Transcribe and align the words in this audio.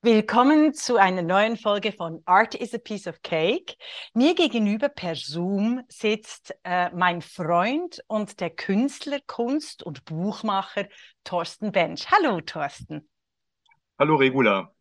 Willkommen 0.00 0.74
zu 0.74 0.96
einer 0.96 1.22
neuen 1.22 1.56
Folge 1.56 1.90
von 1.90 2.22
Art 2.24 2.54
is 2.54 2.72
a 2.72 2.78
Piece 2.78 3.08
of 3.08 3.20
Cake. 3.22 3.74
Mir 4.14 4.36
gegenüber 4.36 4.88
per 4.88 5.16
Zoom 5.16 5.82
sitzt 5.88 6.54
äh, 6.62 6.90
mein 6.94 7.20
Freund 7.20 7.98
und 8.06 8.38
der 8.38 8.50
Künstler, 8.50 9.18
Kunst- 9.26 9.82
und 9.82 10.04
Buchmacher 10.04 10.86
Thorsten 11.24 11.72
Bench. 11.72 12.08
Hallo 12.12 12.40
Thorsten. 12.40 13.08
Hallo 13.98 14.14
Regula. 14.14 14.72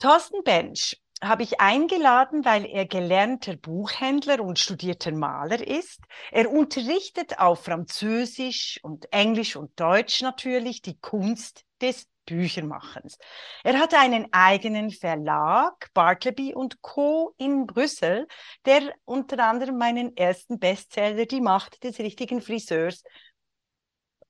Thorsten 0.00 0.42
Bench 0.42 1.00
habe 1.22 1.44
ich 1.44 1.60
eingeladen, 1.60 2.44
weil 2.44 2.66
er 2.66 2.86
gelernter 2.86 3.54
Buchhändler 3.54 4.40
und 4.40 4.58
studierter 4.58 5.12
Maler 5.12 5.64
ist. 5.64 6.00
Er 6.32 6.50
unterrichtet 6.50 7.38
auf 7.38 7.62
Französisch 7.62 8.80
und 8.82 9.12
Englisch 9.12 9.54
und 9.54 9.78
Deutsch 9.78 10.22
natürlich 10.22 10.82
die 10.82 10.98
Kunst 10.98 11.64
des 11.80 12.08
Büchermachens. 12.26 13.18
Er 13.62 13.78
hat 13.78 13.94
einen 13.94 14.28
eigenen 14.32 14.90
Verlag, 14.90 15.90
Bartleby 15.94 16.54
und 16.54 16.82
Co. 16.82 17.34
in 17.38 17.66
Brüssel, 17.66 18.26
der 18.64 18.94
unter 19.04 19.44
anderem 19.44 19.78
meinen 19.78 20.16
ersten 20.16 20.58
Bestseller 20.58 21.26
Die 21.26 21.40
Macht 21.40 21.82
des 21.84 21.98
richtigen 21.98 22.40
Friseurs 22.40 23.02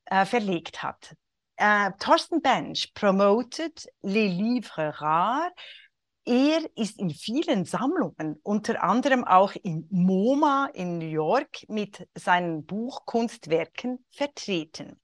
äh, 0.06 0.24
verlegt 0.24 0.82
hat. 0.82 1.14
Äh, 1.56 1.92
Thorsten 1.98 2.42
Bench 2.42 2.92
promotet 2.94 3.86
Les 4.02 4.32
Livres 4.32 5.00
Rares. 5.00 5.52
Er 6.26 6.60
ist 6.74 6.98
in 6.98 7.10
vielen 7.10 7.66
Sammlungen, 7.66 8.40
unter 8.42 8.82
anderem 8.82 9.24
auch 9.24 9.52
in 9.62 9.86
MoMA 9.90 10.70
in 10.72 10.98
New 10.98 11.10
York, 11.10 11.64
mit 11.68 12.08
seinen 12.14 12.64
Buchkunstwerken 12.64 14.04
vertreten. 14.10 14.98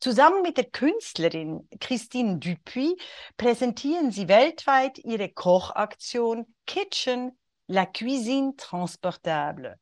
Zusammen 0.00 0.42
mit 0.42 0.56
der 0.56 0.70
Künstlerin 0.70 1.68
Christine 1.80 2.38
Dupuis 2.38 2.94
präsentieren 3.36 4.10
sie 4.10 4.28
weltweit 4.28 4.98
ihre 4.98 5.28
Kochaktion 5.28 6.46
Kitchen, 6.66 7.38
la 7.66 7.86
cuisine 7.86 8.54
transportable. 8.56 9.78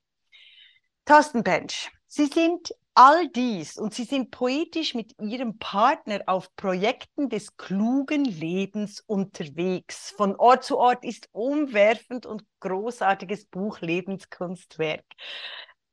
Thorsten 1.04 1.42
Bench, 1.42 1.90
Sie 2.06 2.26
sind 2.26 2.74
all 2.94 3.28
dies 3.28 3.78
und 3.78 3.94
Sie 3.94 4.04
sind 4.04 4.30
poetisch 4.30 4.94
mit 4.94 5.14
Ihrem 5.20 5.58
Partner 5.58 6.22
auf 6.26 6.54
Projekten 6.56 7.28
des 7.28 7.56
klugen 7.56 8.24
Lebens 8.24 9.00
unterwegs. 9.06 10.12
Von 10.16 10.36
Ort 10.36 10.64
zu 10.64 10.76
Ort 10.76 11.04
ist 11.04 11.28
umwerfend 11.32 12.26
und 12.26 12.44
großartiges 12.60 13.46
Buch 13.46 13.80
Lebenskunstwerk. 13.80 15.04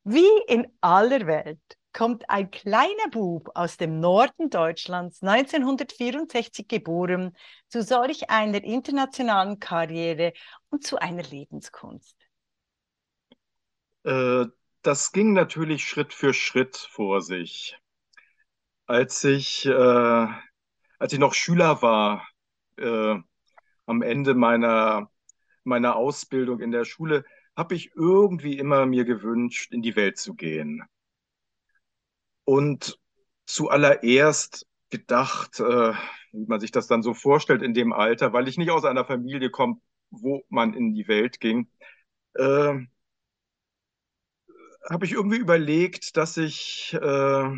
Wie 0.03 0.27
in 0.47 0.67
aller 0.81 1.27
Welt 1.27 1.76
kommt 1.97 2.29
ein 2.29 2.51
kleiner 2.51 3.09
Bub 3.09 3.49
aus 3.55 3.77
dem 3.77 3.99
Norden 3.99 4.51
Deutschlands, 4.51 5.23
1964 5.23 6.67
geboren, 6.67 7.35
zu 7.69 7.81
solch 7.81 8.29
einer 8.29 8.63
internationalen 8.63 9.59
Karriere 9.59 10.33
und 10.69 10.85
zu 10.85 10.99
einer 10.99 11.23
Lebenskunst? 11.23 12.15
Äh, 14.03 14.45
das 14.83 15.11
ging 15.11 15.33
natürlich 15.33 15.85
Schritt 15.85 16.13
für 16.13 16.35
Schritt 16.35 16.77
vor 16.77 17.23
sich. 17.23 17.75
Als 18.85 19.23
ich, 19.23 19.65
äh, 19.65 20.27
als 20.99 21.13
ich 21.13 21.17
noch 21.17 21.33
Schüler 21.33 21.81
war, 21.81 22.27
äh, 22.77 23.15
am 23.87 24.01
Ende 24.03 24.35
meiner, 24.35 25.09
meiner 25.63 25.95
Ausbildung 25.95 26.59
in 26.59 26.69
der 26.69 26.85
Schule, 26.85 27.25
habe 27.55 27.73
ich 27.73 27.95
irgendwie 27.95 28.59
immer 28.59 28.85
mir 28.85 29.03
gewünscht, 29.03 29.73
in 29.73 29.81
die 29.81 29.95
Welt 29.95 30.19
zu 30.19 30.35
gehen 30.35 30.87
und 32.47 32.97
zuallererst 33.45 34.65
gedacht, 34.89 35.59
äh, 35.59 35.93
wie 36.31 36.45
man 36.47 36.61
sich 36.61 36.71
das 36.71 36.87
dann 36.87 37.03
so 37.03 37.13
vorstellt 37.13 37.61
in 37.61 37.73
dem 37.73 37.91
Alter, 37.91 38.31
weil 38.31 38.47
ich 38.47 38.57
nicht 38.57 38.71
aus 38.71 38.85
einer 38.85 39.03
Familie 39.05 39.49
komme, 39.49 39.81
wo 40.11 40.43
man 40.49 40.73
in 40.73 40.93
die 40.93 41.07
Welt 41.09 41.41
ging, 41.41 41.69
äh, 42.35 42.75
habe 44.89 45.05
ich 45.05 45.11
irgendwie 45.11 45.37
überlegt, 45.37 46.15
dass 46.15 46.37
ich, 46.37 46.93
äh, 46.93 47.49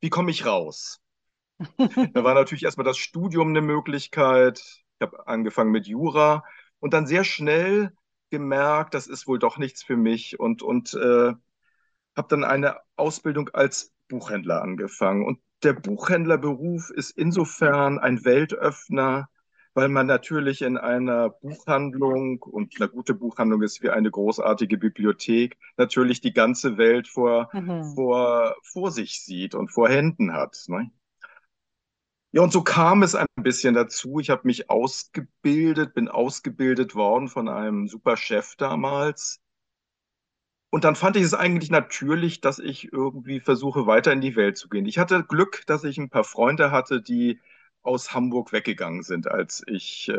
wie 0.00 0.10
komme 0.10 0.30
ich 0.32 0.44
raus? 0.44 1.00
da 2.14 2.24
war 2.24 2.34
natürlich 2.34 2.64
erstmal 2.64 2.84
das 2.86 2.98
Studium 2.98 3.50
eine 3.50 3.62
Möglichkeit. 3.62 4.58
Ich 4.60 5.02
habe 5.02 5.26
angefangen 5.28 5.70
mit 5.70 5.86
Jura 5.86 6.44
und 6.80 6.94
dann 6.94 7.06
sehr 7.06 7.24
schnell 7.24 7.92
gemerkt, 8.30 8.94
das 8.94 9.06
ist 9.06 9.28
wohl 9.28 9.38
doch 9.38 9.58
nichts 9.58 9.84
für 9.84 9.96
mich 9.96 10.40
und, 10.40 10.62
und 10.62 10.94
äh, 10.94 11.32
habe 12.16 12.28
dann 12.28 12.44
eine 12.44 12.78
Ausbildung 12.96 13.50
als 13.50 13.91
Buchhändler 14.12 14.62
angefangen. 14.62 15.24
Und 15.24 15.38
der 15.62 15.72
Buchhändlerberuf 15.72 16.90
ist 16.90 17.12
insofern 17.12 17.98
ein 17.98 18.24
Weltöffner, 18.24 19.28
weil 19.74 19.88
man 19.88 20.06
natürlich 20.06 20.60
in 20.60 20.76
einer 20.76 21.30
Buchhandlung, 21.30 22.42
und 22.42 22.74
eine 22.78 22.90
gute 22.90 23.14
Buchhandlung 23.14 23.62
ist 23.62 23.82
wie 23.82 23.88
eine 23.88 24.10
großartige 24.10 24.76
Bibliothek, 24.76 25.56
natürlich 25.78 26.20
die 26.20 26.34
ganze 26.34 26.76
Welt 26.76 27.08
vor, 27.08 27.48
mhm. 27.54 27.94
vor, 27.94 28.54
vor 28.62 28.90
sich 28.90 29.24
sieht 29.24 29.54
und 29.54 29.68
vor 29.70 29.88
Händen 29.88 30.34
hat. 30.34 30.62
Ne? 30.68 30.90
Ja, 32.32 32.42
und 32.42 32.52
so 32.52 32.62
kam 32.62 33.02
es 33.02 33.14
ein 33.14 33.26
bisschen 33.36 33.74
dazu. 33.74 34.18
Ich 34.18 34.30
habe 34.30 34.42
mich 34.44 34.68
ausgebildet, 34.68 35.94
bin 35.94 36.08
ausgebildet 36.08 36.94
worden 36.94 37.28
von 37.28 37.48
einem 37.48 37.88
super 37.88 38.16
Chef 38.16 38.56
damals, 38.56 39.41
und 40.72 40.84
dann 40.84 40.96
fand 40.96 41.16
ich 41.16 41.24
es 41.24 41.34
eigentlich 41.34 41.70
natürlich, 41.70 42.40
dass 42.40 42.58
ich 42.58 42.92
irgendwie 42.92 43.40
versuche, 43.40 43.86
weiter 43.86 44.12
in 44.12 44.22
die 44.22 44.36
Welt 44.36 44.56
zu 44.56 44.68
gehen. 44.70 44.86
Ich 44.86 44.98
hatte 44.98 45.22
Glück, 45.24 45.64
dass 45.66 45.84
ich 45.84 45.98
ein 45.98 46.10
paar 46.10 46.24
Freunde 46.24 46.70
hatte, 46.72 47.02
die 47.02 47.40
aus 47.82 48.14
Hamburg 48.14 48.52
weggegangen 48.52 49.02
sind, 49.04 49.28
als 49.30 49.62
ich, 49.66 50.08
äh, 50.08 50.14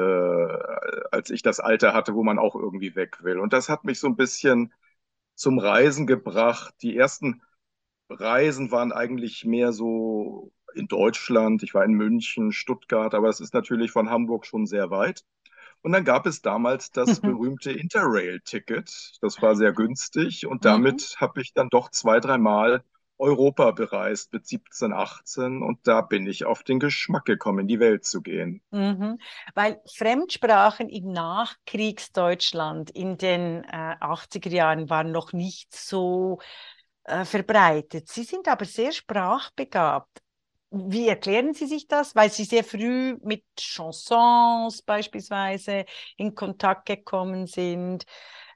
als 1.11 1.31
ich 1.31 1.41
das 1.41 1.59
Alter 1.59 1.93
hatte, 1.93 2.13
wo 2.15 2.23
man 2.23 2.39
auch 2.39 2.55
irgendwie 2.55 2.95
weg 2.95 3.23
will. 3.23 3.39
Und 3.39 3.53
das 3.53 3.69
hat 3.69 3.83
mich 3.85 3.99
so 3.99 4.07
ein 4.07 4.15
bisschen 4.15 4.73
zum 5.35 5.59
Reisen 5.59 6.07
gebracht. 6.07 6.75
Die 6.83 6.97
ersten 6.97 7.41
Reisen 8.09 8.71
waren 8.71 8.91
eigentlich 8.93 9.45
mehr 9.45 9.73
so 9.73 10.51
in 10.75 10.87
Deutschland. 10.87 11.63
Ich 11.63 11.73
war 11.73 11.85
in 11.85 11.93
München, 11.93 12.51
Stuttgart, 12.51 13.15
aber 13.15 13.29
es 13.29 13.39
ist 13.41 13.53
natürlich 13.55 13.91
von 13.91 14.09
Hamburg 14.11 14.45
schon 14.45 14.65
sehr 14.67 14.91
weit. 14.91 15.25
Und 15.83 15.91
dann 15.91 16.05
gab 16.05 16.25
es 16.25 16.41
damals 16.41 16.91
das 16.91 17.21
mhm. 17.21 17.27
berühmte 17.27 17.71
Interrail-Ticket. 17.71 19.19
Das 19.21 19.41
war 19.41 19.55
sehr 19.55 19.73
günstig 19.73 20.47
und 20.47 20.65
damit 20.65 21.15
mhm. 21.15 21.21
habe 21.21 21.41
ich 21.41 21.53
dann 21.53 21.69
doch 21.69 21.91
zwei, 21.91 22.19
dreimal 22.19 22.83
Europa 23.19 23.71
bereist 23.71 24.33
mit 24.33 24.47
17, 24.47 24.91
18 24.91 25.61
und 25.61 25.79
da 25.87 26.01
bin 26.01 26.25
ich 26.25 26.45
auf 26.45 26.63
den 26.63 26.79
Geschmack 26.79 27.25
gekommen, 27.25 27.59
in 27.59 27.67
die 27.67 27.79
Welt 27.79 28.05
zu 28.05 28.21
gehen. 28.21 28.61
Mhm. 28.71 29.19
Weil 29.53 29.81
Fremdsprachen 29.93 30.89
im 30.89 31.11
Nachkriegsdeutschland 31.11 32.89
in 32.91 33.17
den 33.17 33.63
äh, 33.65 33.95
80er 33.99 34.49
Jahren 34.49 34.89
waren 34.89 35.11
noch 35.11 35.31
nicht 35.31 35.75
so 35.75 36.39
äh, 37.03 37.25
verbreitet. 37.25 38.07
Sie 38.09 38.23
sind 38.23 38.47
aber 38.47 38.65
sehr 38.65 38.91
sprachbegabt. 38.91 40.22
Wie 40.75 41.07
erklären 41.07 41.53
Sie 41.53 41.67
sich 41.67 41.87
das? 41.87 42.15
Weil 42.15 42.31
Sie 42.31 42.45
sehr 42.45 42.63
früh 42.63 43.15
mit 43.21 43.43
Chansons 43.59 44.81
beispielsweise 44.81 45.85
in 46.17 46.33
Kontakt 46.33 46.87
gekommen 46.87 47.45
sind. 47.45 48.05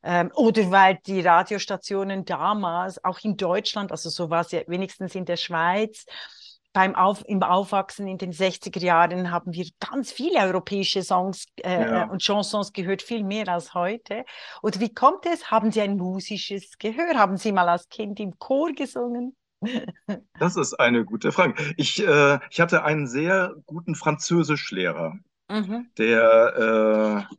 Ähm, 0.03 0.31
oder 0.33 0.71
weil 0.71 0.99
die 1.05 1.21
Radiostationen 1.21 2.25
damals, 2.25 3.03
auch 3.03 3.19
in 3.21 3.37
Deutschland, 3.37 3.91
also 3.91 4.09
so 4.09 4.31
war 4.31 4.41
es 4.41 4.51
ja 4.51 4.61
wenigstens 4.65 5.13
in 5.13 5.25
der 5.25 5.37
Schweiz, 5.37 6.05
beim 6.73 6.95
Auf, 6.95 7.23
im 7.27 7.43
Aufwachsen 7.43 8.07
in 8.07 8.17
den 8.17 8.31
60er 8.31 8.79
Jahren 8.79 9.31
haben 9.31 9.53
wir 9.53 9.67
ganz 9.79 10.11
viele 10.11 10.39
europäische 10.39 11.03
Songs 11.03 11.45
äh, 11.63 11.81
ja. 11.81 12.09
und 12.09 12.23
Chansons 12.23 12.73
gehört, 12.73 13.01
viel 13.01 13.23
mehr 13.23 13.47
als 13.47 13.73
heute. 13.73 14.25
Oder 14.61 14.79
wie 14.79 14.93
kommt 14.93 15.25
es? 15.25 15.51
Haben 15.51 15.71
Sie 15.71 15.81
ein 15.81 15.97
musisches 15.97 16.77
Gehör? 16.77 17.15
Haben 17.15 17.37
Sie 17.37 17.51
mal 17.51 17.69
als 17.69 17.89
Kind 17.89 18.19
im 18.19 18.37
Chor 18.37 18.73
gesungen? 18.73 19.35
Das 20.39 20.55
ist 20.55 20.75
eine 20.75 21.03
gute 21.03 21.31
Frage. 21.31 21.55
Ich, 21.77 22.05
äh, 22.05 22.39
ich 22.49 22.61
hatte 22.61 22.83
einen 22.83 23.07
sehr 23.07 23.55
guten 23.65 23.95
Französischlehrer, 23.95 25.17
mhm. 25.49 25.87
der, 25.97 27.27
äh, 27.29 27.35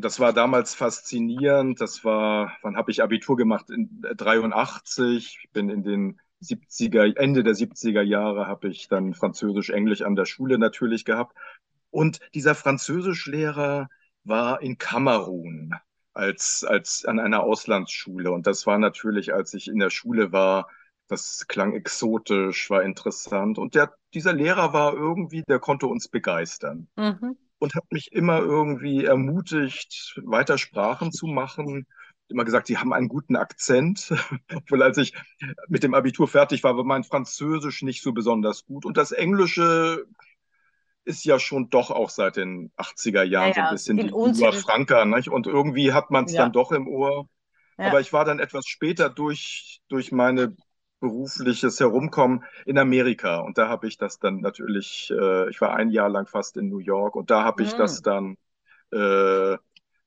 das 0.00 0.20
war 0.20 0.32
damals 0.32 0.74
faszinierend. 0.74 1.80
Das 1.80 2.04
war, 2.04 2.52
wann 2.62 2.76
habe 2.76 2.90
ich 2.90 3.02
Abitur 3.02 3.36
gemacht? 3.36 3.70
In 3.70 4.00
83. 4.02 5.38
Ich 5.42 5.50
bin 5.52 5.68
in 5.70 5.82
den 5.82 6.20
70er, 6.42 7.16
Ende 7.16 7.42
der 7.42 7.54
70er 7.54 8.02
Jahre 8.02 8.46
habe 8.46 8.68
ich 8.68 8.88
dann 8.88 9.14
Französisch, 9.14 9.70
Englisch 9.70 10.02
an 10.02 10.14
der 10.14 10.24
Schule 10.24 10.58
natürlich 10.58 11.04
gehabt. 11.04 11.36
Und 11.90 12.20
dieser 12.34 12.54
Französischlehrer 12.54 13.88
war 14.24 14.62
in 14.62 14.78
Kamerun 14.78 15.74
als, 16.12 16.64
als 16.64 17.04
an 17.04 17.18
einer 17.18 17.42
Auslandsschule. 17.42 18.30
Und 18.30 18.46
das 18.46 18.66
war 18.66 18.78
natürlich, 18.78 19.32
als 19.32 19.54
ich 19.54 19.68
in 19.68 19.78
der 19.78 19.90
Schule 19.90 20.32
war, 20.32 20.68
das 21.08 21.46
klang 21.48 21.74
exotisch, 21.74 22.70
war 22.70 22.82
interessant. 22.82 23.58
Und 23.58 23.74
der, 23.74 23.92
dieser 24.14 24.32
Lehrer 24.32 24.72
war 24.72 24.94
irgendwie, 24.94 25.42
der 25.42 25.58
konnte 25.58 25.86
uns 25.86 26.08
begeistern. 26.08 26.88
Mhm. 26.96 27.36
Und 27.58 27.74
hat 27.74 27.90
mich 27.90 28.12
immer 28.12 28.38
irgendwie 28.38 29.04
ermutigt, 29.04 30.20
weiter 30.24 30.58
Sprachen 30.58 31.10
zu 31.10 31.26
machen. 31.26 31.86
Immer 32.28 32.44
gesagt, 32.44 32.68
sie 32.68 32.78
haben 32.78 32.92
einen 32.92 33.08
guten 33.08 33.36
Akzent. 33.36 34.12
Obwohl, 34.54 34.82
als 34.82 34.98
ich 34.98 35.14
mit 35.66 35.82
dem 35.82 35.94
Abitur 35.94 36.28
fertig 36.28 36.62
war, 36.62 36.76
war 36.76 36.84
mein 36.84 37.04
Französisch 37.04 37.82
nicht 37.82 38.02
so 38.02 38.12
besonders 38.12 38.64
gut. 38.64 38.84
Und 38.84 38.96
das 38.96 39.12
Englische 39.12 40.04
ist 41.04 41.24
ja 41.24 41.40
schon 41.40 41.70
doch 41.70 41.90
auch 41.90 42.10
seit 42.10 42.36
den 42.36 42.70
80er 42.76 43.22
Jahren 43.22 43.48
Ja, 43.48 43.54
so 43.54 43.60
ein 43.62 43.70
bisschen 43.70 43.96
die 43.96 44.58
Franka, 44.58 45.04
nicht? 45.06 45.30
Und 45.30 45.46
irgendwie 45.46 45.92
hat 45.94 46.10
man 46.10 46.26
es 46.26 46.32
Ja. 46.32 46.42
dann 46.42 46.52
doch 46.52 46.70
im 46.70 46.86
Ohr. 46.86 47.28
Ja. 47.78 47.86
Aber 47.86 48.00
ich 48.00 48.12
war 48.12 48.24
dann 48.24 48.40
etwas 48.40 48.66
später 48.66 49.08
durch, 49.08 49.80
durch 49.88 50.12
meine 50.12 50.54
berufliches 51.00 51.80
Herumkommen 51.80 52.44
in 52.66 52.78
Amerika. 52.78 53.38
Und 53.40 53.58
da 53.58 53.68
habe 53.68 53.86
ich 53.88 53.98
das 53.98 54.18
dann 54.18 54.40
natürlich, 54.40 55.10
äh, 55.12 55.48
ich 55.50 55.60
war 55.60 55.74
ein 55.76 55.90
Jahr 55.90 56.08
lang 56.08 56.26
fast 56.26 56.56
in 56.56 56.68
New 56.68 56.78
York 56.78 57.16
und 57.16 57.30
da 57.30 57.44
habe 57.44 57.62
ich 57.62 57.74
Mm. 57.74 57.76
das 57.76 58.02
dann 58.02 58.36
äh, 58.92 59.56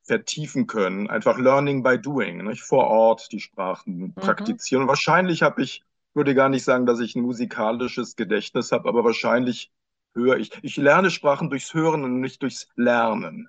vertiefen 0.03 0.67
können. 0.67 1.09
Einfach 1.09 1.37
Learning 1.37 1.83
by 1.83 1.99
Doing, 1.99 2.45
nicht? 2.45 2.63
Vor 2.63 2.87
Ort 2.87 3.31
die 3.31 3.39
Sprachen 3.39 4.15
praktizieren. 4.19 4.83
Und 4.83 4.89
wahrscheinlich 4.89 5.43
habe 5.43 5.61
ich, 5.63 5.83
würde 6.13 6.35
gar 6.35 6.49
nicht 6.49 6.63
sagen, 6.63 6.85
dass 6.85 6.99
ich 6.99 7.15
ein 7.15 7.21
musikalisches 7.23 8.15
Gedächtnis 8.15 8.71
habe, 8.71 8.89
aber 8.89 9.03
wahrscheinlich 9.03 9.71
höre 10.15 10.37
ich. 10.37 10.51
Ich 10.63 10.77
lerne 10.77 11.11
Sprachen 11.11 11.49
durchs 11.49 11.73
Hören 11.73 12.03
und 12.03 12.19
nicht 12.19 12.41
durchs 12.41 12.67
Lernen. 12.75 13.47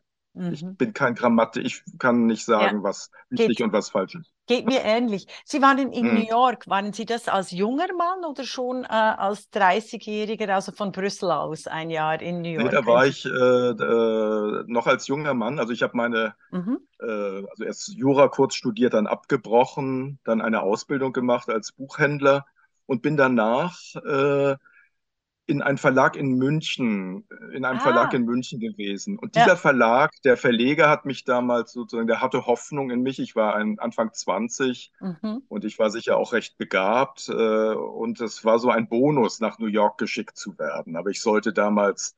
Ich 0.48 0.66
Mhm. 0.66 0.76
bin 0.78 0.92
kein 0.92 1.14
Grammatik, 1.14 1.64
ich 1.64 1.82
kann 1.98 2.26
nicht 2.26 2.44
sagen, 2.44 2.82
was 2.82 3.10
richtig 3.30 3.60
Geht. 3.60 3.62
und 3.62 3.72
was 3.72 3.90
falsch 3.90 4.14
ist. 4.16 4.31
Geht 4.46 4.66
mir 4.66 4.82
ähnlich. 4.84 5.26
Sie 5.44 5.62
waren 5.62 5.92
in 5.92 6.12
Mhm. 6.12 6.14
New 6.14 6.26
York. 6.28 6.68
Waren 6.68 6.92
Sie 6.92 7.04
das 7.06 7.28
als 7.28 7.50
junger 7.52 7.92
Mann 7.94 8.24
oder 8.24 8.44
schon 8.44 8.84
äh, 8.84 8.88
als 8.88 9.50
30-Jähriger, 9.50 10.48
also 10.54 10.72
von 10.72 10.92
Brüssel 10.92 11.30
aus, 11.30 11.66
ein 11.66 11.90
Jahr 11.90 12.20
in 12.20 12.42
New 12.42 12.50
Nee, 12.54 12.68
York? 12.68 12.68
da 12.68 12.84
war 12.86 13.06
ich 13.06 13.24
äh, 13.24 13.28
äh, 13.30 14.64
noch 14.66 14.86
als 14.86 15.06
junger 15.08 15.32
Mann. 15.34 15.58
Also 15.58 15.72
ich 15.72 15.82
habe 15.82 15.96
meine, 15.96 16.34
Mhm. 16.52 16.76
äh, 17.00 17.06
also 17.06 17.64
erst 17.64 17.88
Jura 17.96 18.28
kurz 18.28 18.54
studiert, 18.56 18.94
dann 18.94 19.06
abgebrochen, 19.08 20.20
dann 20.24 20.40
eine 20.42 20.62
Ausbildung 20.62 21.12
gemacht 21.12 21.48
als 21.50 21.72
Buchhändler 21.72 22.46
und 22.86 23.02
bin 23.02 23.16
danach 23.16 23.78
äh, 23.96 24.56
in 25.46 25.60
einen 25.60 25.78
Verlag 25.78 26.16
in 26.16 26.38
München, 26.38 27.24
in 27.52 27.64
einem 27.64 27.78
Ah. 27.78 27.82
Verlag 27.82 28.14
in 28.14 28.24
München 28.24 28.60
gewesen. 28.60 29.18
Und 29.18 29.34
Ja. 29.36 29.42
dieser 29.44 29.56
Verlag, 29.56 30.12
der 30.24 30.36
Verleger 30.36 30.88
hat 30.88 31.04
mich 31.04 31.24
damals 31.24 31.72
sozusagen, 31.72 32.06
der 32.06 32.20
hatte 32.20 32.46
Hoffnung 32.46 32.90
in 32.90 33.02
mich. 33.02 33.18
Ich 33.18 33.34
war 33.34 33.56
ein, 33.56 33.78
Anfang 33.80 34.12
20 34.12 34.92
Mhm. 35.00 35.42
und 35.48 35.64
ich 35.64 35.78
war 35.78 35.90
sicher 35.90 36.16
auch 36.16 36.32
recht 36.32 36.58
begabt. 36.58 37.28
Äh, 37.28 37.32
und 37.74 38.20
es 38.20 38.44
war 38.44 38.58
so 38.60 38.70
ein 38.70 38.88
Bonus, 38.88 39.40
nach 39.40 39.58
New 39.58 39.66
York 39.66 39.98
geschickt 39.98 40.36
zu 40.36 40.56
werden. 40.58 40.96
Aber 40.96 41.10
ich 41.10 41.20
sollte 41.20 41.52
damals 41.52 42.14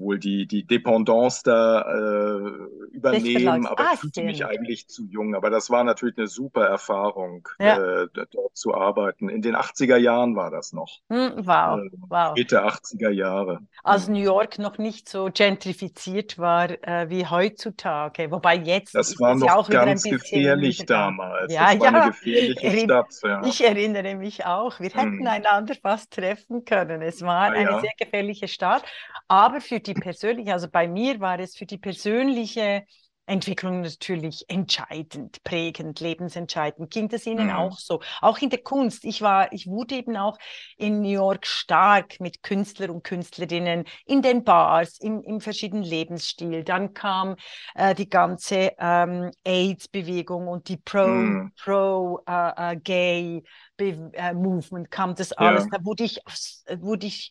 wohl 0.00 0.18
die, 0.18 0.46
die 0.46 0.66
Dependance 0.66 1.42
da 1.44 1.82
äh, 1.82 2.50
übernehmen, 2.92 3.66
aber 3.66 3.80
Ah, 3.84 3.90
ich 3.94 4.00
fühlte 4.00 4.22
mich 4.24 4.44
eigentlich 4.44 4.88
zu 4.88 5.04
jung. 5.06 5.34
Aber 5.34 5.50
das 5.50 5.70
war 5.70 5.84
natürlich 5.84 6.18
eine 6.18 6.26
super 6.26 6.66
Erfahrung, 6.66 7.48
Ja. 7.60 8.02
äh, 8.02 8.08
dort 8.32 8.56
zu 8.56 8.74
arbeiten. 8.74 9.28
In 9.28 9.42
den 9.42 9.54
80er 9.54 9.96
Jahren 9.96 10.34
war 10.36 10.50
das 10.50 10.72
noch. 10.72 10.98
Hm, 11.08 11.32
Wow, 11.46 11.78
Äh, 11.80 11.90
wow. 12.08 12.34
Mitte 12.34 12.64
80er 12.64 13.10
Jahre. 13.10 13.60
Als. 13.84 14.08
New 14.08 14.18
York 14.18 14.58
noch 14.58 14.78
nicht 14.78 15.08
so 15.08 15.30
gentrifiziert 15.32 16.38
war 16.38 16.70
äh, 16.70 17.08
wie 17.10 17.26
heutzutage. 17.26 18.30
Wobei 18.30 18.56
jetzt 18.56 18.94
Das 18.94 19.18
war 19.20 19.30
ja 19.30 19.36
noch 19.36 19.50
auch 19.54 19.68
wieder 19.68 19.82
ein 19.82 19.88
ganz 19.88 20.02
bisschen 20.02 20.18
gefährlich 20.18 20.84
damals. 20.86 21.52
Ja, 21.52 21.70
Das 21.72 21.80
war 21.80 21.92
ja. 21.92 22.00
eine 22.02 22.10
gefährliche 22.10 22.66
Erin- 22.66 22.84
Stadt. 22.84 23.06
Ja. 23.22 23.42
Ich 23.46 23.62
erinnere 23.64 24.14
mich 24.16 24.46
auch. 24.46 24.80
Wir 24.80 24.90
hätten 24.90 25.16
Mhm. 25.18 25.26
einander 25.26 25.74
fast 25.74 26.12
treffen 26.12 26.64
können. 26.64 27.02
Es 27.02 27.22
war 27.22 27.40
Ah, 27.40 27.50
eine 27.52 27.70
ja. 27.70 27.80
sehr 27.80 27.92
gefährliche 27.98 28.48
Stadt. 28.48 28.82
Aber 29.28 29.60
für 29.60 29.78
die 29.80 29.89
persönliche, 29.94 30.52
also 30.52 30.68
bei 30.68 30.88
mir 30.88 31.20
war 31.20 31.38
es 31.38 31.56
für 31.56 31.66
die 31.66 31.78
persönliche 31.78 32.84
Entwicklung 33.26 33.82
natürlich 33.82 34.44
entscheidend, 34.48 35.40
prägend, 35.44 36.00
lebensentscheidend. 36.00 36.90
Ging 36.90 37.08
das 37.08 37.26
Ihnen 37.26 37.48
Mhm. 37.48 37.50
auch 37.50 37.78
so? 37.78 38.00
Auch 38.20 38.38
in 38.38 38.50
der 38.50 38.60
Kunst. 38.62 39.04
Ich 39.04 39.22
war, 39.22 39.52
ich 39.52 39.68
wurde 39.68 39.94
eben 39.94 40.16
auch 40.16 40.36
in 40.76 41.00
New 41.00 41.10
York 41.10 41.46
stark 41.46 42.18
mit 42.18 42.42
Künstler 42.42 42.90
und 42.92 43.04
Künstlerinnen 43.04 43.84
in 44.04 44.22
den 44.22 44.42
Bars, 44.42 44.98
im, 44.98 45.22
im 45.22 45.40
verschiedenen 45.40 45.84
Lebensstil. 45.84 46.64
Dann 46.64 46.92
kam 46.92 47.36
äh, 47.76 47.94
die 47.94 48.08
ganze 48.08 48.72
ähm, 48.78 49.30
AIDS-Bewegung 49.44 50.48
und 50.48 50.68
die 50.68 50.78
Pro, 50.78 51.38
Mhm. 51.40 51.52
Pro 51.56 52.20
äh, 52.26 52.72
äh, 52.72 52.76
Gay 52.76 53.44
Be 53.76 54.10
äh, 54.14 54.34
Movement 54.34 54.90
kam 54.90 55.14
das 55.14 55.32
Ja. 55.38 55.50
alles. 55.50 55.68
Da 55.68 55.84
wurde 55.84 56.02
ich, 56.04 56.18
äh, 56.66 56.80
wurde 56.80 57.06
ich 57.06 57.30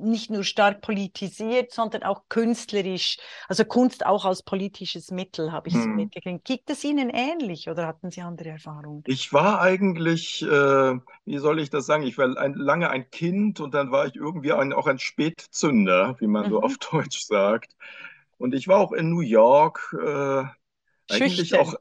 nicht 0.00 0.30
nur 0.30 0.44
stark 0.44 0.80
politisiert, 0.82 1.72
sondern 1.72 2.02
auch 2.04 2.24
künstlerisch, 2.28 3.18
also 3.48 3.64
Kunst 3.64 4.06
auch 4.06 4.24
als 4.24 4.42
politisches 4.42 5.10
Mittel 5.10 5.52
habe 5.52 5.68
ich 5.68 5.80
so 5.80 5.90
Mhm. 5.90 5.94
mitgekriegt. 5.94 6.44
Gibt 6.44 6.70
es 6.70 6.84
Ihnen 6.84 7.10
ähnlich 7.10 7.68
oder 7.68 7.86
hatten 7.86 8.10
Sie 8.10 8.22
andere 8.22 8.50
Erfahrungen? 8.50 9.04
Ich 9.04 9.32
war 9.32 9.60
eigentlich, 9.60 10.42
äh, 10.42 10.46
wie 11.24 11.38
soll 11.38 11.60
ich 11.60 11.70
das 11.70 11.86
sagen? 11.86 12.02
Ich 12.02 12.18
war 12.18 12.36
ein, 12.36 12.54
lange 12.54 12.90
ein 12.90 13.10
Kind 13.10 13.58
und 13.60 13.72
dann 13.74 13.90
war 13.90 14.06
ich 14.06 14.16
irgendwie 14.16 14.52
ein, 14.52 14.72
auch 14.74 14.86
ein 14.86 14.98
Spätzünder, 14.98 16.16
wie 16.20 16.26
man 16.26 16.46
so 16.48 16.60
Mhm. 16.60 16.62
auf 16.62 16.76
Deutsch 16.92 17.20
sagt. 17.24 17.74
Und 18.38 18.54
ich 18.54 18.68
war 18.68 18.78
auch 18.80 18.92
in 18.92 19.10
New 19.10 19.20
York, 19.22 19.94
äh, 20.00 20.44
eigentlich 21.08 21.54
Schüchtern. 21.54 21.56
auch, 21.56 21.74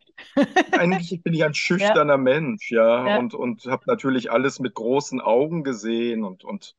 eigentlich 0.73 1.23
bin 1.23 1.33
ich 1.33 1.43
ein 1.45 1.53
schüchterner 1.55 2.17
Mensch, 2.17 2.71
ja, 2.71 3.05
Ja. 3.05 3.07
und, 3.07 3.33
und 3.35 3.65
habe 3.67 3.83
natürlich 3.87 4.31
alles 4.31 4.59
mit 4.59 4.75
großen 4.75 5.21
Augen 5.21 5.63
gesehen 5.63 6.23
und, 6.25 6.43
und 6.45 6.75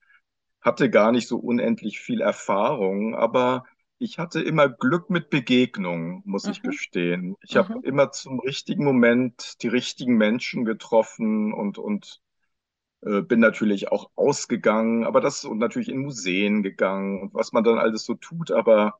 hatte 0.60 0.90
gar 0.90 1.12
nicht 1.12 1.28
so 1.28 1.38
unendlich 1.38 2.00
viel 2.00 2.20
Erfahrung, 2.20 3.14
aber 3.14 3.64
ich 3.99 4.19
hatte 4.19 4.40
immer 4.43 4.69
Glück 4.69 5.10
mit 5.10 5.31
Begegnungen, 5.31 6.22
muss 6.25 6.49
ich 6.49 6.62
Mhm. 6.62 6.62
gestehen. 6.62 7.37
Ich 7.43 7.56
habe 7.56 7.70
Mhm. 7.70 7.82
immer 7.82 8.12
zum 8.12 8.40
richtigen 8.40 8.84
Moment 8.84 9.62
die 9.62 9.69
richtigen 9.69 10.16
Menschen 10.16 10.64
getroffen 10.64 11.52
und, 11.52 11.78
und 11.78 12.20
äh, 13.02 13.22
bin 13.22 13.40
natürlich 13.40 13.90
auch 13.93 14.10
ausgegangen, 14.16 15.05
aber 15.05 15.20
das 15.20 15.44
und 15.44 15.58
natürlich 15.58 15.88
in 15.88 15.99
Museen 16.00 16.62
gegangen 16.62 17.22
und 17.22 17.34
was 17.34 17.52
man 17.52 17.64
dann 17.64 17.78
alles 17.78 18.05
so 18.05 18.14
tut, 18.14 18.50
aber 18.52 18.99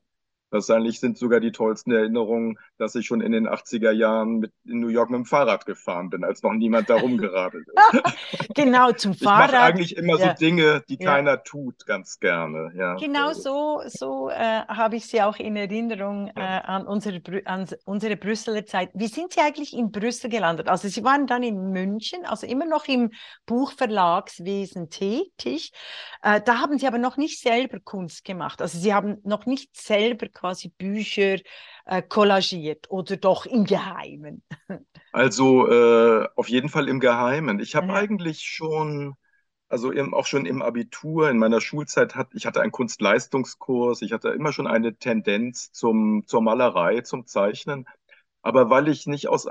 wahrscheinlich 0.51 1.01
sind 1.01 1.19
sogar 1.19 1.41
die 1.41 1.53
tollsten 1.53 1.93
Erinnerungen, 1.93 2.59
dass 2.79 2.95
ich 2.95 3.07
schon 3.07 3.21
in 3.21 3.33
den 3.33 3.47
80er 3.49 3.91
Jahren 3.93 4.39
mit, 4.39 4.53
in 4.65 4.81
New 4.81 4.89
York 4.89 5.11
mit 5.11 5.19
dem 5.19 5.25
Fahrrad 5.25 5.67
gefahren 5.67 6.11
bin, 6.11 6.25
als 6.25 6.43
noch 6.43 6.53
niemand 6.53 6.91
da 6.91 6.97
rumgeradelt 6.97 7.69
ist. 7.69 7.93
Genau, 8.55 8.93
zum 8.93 9.13
Ich 9.13 9.35
mache 9.35 9.53
Fahrrad. 9.53 9.55
eigentlich 9.55 9.97
immer 9.97 10.19
Ja. 10.19 10.31
so 10.31 10.37
Dinge, 10.39 10.83
die 10.89 10.99
Ja. 10.99 11.13
keiner 11.13 11.43
tut, 11.43 11.87
ganz 11.87 12.19
gerne. 12.19 12.73
Ja. 12.77 12.95
Genau 12.97 13.33
so, 13.33 13.83
so 13.87 14.29
äh, 14.31 14.35
habe 14.67 14.97
ich 14.97 15.07
Sie 15.07 15.23
auch 15.23 15.37
in 15.37 15.55
Erinnerung 15.57 16.29
äh, 16.35 16.41
an, 16.41 16.87
unsere, 16.87 17.21
an 17.47 17.67
unsere 17.85 18.17
Brüsseler 18.17 18.67
Zeit. 18.67 18.91
Wie 18.95 19.07
sind 19.07 19.33
Sie 19.33 19.41
eigentlich 19.41 19.73
in 19.77 19.91
Brüssel 19.93 20.29
gelandet? 20.31 20.69
Also 20.69 20.89
Sie 20.89 21.05
waren 21.05 21.27
dann 21.27 21.43
in 21.43 21.71
München, 21.71 22.25
also 22.27 22.47
immer 22.47 22.65
noch 22.67 22.87
im 22.89 23.11
Buchverlagswesen 23.47 24.91
tätig. 24.91 25.73
Äh, 26.23 26.41
da 26.41 26.59
haben 26.61 26.79
Sie 26.79 26.87
aber 26.87 26.99
noch 26.99 27.17
nicht 27.17 27.41
selber 27.41 27.79
Kunst 27.81 28.25
gemacht. 28.25 28.61
Also 28.63 28.79
Sie 28.79 28.93
haben 28.95 29.19
noch 29.25 29.47
nicht 29.47 29.77
selber 29.77 30.29
quasi 30.39 30.69
Bücher 30.71 31.39
äh, 31.87 32.03
collagiert 32.03 32.91
oder 32.91 33.17
doch 33.17 33.47
im 33.47 33.65
Geheimen. 33.65 34.43
Also 35.13 35.69
äh, 35.69 36.29
auf 36.37 36.49
jeden 36.49 36.69
Fall 36.69 36.89
im 36.89 37.01
Geheimen. 37.01 37.61
Ich 37.61 37.75
habe 37.75 37.93
Ja. 37.93 37.93
eigentlich 37.93 38.43
schon, 38.43 39.15
also 39.69 39.91
im, 39.91 40.15
auch 40.15 40.27
schon 40.27 40.47
im 40.47 40.63
Abitur, 40.63 41.31
in 41.31 41.39
meiner 41.39 41.61
Schulzeit, 41.61 42.15
hat, 42.15 42.29
ich 42.35 42.47
hatte 42.47 42.61
einen 42.61 42.73
Kunstleistungskurs, 42.73 44.03
ich 44.03 44.13
hatte 44.13 44.31
immer 44.31 44.53
schon 44.53 44.67
eine 44.67 44.97
Tendenz 44.97 45.73
zum, 45.73 46.25
zur 46.27 46.43
Malerei, 46.43 47.01
zum 47.03 47.27
Zeichnen. 47.27 47.87
Aber 48.43 48.71
weil 48.71 48.89
ich 48.89 49.07
nicht 49.07 49.29
aus 49.29 49.49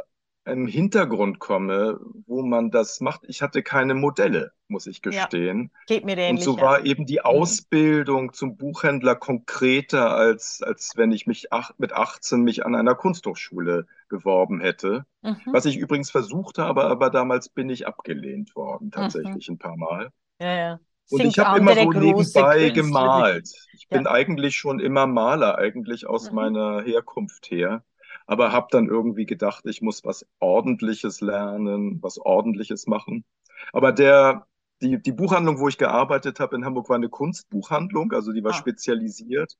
einem 0.47 0.67
Hintergrund 0.67 1.39
komme, 1.39 1.99
wo 2.25 2.41
man 2.43 2.71
das 2.71 3.01
macht, 3.01 3.21
ich 3.27 3.41
hatte 3.41 3.63
keine 3.63 3.93
Modelle, 3.93 4.51
muss 4.67 4.87
ich 4.87 5.01
Ja. 5.09 5.29
gestehen. 5.29 5.71
Geht 5.87 6.05
mir 6.05 6.13
Und 6.13 6.19
ähnlich. 6.19 6.43
so 6.45 6.57
ja. 6.57 6.61
war 6.63 6.85
eben 6.85 7.05
die 7.05 7.21
Ausbildung 7.21 8.33
zum 8.33 8.57
Buchhändler 8.57 9.15
konkreter, 9.15 10.15
als, 10.15 10.61
als 10.63 10.93
wenn 10.95 11.11
ich 11.11 11.27
mich 11.27 11.51
ach, 11.53 11.71
mit 11.77 11.93
18 11.93 12.41
mich 12.43 12.65
an 12.65 12.75
einer 12.75 12.95
Kunsthochschule 12.95 13.87
beworben 14.09 14.59
hätte. 14.61 15.05
Mhm. 15.21 15.37
Was 15.51 15.65
ich 15.65 15.77
übrigens 15.77 16.11
versucht 16.11 16.57
habe, 16.57 16.85
aber 16.85 17.09
damals 17.09 17.49
bin 17.49 17.69
ich 17.69 17.87
abgelehnt 17.87 18.55
Mhm. 18.55 18.55
worden, 18.55 18.91
tatsächlich 18.91 19.49
ein 19.49 19.57
paar 19.59 19.77
Mal. 19.77 20.11
Ja, 20.39 20.55
ja. 20.55 20.79
Und 21.09 21.21
Sind 21.21 21.29
ich 21.31 21.39
habe 21.39 21.59
immer 21.59 21.75
so 21.75 21.91
nebenbei 21.93 22.69
Künstler. 22.69 22.71
gemalt. 22.71 23.49
Ich 23.71 23.87
Ja. 23.89 23.97
bin 23.97 24.07
eigentlich 24.07 24.57
schon 24.57 24.79
immer 24.79 25.07
Maler, 25.07 25.57
eigentlich 25.57 26.05
aus 26.07 26.29
Mhm. 26.29 26.35
meiner 26.35 26.81
Herkunft 26.83 27.49
her. 27.49 27.83
Aber 28.27 28.51
habe 28.51 28.67
dann 28.71 28.87
irgendwie 28.89 29.25
gedacht, 29.25 29.65
ich 29.67 29.81
muss 29.81 30.05
was 30.05 30.25
Ordentliches 30.39 31.21
lernen, 31.21 32.01
was 32.03 32.19
Ordentliches 32.19 32.87
machen. 32.87 33.25
Aber 33.73 33.91
der, 33.93 34.47
die, 34.81 35.01
die 35.01 35.11
Buchhandlung, 35.13 35.59
wo 35.59 35.67
ich 35.69 35.77
gearbeitet 35.77 36.39
habe 36.39 36.55
in 36.57 36.65
Hamburg, 36.65 36.89
war 36.89 36.97
eine 36.97 37.09
Kunstbuchhandlung, 37.09 38.13
also 38.13 38.33
die 38.33 38.43
war 38.43 38.51
Ah. 38.51 38.53
spezialisiert. 38.53 39.57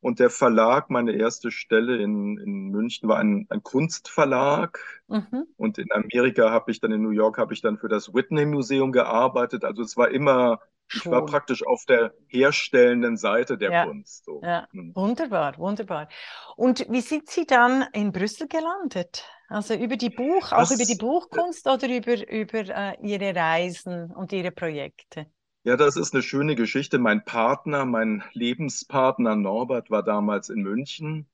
Und 0.00 0.20
der 0.20 0.30
Verlag, 0.30 0.90
meine 0.90 1.12
erste 1.12 1.50
Stelle 1.50 1.96
in, 2.02 2.38
in 2.38 2.68
München, 2.70 3.08
war 3.08 3.18
ein, 3.18 3.46
ein 3.50 3.62
Kunstverlag. 3.62 4.80
Mhm. 5.08 5.46
Und 5.56 5.78
in 5.78 5.90
Amerika 5.92 6.50
habe 6.50 6.70
ich 6.70 6.80
dann, 6.80 6.92
in 6.92 7.02
New 7.02 7.10
York 7.10 7.38
habe 7.38 7.52
ich 7.54 7.60
dann 7.62 7.78
für 7.78 7.88
das 7.88 8.14
Whitney 8.14 8.46
Museum 8.46 8.92
gearbeitet. 8.92 9.64
Also 9.64 9.82
es 9.82 9.96
war 9.96 10.10
immer, 10.10 10.60
ich 10.92 11.06
war 11.06 11.24
praktisch 11.26 11.66
auf 11.66 11.84
der 11.86 12.12
herstellenden 12.28 13.16
Seite 13.16 13.58
der 13.58 13.70
Ja. 13.72 13.86
Kunst. 13.86 14.24
So. 14.24 14.40
Ja, 14.42 14.66
Hm. 14.72 14.92
wunderbar, 14.94 15.56
wunderbar. 15.58 16.08
Und 16.56 16.86
wie 16.88 17.00
sind 17.00 17.28
Sie 17.30 17.46
dann 17.46 17.86
in 17.92 18.12
Brüssel 18.12 18.48
gelandet? 18.48 19.24
Also 19.48 19.74
über 19.74 19.96
die 19.96 20.10
Buch, 20.10 20.52
auch 20.52 20.58
Das- 20.60 20.70
über 20.72 20.84
die 20.84 20.94
Buchkunst 20.96 21.66
oder 21.66 21.88
über, 21.88 22.28
über 22.30 22.58
äh, 22.58 22.96
Ihre 23.02 23.34
Reisen 23.34 24.10
und 24.12 24.32
Ihre 24.32 24.50
Projekte? 24.50 25.26
Ja, 25.64 25.76
das 25.76 25.96
ist 25.96 26.14
eine 26.14 26.22
schöne 26.22 26.54
Geschichte. 26.54 26.98
Mein 26.98 27.24
Partner, 27.24 27.84
mein 27.84 28.22
Lebenspartner 28.32 29.36
Norbert 29.36 29.90
war 29.90 30.02
damals 30.02 30.48
in 30.48 30.62
München 30.62 31.26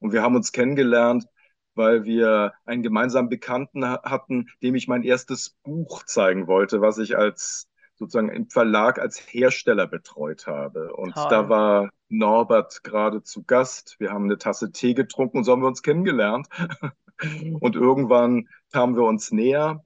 und 0.00 0.12
wir 0.12 0.22
haben 0.22 0.36
uns 0.36 0.52
kennengelernt, 0.52 1.26
weil 1.74 2.04
wir 2.04 2.54
einen 2.64 2.82
gemeinsamen 2.82 3.28
Bekannten 3.28 3.84
ha- 3.86 4.00
hatten, 4.04 4.48
dem 4.62 4.74
ich 4.74 4.88
mein 4.88 5.02
erstes 5.02 5.50
Buch 5.64 6.04
zeigen 6.04 6.46
wollte, 6.46 6.80
was 6.80 6.98
ich 6.98 7.16
als 7.16 7.68
sozusagen 8.04 8.28
im 8.30 8.48
Verlag 8.48 8.98
als 8.98 9.18
Hersteller 9.18 9.86
betreut 9.86 10.46
habe. 10.46 10.92
Und 10.94 11.16
da 11.16 11.22
Toll. 11.42 11.48
war 11.48 11.90
Norbert 12.08 12.84
gerade 12.84 13.22
zu 13.22 13.44
Gast. 13.44 13.96
Wir 13.98 14.10
haben 14.12 14.24
eine 14.24 14.38
Tasse 14.38 14.72
Tee 14.72 14.94
getrunken 14.94 15.38
und 15.38 15.44
so 15.44 15.52
haben 15.52 15.62
wir 15.62 15.68
uns 15.68 15.82
kennengelernt. 15.82 16.48
Und 17.60 17.76
irgendwann 17.76 18.48
kamen 18.72 18.96
wir 18.96 19.04
uns 19.04 19.30
näher. 19.32 19.84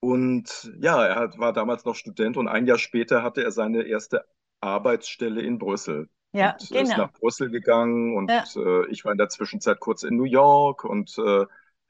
Und 0.00 0.72
ja, 0.80 1.04
er 1.06 1.16
hat, 1.16 1.38
war 1.38 1.52
damals 1.52 1.84
noch 1.84 1.94
Student 1.94 2.36
und 2.36 2.48
ein 2.48 2.66
Jahr 2.66 2.78
später 2.78 3.22
hatte 3.22 3.42
er 3.42 3.52
seine 3.52 3.82
erste 3.84 4.24
Arbeitsstelle 4.60 5.40
in 5.42 5.58
Brüssel 5.58 6.08
Ja, 6.32 6.52
und 6.52 6.62
ist 6.62 6.70
genau. 6.70 6.96
nach 6.96 7.12
Brüssel 7.12 7.50
gegangen 7.50 8.16
und 8.16 8.30
Ja. 8.30 8.44
äh, 8.56 8.86
ich 8.90 9.04
war 9.04 9.12
in 9.12 9.18
der 9.18 9.30
Zwischenzeit 9.30 9.80
kurz 9.80 10.02
in 10.02 10.16
New 10.16 10.24
York 10.24 10.84
und 10.84 11.16
äh, 11.18 11.46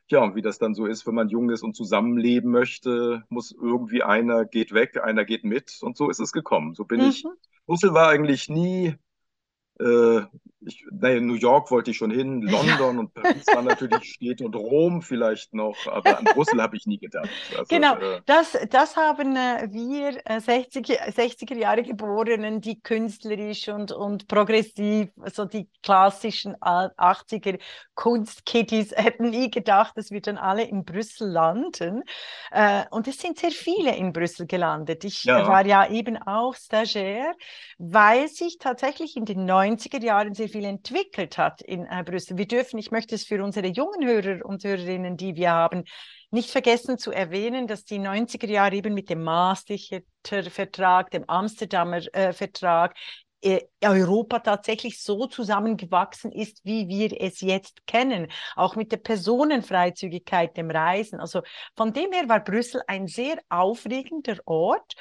ja, 0.08 0.22
und 0.22 0.34
wie 0.34 0.42
das 0.42 0.58
dann 0.58 0.74
so 0.74 0.86
ist, 0.86 1.06
wenn 1.06 1.14
man 1.14 1.28
jung 1.28 1.50
ist 1.50 1.62
und 1.62 1.74
zusammenleben 1.74 2.50
möchte, 2.50 3.24
muss 3.28 3.52
irgendwie 3.52 4.02
einer 4.02 4.44
geht 4.44 4.72
weg, 4.72 5.02
einer 5.02 5.24
geht 5.24 5.44
mit 5.44 5.78
und 5.80 5.96
so 5.96 6.10
ist 6.10 6.20
es 6.20 6.32
gekommen. 6.32 6.74
So 6.74 6.84
bin 6.84 7.00
ich. 7.00 7.24
Mhm. 7.24 7.30
Brüssel 7.66 7.94
war 7.94 8.08
eigentlich 8.08 8.48
nie 8.48 8.94
äh, 9.80 10.22
ich, 10.66 10.84
naja, 10.90 11.20
New 11.20 11.34
York 11.34 11.70
wollte 11.70 11.90
ich 11.90 11.98
schon 11.98 12.10
hin, 12.10 12.42
Ja. 12.42 12.52
London 12.52 12.98
und 12.98 13.14
Paris 13.14 13.52
waren 13.52 13.66
natürlich 13.66 14.04
Städte 14.14 14.44
und 14.44 14.54
Rom 14.56 15.02
vielleicht 15.02 15.54
noch, 15.54 15.86
aber 15.86 16.18
an 16.18 16.24
Brüssel 16.24 16.60
habe 16.62 16.76
ich 16.76 16.86
nie 16.86 16.98
gedacht. 16.98 17.28
Also, 17.50 17.64
Genau, 17.68 17.96
äh, 17.96 18.20
das, 18.26 18.56
das 18.70 18.96
haben 18.96 19.36
äh, 19.36 19.68
wir 19.70 20.20
äh, 20.24 20.40
60, 20.40 20.86
60er 20.86 21.54
Jahre 21.54 21.82
Geborenen, 21.82 22.60
die 22.60 22.80
künstlerisch 22.80 23.68
und, 23.68 23.92
und 23.92 24.26
progressiv, 24.28 25.10
so 25.32 25.44
die 25.44 25.68
klassischen 25.82 26.54
äh, 26.54 26.88
80er 26.96 27.58
Kunstkitties, 27.94 28.92
hätten 28.96 29.30
nie 29.30 29.50
gedacht, 29.50 29.96
dass 29.96 30.10
wir 30.10 30.20
dann 30.20 30.38
alle 30.38 30.64
in 30.64 30.84
Brüssel 30.84 31.28
landen. 31.28 32.02
Äh, 32.50 32.84
und 32.90 33.08
es 33.08 33.18
sind 33.18 33.38
sehr 33.38 33.50
viele 33.50 33.94
in 33.96 34.12
Brüssel 34.12 34.46
gelandet. 34.46 35.04
Ich 35.04 35.26
äh, 35.26 35.30
ja, 35.30 35.46
war 35.46 35.66
ja 35.66 35.88
eben 35.90 36.16
auch 36.16 36.54
Stagiaire, 36.54 37.34
weil 37.78 38.28
sich 38.28 38.58
tatsächlich 38.58 39.16
in 39.16 39.24
den 39.24 39.44
90er 39.64 40.02
Jahren 40.02 40.34
sehr 40.34 40.48
viel 40.48 40.64
entwickelt 40.64 41.38
hat 41.38 41.62
in 41.62 41.86
äh, 41.86 42.02
Brüssel. 42.04 42.36
Wir 42.36 42.46
dürfen, 42.46 42.78
ich 42.78 42.90
möchte 42.90 43.14
es 43.14 43.24
für 43.24 43.42
unsere 43.42 43.68
jungen 43.68 44.06
Hörer 44.06 44.44
und 44.44 44.64
Hörerinnen, 44.64 45.16
die 45.16 45.34
wir 45.36 45.52
haben, 45.52 45.84
nicht 46.30 46.50
vergessen 46.50 46.98
zu 46.98 47.12
erwähnen, 47.12 47.66
dass 47.66 47.84
die 47.84 47.98
90er 47.98 48.48
Jahre 48.48 48.74
eben 48.74 48.92
mit 48.92 49.08
dem 49.08 49.22
Maastrichter 49.22 50.02
Vertrag, 50.50 51.10
dem 51.10 51.24
Amsterdamer 51.28 52.02
äh, 52.12 52.32
Vertrag, 52.32 52.94
äh, 53.44 53.60
Europa 53.82 54.38
tatsächlich 54.38 55.02
so 55.02 55.26
zusammengewachsen 55.26 56.32
ist, 56.32 56.64
wie 56.64 56.88
wir 56.88 57.20
es 57.20 57.40
jetzt 57.40 57.86
kennen, 57.86 58.28
auch 58.56 58.74
mit 58.74 58.90
der 58.90 58.96
Personenfreizügigkeit, 58.96 60.56
dem 60.56 60.70
Reisen. 60.70 61.20
Also 61.20 61.42
von 61.76 61.92
dem 61.92 62.10
her 62.12 62.28
war 62.28 62.40
Brüssel 62.42 62.82
ein 62.86 63.06
sehr 63.06 63.38
aufregender 63.50 64.38
Ort. 64.46 64.94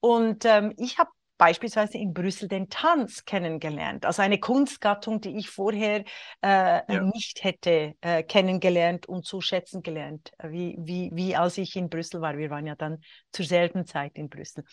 Und 0.00 0.44
ähm, 0.44 0.74
ich 0.78 0.98
habe 0.98 1.10
beispielsweise 1.38 1.98
in 1.98 2.12
Brüssel 2.12 2.48
den 2.48 2.68
Tanz 2.68 3.24
kennengelernt, 3.24 4.04
also 4.06 4.22
eine 4.22 4.38
Kunstgattung, 4.38 5.20
die 5.20 5.36
ich 5.36 5.50
vorher 5.50 6.04
äh, 6.42 6.92
ja. 6.92 7.02
nicht 7.02 7.44
hätte 7.44 7.94
äh, 8.00 8.22
kennengelernt 8.22 9.06
und 9.06 9.24
zu 9.24 9.40
schätzen 9.40 9.82
gelernt, 9.82 10.32
wie, 10.42 10.76
wie, 10.78 11.10
wie 11.12 11.36
als 11.36 11.58
ich 11.58 11.76
in 11.76 11.88
Brüssel 11.88 12.20
war. 12.20 12.36
Wir 12.36 12.50
waren 12.50 12.66
ja 12.66 12.74
dann 12.74 12.98
zur 13.32 13.44
selben 13.44 13.86
Zeit 13.86 14.12
in 14.14 14.28
Brüssel. 14.28 14.64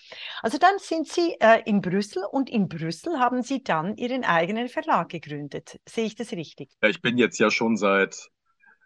Also 0.42 0.58
dann 0.58 0.78
sind 0.80 1.08
Sie 1.08 1.36
äh, 1.40 1.62
in 1.66 1.82
Brüssel 1.82 2.24
und 2.32 2.50
in 2.50 2.68
Brüssel 2.68 3.20
haben 3.20 3.42
Sie 3.42 3.64
dann 3.64 3.96
Ihren 3.98 4.24
eigenen 4.24 4.70
Verlag 4.70 5.10
gegründet. 5.10 5.80
Sehe 5.88 6.06
ich 6.06 6.16
das 6.16 6.32
richtig? 6.32 6.72
Ja, 6.82 6.90
ich 6.90 7.02
bin 7.02 7.18
jetzt 7.18 7.40
ja 7.40 7.52
schon 7.52 7.78
seit 7.78 8.30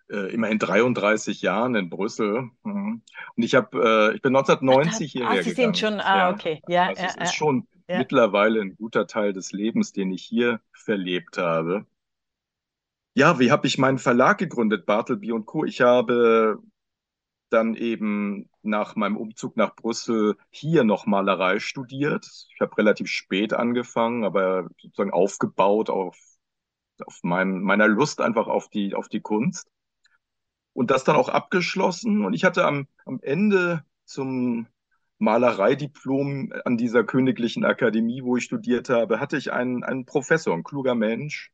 äh, 0.10 0.34
immerhin 0.34 0.60
33 0.60 1.42
Jahren 1.42 1.76
in 1.76 1.90
Brüssel. 1.90 2.50
Mhm. 2.64 3.02
Und 3.36 3.44
ich 3.44 3.56
habe, 3.56 4.12
äh, 4.12 4.16
ich 4.16 4.22
bin 4.22 4.36
Ah, 4.36 4.44
da, 4.44 4.54
1990 4.54 5.08
ah, 5.08 5.12
hierher 5.12 5.44
Sie 5.44 5.52
sind 5.52 5.78
schon, 5.78 6.00
ah, 6.00 6.18
Ja, 6.18 6.30
okay, 6.32 6.62
ja, 6.68 6.88
also 6.88 7.02
ja, 7.02 7.08
es 7.08 7.16
ist 7.16 7.20
ja, 7.20 7.34
schon 7.34 7.68
ja. 7.88 7.98
mittlerweile 7.98 8.62
ein 8.62 8.76
guter 8.76 9.08
Teil 9.08 9.34
des 9.34 9.52
Lebens, 9.52 9.92
den 9.92 10.12
ich 10.12 10.24
hier 10.24 10.62
verlebt 10.74 11.38
habe. 11.38 11.86
Ja, 13.16 13.40
wie 13.40 13.52
habe 13.52 13.66
ich 13.66 13.78
meinen 13.78 13.98
Verlag 13.98 14.38
gegründet, 14.38 14.86
Bartleby 14.86 15.32
und 15.32 15.46
Co. 15.46 15.66
Ich 15.66 15.82
habe 15.82 16.62
dann 17.50 17.76
eben 17.76 18.50
nach 18.62 18.96
meinem 18.96 19.18
Umzug 19.18 19.58
nach 19.58 19.76
Brüssel 19.76 20.36
hier 20.50 20.84
noch 20.84 21.06
Malerei 21.06 21.60
studiert. 21.60 22.28
Ich 22.54 22.62
habe 22.62 22.78
relativ 22.78 23.08
spät 23.08 23.54
angefangen, 23.54 24.24
aber 24.24 24.68
sozusagen 24.82 25.12
aufgebaut 25.12 25.90
auf, 25.90 26.18
auf 27.06 27.20
meinem, 27.24 27.62
meiner 27.62 27.88
Lust 27.88 28.22
einfach 28.22 28.48
auf 28.48 28.70
die, 28.70 28.94
auf 28.96 29.08
die 29.08 29.22
Kunst. 29.22 29.68
Und 30.78 30.92
das 30.92 31.04
dann 31.04 31.16
auch 31.16 31.30
abgeschlossen. 31.30 32.24
Und 32.24 32.34
ich 32.36 32.44
hatte 32.44 32.64
am, 32.66 32.88
am 33.06 33.20
Ende 33.24 33.84
zum 34.06 34.68
Malereidiplom 35.18 36.54
an 36.66 36.78
dieser 36.78 37.04
Königlichen 37.04 37.66
Akademie, 37.66 38.22
wo 38.24 38.38
ich 38.38 38.44
studiert 38.44 38.90
habe, 38.90 39.20
hatte 39.20 39.38
ich 39.38 39.52
einen, 39.52 39.84
einen 39.84 40.06
Professor, 40.06 40.54
ein 40.54 40.64
kluger 40.64 40.94
Mensch, 40.94 41.52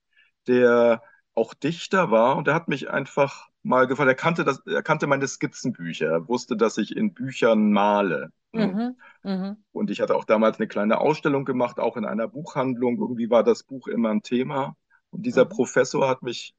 der 0.48 1.02
auch 1.36 1.54
Dichter 1.54 2.12
war. 2.12 2.36
Und 2.36 2.48
der 2.48 2.54
hat 2.54 2.68
mich 2.68 2.90
einfach 2.90 3.48
mal 3.62 3.88
gefragt, 3.88 4.10
er 4.10 4.16
kannte 4.16 4.44
das, 4.44 4.60
er 4.66 4.84
kannte 4.84 5.08
meine 5.08 5.28
Skizzenbücher, 5.28 6.08
er 6.08 6.28
wusste, 6.28 6.58
dass 6.58 6.78
ich 6.78 6.96
in 6.98 7.14
Büchern 7.14 7.72
male. 7.72 8.34
ne? 8.52 8.76
Mhm, 9.24 9.32
mhm, 9.32 9.64
Und 9.72 9.90
ich 9.90 10.02
hatte 10.02 10.16
auch 10.16 10.26
damals 10.26 10.60
eine 10.60 10.68
kleine 10.68 11.00
Ausstellung 11.00 11.46
gemacht, 11.46 11.80
auch 11.80 11.96
in 11.98 12.06
einer 12.06 12.28
Buchhandlung. 12.28 12.98
Irgendwie 13.00 13.30
war 13.30 13.44
das 13.44 13.64
Buch 13.64 13.88
immer 13.88 14.10
ein 14.10 14.22
Thema. 14.22 14.76
Und 15.12 15.26
dieser 15.26 15.46
mhm, 15.46 15.50
Professor 15.50 16.10
hat 16.10 16.24
mich 16.24 16.54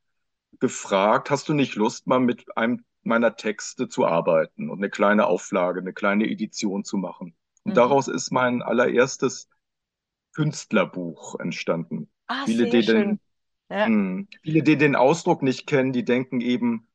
gefragt, 0.61 1.31
hast 1.31 1.49
du 1.49 1.55
nicht 1.55 1.75
Lust, 1.75 2.07
mal 2.07 2.21
mit 2.21 2.57
einem 2.57 2.85
meiner 3.03 3.37
Texte 3.37 3.89
zu 3.89 4.07
arbeiten 4.07 4.71
und 4.71 4.79
eine 4.79 4.91
kleine 4.91 5.27
Auflage, 5.27 5.81
eine 5.81 5.93
kleine 5.93 6.27
Edition 6.29 6.85
zu 6.85 6.97
machen? 6.97 7.37
Und 7.65 7.73
mhm. 7.73 7.75
daraus 7.77 8.09
ist 8.09 8.31
mein 8.33 8.63
allererstes 8.63 9.49
Künstlerbuch 10.35 11.39
entstanden. 11.41 12.11
Ah, 12.29 12.47
Viele, 12.47 12.65
sehr 12.65 12.71
die 12.71 12.83
schön. 12.83 13.19
den, 13.19 13.21
Ja. 13.71 13.87
hm, 13.87 14.29
viele, 14.43 14.63
die 14.63 14.77
den 14.77 14.97
Ausdruck 14.97 15.43
nicht 15.43 15.67
kennen, 15.67 15.93
die 15.93 16.05
denken 16.05 16.41
eben, 16.41 16.89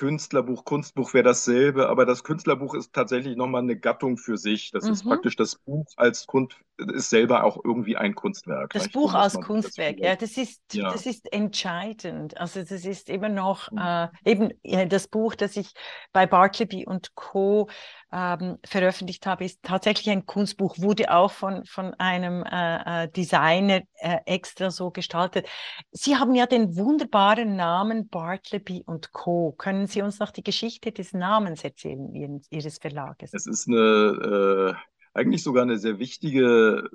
Künstlerbuch, 0.00 0.64
Kunstbuch 0.64 1.12
wäre 1.14 1.24
dasselbe, 1.24 1.88
aber 1.88 2.06
das 2.06 2.24
Künstlerbuch 2.24 2.74
ist 2.74 2.92
tatsächlich 2.94 3.36
nochmal 3.36 3.62
eine 3.62 3.76
Gattung 3.78 4.16
für 4.16 4.38
sich. 4.38 4.70
Das 4.70 4.88
ist 4.88 5.02
Mhm. 5.02 5.08
praktisch 5.08 5.36
das 5.36 5.56
Buch 5.56 5.84
als 5.96 6.26
Kunst, 6.26 6.56
ist 6.78 7.10
selber 7.10 7.44
auch 7.44 7.62
irgendwie 7.62 7.96
ein 7.96 8.14
Kunstwerk, 8.14 8.72
Das 8.72 8.88
Buch 8.88 9.14
als 9.14 9.32
sich 9.32 9.32
das 9.32 9.40
Kunstwerk, 9.40 9.98
ja, 9.98 10.14
das 10.14 10.36
ist, 10.36 10.62
ja. 10.72 10.92
das 10.92 11.04
ist 11.04 11.32
entscheidend. 11.32 12.36
Also 12.38 12.60
das 12.62 12.84
ist 12.84 13.08
immer 13.10 13.28
noch 13.28 13.68
Hm. 13.70 13.78
äh, 13.78 14.08
eben 14.24 14.52
ja, 14.62 14.84
das 14.84 15.08
Buch, 15.08 15.34
das 15.34 15.56
ich 15.56 15.72
bei 16.12 16.26
Bartleby 16.26 16.86
und 16.86 17.14
Co. 17.16 17.68
Ähm, 18.12 18.58
veröffentlicht 18.64 19.26
habe, 19.26 19.44
ist 19.44 19.62
tatsächlich 19.62 20.10
ein 20.10 20.26
Kunstbuch, 20.26 20.78
wurde 20.78 21.12
auch 21.14 21.30
von, 21.30 21.64
von 21.64 21.94
einem 21.94 22.42
äh, 22.42 23.04
äh, 23.04 23.08
Designer 23.08 23.82
äh, 23.94 24.18
extra 24.26 24.70
so 24.70 24.90
gestaltet. 24.90 25.46
Sie 25.92 26.16
haben 26.16 26.34
ja 26.34 26.46
den 26.46 26.76
wunderbaren 26.76 27.54
Namen 27.54 28.08
Bartleby 28.08 28.82
und 28.84 29.12
Co. 29.12 29.52
Können 29.52 29.86
Sie 29.86 30.02
uns 30.02 30.18
noch 30.18 30.32
die 30.32 30.42
Geschichte 30.42 30.90
des 30.90 31.12
Namens 31.12 31.62
erzählen, 31.62 32.12
Ihren, 32.14 32.42
Ihres 32.50 32.78
Verlages? 32.78 33.32
Es 33.32 33.46
ist 33.46 33.68
eine, 33.68 34.74
äh, 34.74 34.74
eigentlich 35.14 35.42
sogar 35.42 35.62
eine 35.62 35.78
sehr 35.78 35.98
wichtige 35.98 36.88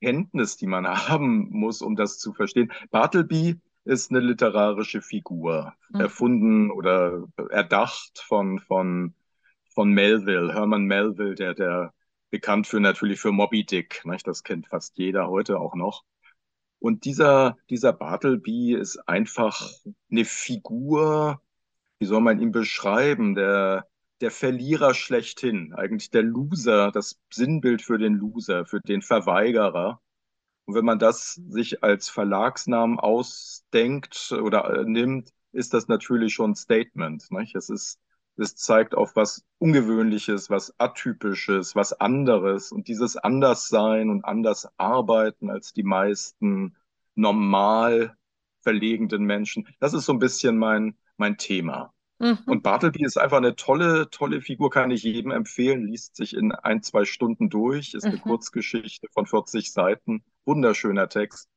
Kenntnis, 0.00 0.56
die 0.56 0.66
man 0.66 0.86
haben 1.08 1.48
muss, 1.50 1.82
um 1.82 1.96
das 1.96 2.18
zu 2.18 2.32
verstehen. 2.32 2.72
Bartleby 2.90 3.60
ist 3.84 4.10
eine 4.10 4.20
literarische 4.20 5.02
Figur, 5.02 5.74
Mhm. 5.90 6.00
erfunden 6.00 6.70
oder 6.70 7.24
erdacht 7.50 8.18
von, 8.26 8.60
von, 8.60 9.14
von 9.74 9.90
Melville, 9.90 10.52
Herman 10.52 10.84
Melville, 10.84 11.34
der, 11.34 11.54
der 11.54 11.92
bekannt 12.30 12.66
für 12.66 12.80
natürlich 12.80 13.20
für 13.20 13.32
Moby 13.32 13.64
Dick, 13.64 14.04
nicht? 14.04 14.26
Das 14.26 14.42
kennt 14.42 14.68
fast 14.68 14.96
jeder 14.98 15.28
heute 15.28 15.58
auch 15.58 15.74
noch. 15.74 16.04
Und 16.78 17.04
dieser, 17.04 17.56
dieser 17.70 17.92
Bartleby 17.92 18.74
ist 18.74 18.96
einfach 19.08 19.70
eine 20.10 20.24
Figur, 20.24 21.40
wie 22.00 22.06
soll 22.06 22.20
man 22.20 22.40
ihn 22.40 22.50
beschreiben? 22.50 23.34
Der, 23.36 23.86
der 24.20 24.30
Verlierer 24.32 24.94
schlechthin, 24.94 25.74
eigentlich 25.74 26.10
der 26.10 26.22
Loser, 26.22 26.90
das 26.90 27.20
Sinnbild 27.32 27.82
für 27.82 27.98
den 27.98 28.14
Loser, 28.14 28.66
für 28.66 28.80
den 28.80 29.02
Verweigerer. 29.02 30.00
Und 30.64 30.74
wenn 30.74 30.84
man 30.84 30.98
das 30.98 31.34
sich 31.34 31.84
als 31.84 32.08
Verlagsnamen 32.08 32.98
ausdenkt 32.98 34.32
oder 34.32 34.64
äh, 34.80 34.84
nimmt, 34.84 35.30
ist 35.52 35.74
das 35.74 35.86
natürlich 35.88 36.34
schon 36.34 36.52
ein 36.52 36.56
Statement. 36.56 37.30
Nicht? 37.30 37.54
Es 37.54 37.68
ist, 37.68 38.00
es 38.36 38.56
zeigt 38.56 38.94
auf 38.94 39.14
was 39.14 39.44
Ungewöhnliches, 39.58 40.50
was 40.50 40.74
Atypisches, 40.78 41.76
was 41.76 41.92
anderes. 41.92 42.72
Und 42.72 42.88
dieses 42.88 43.16
Anderssein 43.16 44.10
und 44.10 44.24
anders 44.24 44.68
arbeiten 44.78 45.50
als 45.50 45.72
die 45.72 45.82
meisten 45.82 46.76
normal 47.14 48.16
verlegenden 48.60 49.24
Menschen, 49.24 49.68
das 49.80 49.92
ist 49.92 50.06
so 50.06 50.12
ein 50.12 50.18
bisschen 50.18 50.56
mein, 50.56 50.96
mein 51.16 51.36
Thema. 51.36 51.92
Mhm. 52.18 52.38
Und 52.46 52.62
Bartleby 52.62 53.04
ist 53.04 53.18
einfach 53.18 53.38
eine 53.38 53.56
tolle, 53.56 54.08
tolle 54.10 54.40
Figur, 54.40 54.70
kann 54.70 54.92
ich 54.92 55.02
jedem 55.02 55.32
empfehlen, 55.32 55.86
liest 55.86 56.16
sich 56.16 56.34
in 56.34 56.52
ein, 56.52 56.82
zwei 56.82 57.04
Stunden 57.04 57.50
durch, 57.50 57.94
ist 57.94 58.04
eine 58.04 58.16
mhm. 58.16 58.20
Kurzgeschichte 58.20 59.08
von 59.12 59.26
40 59.26 59.72
Seiten, 59.72 60.22
wunderschöner 60.44 61.08
Text. 61.08 61.48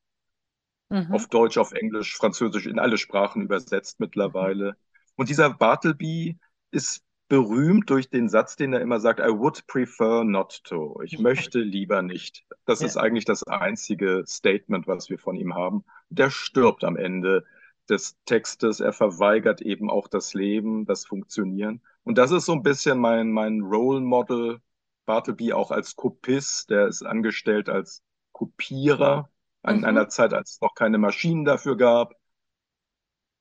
Mhm. 0.89 1.12
Auf 1.12 1.27
Deutsch, 1.27 1.58
auf 1.58 1.72
Englisch, 1.72 2.15
Französisch, 2.15 2.65
in 2.65 2.79
alle 2.79 2.98
Sprachen 2.98 3.44
übersetzt 3.44 4.00
mittlerweile. 4.00 4.75
Und 5.15 5.29
dieser 5.29 5.51
Bartleby 5.51 6.38
ist 6.75 7.03
berühmt 7.27 7.89
durch 7.89 8.10
den 8.10 8.29
Satz, 8.29 8.55
den 8.55 8.74
er 8.74 8.82
immer 8.82 9.00
sagt, 9.00 9.20
I 9.20 9.29
would 9.29 9.65
prefer 9.65 10.24
not 10.24 10.63
to. 10.65 11.01
Ich 11.03 11.17
möchte 11.17 11.60
lieber 11.60 12.01
nicht. 12.01 12.46
Das 12.65 12.82
ja. 12.82 12.88
ist 12.88 12.98
eigentlich 12.98 13.25
das 13.25 13.44
einzige 13.44 14.24
Statement, 14.27 14.86
was 14.88 15.10
wir 15.10 15.17
von 15.17 15.36
ihm 15.36 15.55
haben. 15.55 15.84
Der 16.10 16.29
stirbt 16.29 16.84
am 16.84 16.98
Ende 16.98 17.44
des 17.89 18.17
Textes. 18.25 18.79
Er 18.79 18.94
verweigert 18.94 19.62
eben 19.62 19.89
auch 19.89 20.08
das 20.08 20.34
Leben, 20.34 20.86
das 20.86 21.05
Funktionieren. 21.05 21.82
Und 22.03 22.17
das 22.17 22.32
ist 22.32 22.46
so 22.46 22.53
ein 22.53 22.63
bisschen 22.63 23.00
mein, 23.00 23.32
mein 23.32 23.62
Role 23.62 24.01
Model. 24.01 24.60
Bartleby 25.05 25.53
auch 25.53 25.72
als 25.72 25.96
Kopist, 25.96 26.70
der 26.72 26.88
ist 26.88 27.03
angestellt 27.03 27.70
als 27.70 28.03
Kopierer 28.32 29.29
in 29.67 29.77
mhm. 29.77 29.86
einer 29.86 30.10
Zeit, 30.10 30.34
als 30.34 30.53
es 30.53 30.62
noch 30.62 30.74
keine 30.74 30.98
Maschinen 30.98 31.46
dafür 31.46 31.77
gab. 31.77 32.15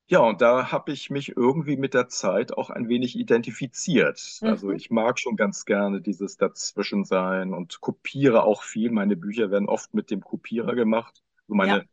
Ja, 0.07 0.19
und 0.21 0.43
da 0.43 0.71
habe 0.71 0.93
ich 0.93 1.09
mich 1.09 1.35
irgendwie 1.35 1.79
mit 1.79 1.95
der 1.95 2.09
Zeit 2.09 2.53
auch 2.53 2.69
ein 2.69 2.89
wenig 2.89 3.19
identifiziert. 3.19 4.39
Also 4.43 4.69
mhm. 4.69 4.77
Ich 4.77 4.91
mag 4.91 5.19
schon 5.19 5.37
ganz 5.37 5.65
gerne 5.65 6.03
dieses 6.03 6.37
Dazwischensein 6.37 7.55
und 7.55 7.81
kopiere 7.81 8.43
auch 8.43 8.63
viel. 8.63 8.91
Meine 8.91 9.17
Bücher 9.17 9.51
werden 9.51 9.69
oft 9.69 9.95
mit 9.95 10.11
dem 10.11 10.21
Kopierer 10.21 10.75
gemacht. 10.75 11.23
So 11.49 11.55
meine, 11.55 11.87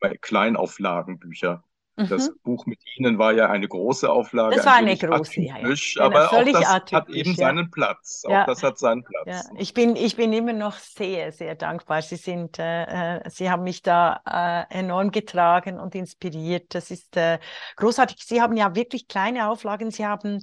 meine 0.00 0.18
Kleinauflagenbücher. 0.18 1.64
Das 2.06 2.30
mhm. 2.30 2.34
Buch 2.44 2.66
mit 2.66 2.78
Ihnen 2.96 3.18
war 3.18 3.32
ja 3.32 3.50
eine 3.50 3.66
große 3.66 4.10
Auflage. 4.10 4.56
Das 4.56 4.66
war 4.66 4.74
eine 4.74 4.96
große, 4.96 5.40
atypisch, 5.40 5.96
ja, 5.96 6.02
ja. 6.04 6.08
Genau, 6.08 6.20
aber 6.20 6.32
auch 6.32 6.44
das 6.44 6.66
atypisch, 6.66 6.92
hat 6.92 7.08
eben 7.10 7.30
ja. 7.30 7.36
seinen 7.36 7.70
Platz. 7.70 8.22
Auch 8.26 8.46
das 8.46 8.62
hat 8.62 8.78
seinen 8.78 9.02
Platz. 9.02 9.48
Ich, 9.56 9.74
bin, 9.74 9.96
ich 9.96 10.14
bin 10.16 10.32
immer 10.32 10.52
noch 10.52 10.74
sehr, 10.74 11.32
sehr 11.32 11.56
dankbar. 11.56 12.02
Sie, 12.02 12.16
sind, 12.16 12.58
äh, 12.58 13.16
äh, 13.16 13.30
Sie 13.30 13.50
haben 13.50 13.64
mich 13.64 13.82
da 13.82 14.20
äh, 14.70 14.78
enorm 14.78 15.10
getragen 15.10 15.80
und 15.80 15.94
inspiriert. 15.94 16.74
Das 16.74 16.90
ist 16.90 17.16
äh, 17.16 17.38
großartig. 17.76 18.18
Sie 18.24 18.40
haben 18.40 18.56
ja 18.56 18.74
wirklich 18.76 19.08
kleine 19.08 19.48
Auflagen. 19.48 19.90
Sie 19.90 20.06
haben 20.06 20.40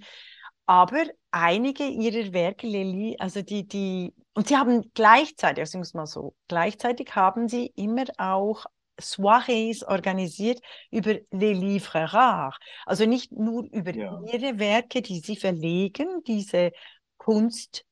aber 0.66 1.04
einige 1.32 1.86
Ihrer 1.86 2.34
Werke, 2.34 2.68
Lilly, 2.68 3.16
also 3.20 3.42
die, 3.42 3.68
die, 3.68 4.14
und 4.34 4.48
Sie 4.48 4.58
haben 4.58 4.92
gleichzeitig, 4.94 5.62
also 5.62 5.78
ich 5.78 5.80
muss 5.80 5.94
mal 5.94 6.08
so, 6.08 6.34
gleichzeitig 6.48 7.16
haben 7.16 7.48
Sie 7.48 7.72
immer 7.76 8.06
auch 8.18 8.66
Soirees 9.00 9.84
organisiert 9.84 10.60
über 10.92 11.16
les 11.32 11.58
livres 11.58 12.14
rares. 12.14 12.56
Also 12.86 13.06
nicht 13.06 13.32
nur 13.32 13.64
über 13.72 13.96
ja. 13.96 14.22
ihre 14.32 14.60
Werke, 14.60 15.02
die 15.02 15.20
sie 15.20 15.36
verlegen, 15.36 16.24
diese 16.28 16.72
Kunst, 17.18 17.86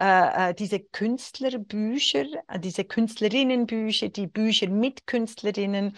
äh, 0.00 0.50
äh 0.50 0.54
diese 0.54 0.80
Künstlerbücher, 0.80 2.26
äh, 2.48 2.58
diese 2.58 2.84
Künstlerinnenbücher, 2.84 4.08
die 4.08 4.26
Bücher 4.26 4.68
mit 4.68 5.06
Künstlerinnen, 5.06 5.96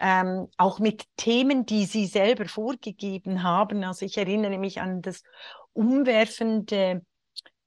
ähm, 0.00 0.48
auch 0.56 0.78
mit 0.80 1.04
Themen, 1.16 1.66
die 1.66 1.86
sie 1.86 2.06
selber 2.06 2.46
vorgegeben 2.46 3.42
haben. 3.42 3.84
Also 3.84 4.04
ich 4.04 4.18
erinnere 4.18 4.58
mich 4.58 4.80
an 4.80 5.02
das 5.02 5.22
umwerfende 5.72 7.02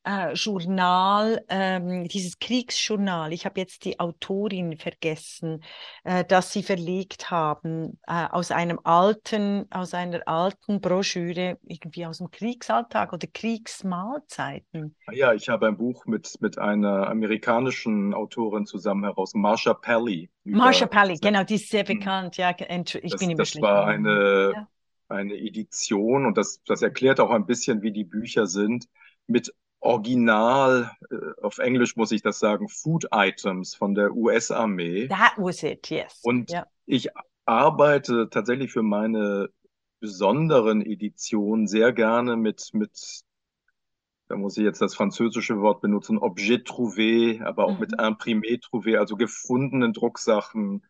äh, 0.07 0.33
Journal, 0.33 1.43
ähm, 1.49 2.07
dieses 2.07 2.39
Kriegsjournal, 2.39 3.33
ich 3.33 3.45
habe 3.45 3.59
jetzt 3.59 3.83
die 3.83 3.99
Autorin 3.99 4.77
vergessen, 4.77 5.63
äh, 6.05 6.23
das 6.23 6.53
sie 6.53 6.63
verlegt 6.63 7.29
haben, 7.29 7.99
äh, 8.07 8.25
aus 8.29 8.51
einem 8.51 8.79
alten, 8.85 9.65
aus 9.69 9.93
einer 9.93 10.25
alten 10.25 10.79
Broschüre, 10.79 11.57
irgendwie 11.63 12.05
aus 12.05 12.19
dem 12.19 12.31
Kriegsalltag 12.31 13.11
oder 13.11 13.27
Kriegsmahlzeiten. 13.27 14.95
Ah 15.07 15.13
ja, 15.13 15.33
ich 15.33 15.49
habe 15.49 15.67
ein 15.67 15.77
Buch 15.77 16.05
mit, 16.05 16.35
mit 16.39 16.57
einer 16.57 17.09
amerikanischen 17.09 18.13
Autorin 18.13 18.65
zusammen 18.65 19.03
heraus, 19.03 19.33
Marsha 19.33 19.73
Pelly. 19.73 20.29
Marsha 20.45 20.85
Pelly, 20.85 21.17
genau, 21.17 21.43
die 21.43 21.55
ist 21.55 21.69
sehr 21.69 21.85
hm. 21.85 21.99
bekannt, 21.99 22.37
ja, 22.37 22.51
ich 22.51 23.11
das, 23.11 23.19
bin 23.19 23.35
Das 23.35 23.59
war 23.59 23.85
eine, 23.87 24.51
ja. 24.55 24.67
eine 25.09 25.35
Edition 25.35 26.25
und 26.25 26.37
das, 26.37 26.61
das 26.65 26.81
erklärt 26.81 27.19
auch 27.19 27.31
ein 27.31 27.45
bisschen, 27.45 27.81
wie 27.81 27.91
die 27.91 28.05
Bücher 28.05 28.47
sind, 28.47 28.88
mit 29.29 29.53
Original, 29.79 30.91
äh, 31.09 31.15
auf 31.41 31.59
Englisch 31.59 31.95
muss 31.95 32.11
ich 32.11 32.21
das 32.21 32.39
sagen, 32.39 32.67
Food 32.67 33.07
Items 33.11 33.75
von 33.75 33.93
der 33.93 34.13
US-Armee. 34.15 35.07
That 35.07 35.33
was 35.37 35.63
it, 35.63 35.89
yes. 35.89 36.19
Und 36.23 36.51
yeah. 36.51 36.65
ich 36.85 37.09
arbeite 37.45 38.29
tatsächlich 38.29 38.71
für 38.71 38.83
meine 38.83 39.49
besonderen 39.99 40.85
Editionen 40.85 41.67
sehr 41.67 41.93
gerne 41.93 42.35
mit, 42.35 42.69
mit, 42.73 43.21
da 44.27 44.35
muss 44.35 44.57
ich 44.57 44.63
jetzt 44.63 44.81
das 44.81 44.95
französische 44.95 45.59
Wort 45.61 45.81
benutzen, 45.81 46.17
Objet 46.17 46.67
trouvé, 46.67 47.41
aber 47.43 47.65
auch 47.65 47.73
mhm. 47.75 47.79
mit 47.79 47.99
Imprimé 47.99 48.61
trouvé, 48.61 48.97
also 48.97 49.15
gefundenen 49.15 49.93
Drucksachen, 49.93 50.85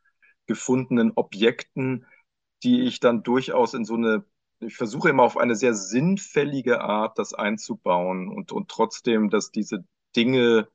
gefundenen 0.45 1.11
Objekten, 1.15 2.05
die 2.63 2.81
ich 2.81 2.99
dann 2.99 3.23
durchaus 3.23 3.73
in 3.73 3.85
so 3.85 3.95
eine 3.95 4.25
ich 4.59 4.75
versuche 4.75 5.09
immer 5.09 5.23
auf 5.23 5.37
eine 5.37 5.55
sehr 5.55 5.73
sinnfällige 5.73 6.81
Art 6.81 7.19
das 7.19 7.33
einzubauen 7.33 8.29
und, 8.29 8.51
und 8.51 8.69
trotzdem, 8.69 9.29
dass 9.29 9.51
diese 9.51 9.85
Dinge 10.15 10.67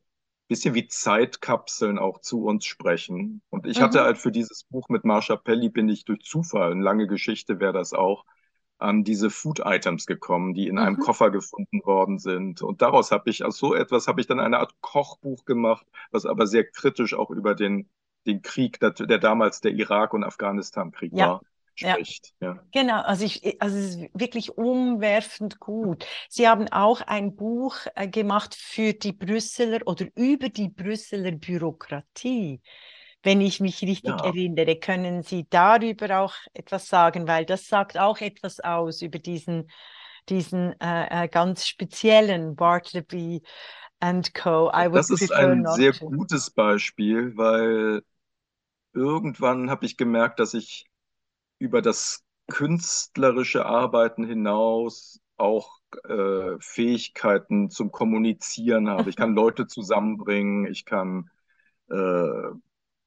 bisschen 0.48 0.74
wie 0.74 0.86
Zeitkapseln 0.86 1.98
auch 1.98 2.20
zu 2.20 2.44
uns 2.44 2.66
sprechen. 2.66 3.40
Und 3.48 3.66
ich 3.66 3.78
mhm. 3.78 3.84
hatte 3.84 4.02
halt 4.02 4.18
für 4.18 4.30
dieses 4.30 4.64
Buch 4.64 4.88
mit 4.90 5.04
Marsha 5.04 5.36
Pelli 5.36 5.70
bin 5.70 5.88
ich 5.88 6.04
durch 6.04 6.20
Zufall, 6.20 6.72
eine 6.72 6.82
lange 6.82 7.06
Geschichte 7.06 7.58
wäre 7.58 7.72
das 7.72 7.94
auch, 7.94 8.26
an 8.78 9.04
diese 9.04 9.30
Food 9.30 9.62
Items 9.64 10.06
gekommen, 10.06 10.52
die 10.52 10.66
in 10.66 10.74
mhm. 10.74 10.82
einem 10.82 10.98
Koffer 10.98 11.30
gefunden 11.30 11.80
worden 11.84 12.18
sind. 12.18 12.60
Und 12.60 12.82
daraus 12.82 13.12
habe 13.12 13.30
ich, 13.30 13.44
aus 13.44 13.56
so 13.56 13.74
etwas 13.74 14.08
habe 14.08 14.20
ich 14.20 14.26
dann 14.26 14.40
eine 14.40 14.58
Art 14.58 14.74
Kochbuch 14.82 15.44
gemacht, 15.44 15.86
was 16.10 16.26
aber 16.26 16.46
sehr 16.46 16.64
kritisch 16.64 17.14
auch 17.14 17.30
über 17.30 17.54
den, 17.54 17.88
den 18.26 18.42
Krieg, 18.42 18.78
der, 18.80 18.90
der 18.90 19.18
damals 19.18 19.60
der 19.60 19.72
Irak- 19.72 20.12
und 20.12 20.24
Afghanistan-Krieg 20.24 21.12
ja. 21.14 21.28
war 21.28 21.40
spricht. 21.74 22.32
Ja. 22.40 22.54
ja. 22.54 22.64
Genau, 22.72 23.00
also, 23.02 23.24
ich, 23.24 23.60
also 23.60 23.76
es 23.76 23.96
ist 23.96 24.00
wirklich 24.14 24.56
umwerfend 24.56 25.58
gut. 25.58 26.06
Sie 26.28 26.48
haben 26.48 26.68
auch 26.68 27.00
ein 27.02 27.34
Buch 27.36 27.76
äh, 27.94 28.08
gemacht 28.08 28.54
für 28.54 28.92
die 28.92 29.12
Brüsseler 29.12 29.80
oder 29.86 30.06
über 30.14 30.48
die 30.48 30.68
Brüsseler 30.68 31.32
Bürokratie. 31.32 32.60
Wenn 33.22 33.40
ich 33.40 33.60
mich 33.60 33.82
richtig 33.82 34.10
ja. 34.10 34.24
erinnere, 34.24 34.76
können 34.76 35.22
Sie 35.22 35.46
darüber 35.48 36.20
auch 36.20 36.34
etwas 36.54 36.88
sagen, 36.88 37.28
weil 37.28 37.44
das 37.46 37.68
sagt 37.68 37.96
auch 37.96 38.20
etwas 38.20 38.58
aus 38.58 39.00
über 39.00 39.20
diesen, 39.20 39.70
diesen 40.28 40.78
äh, 40.80 41.24
äh 41.24 41.28
ganz 41.28 41.66
speziellen 41.66 42.56
Bartleby 42.56 43.42
and 44.00 44.34
Co. 44.34 44.70
das 44.72 45.10
ist 45.10 45.32
ein 45.32 45.64
sehr 45.66 45.92
to. 45.92 46.10
gutes 46.10 46.50
Beispiel, 46.50 47.36
weil 47.36 48.02
irgendwann 48.92 49.70
habe 49.70 49.86
ich 49.86 49.96
gemerkt, 49.96 50.40
dass 50.40 50.54
ich 50.54 50.86
über 51.62 51.80
das 51.80 52.24
künstlerische 52.48 53.64
Arbeiten 53.64 54.24
hinaus 54.24 55.20
auch 55.36 55.78
äh, 56.08 56.56
Fähigkeiten 56.58 57.70
zum 57.70 57.92
Kommunizieren 57.92 58.88
habe. 58.88 59.08
Ich 59.10 59.16
kann 59.16 59.34
Leute 59.34 59.68
zusammenbringen, 59.68 60.66
ich 60.66 60.84
kann, 60.84 61.30
äh, 61.88 62.50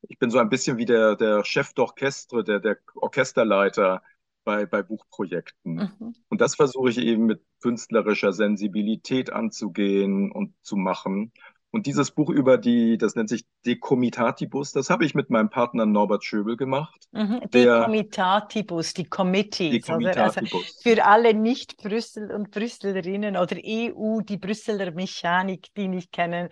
ich 0.07 0.17
bin 0.19 0.29
so 0.29 0.39
ein 0.39 0.49
bisschen 0.49 0.77
wie 0.77 0.85
der, 0.85 1.17
der 1.17 1.43
Chef 1.43 1.71
d'Orchestre, 1.71 2.43
der, 2.43 2.61
der 2.61 2.77
Orchesterleiter 2.95 4.01
bei, 4.45 4.65
bei 4.65 4.83
Buchprojekten. 4.83 5.91
Mhm. 5.99 6.15
Und 6.29 6.39
das 6.39 6.55
versuche 6.55 6.89
ich 6.89 6.99
eben 6.99 7.25
mit 7.25 7.43
künstlerischer 7.61 8.31
Sensibilität 8.31 9.33
anzugehen 9.33 10.31
und 10.31 10.53
zu 10.61 10.77
machen. 10.77 11.33
Und 11.75 11.87
dieses 11.87 12.11
Buch 12.11 12.29
über 12.29 12.57
die, 12.57 12.97
das 12.97 13.15
nennt 13.15 13.27
sich 13.27 13.43
Decomitatibus, 13.65 14.71
das 14.71 14.89
habe 14.89 15.03
ich 15.03 15.13
mit 15.13 15.29
meinem 15.29 15.49
Partner 15.49 15.85
Norbert 15.85 16.23
Schöbel 16.23 16.55
gemacht. 16.55 17.01
Mhm. 17.11 17.41
Decomitatibus, 17.53 18.93
die 18.93 19.03
Committees. 19.03 19.89
Also 19.89 20.39
für 20.81 21.03
alle 21.03 21.33
Nicht-Brüssel 21.33 22.31
und 22.31 22.51
Brüsselerinnen 22.51 23.35
oder 23.35 23.57
EU, 23.57 24.21
die 24.21 24.37
Brüsseler 24.37 24.91
Mechanik, 24.91 25.67
die 25.75 25.89
nicht 25.89 26.13
kennen, 26.13 26.47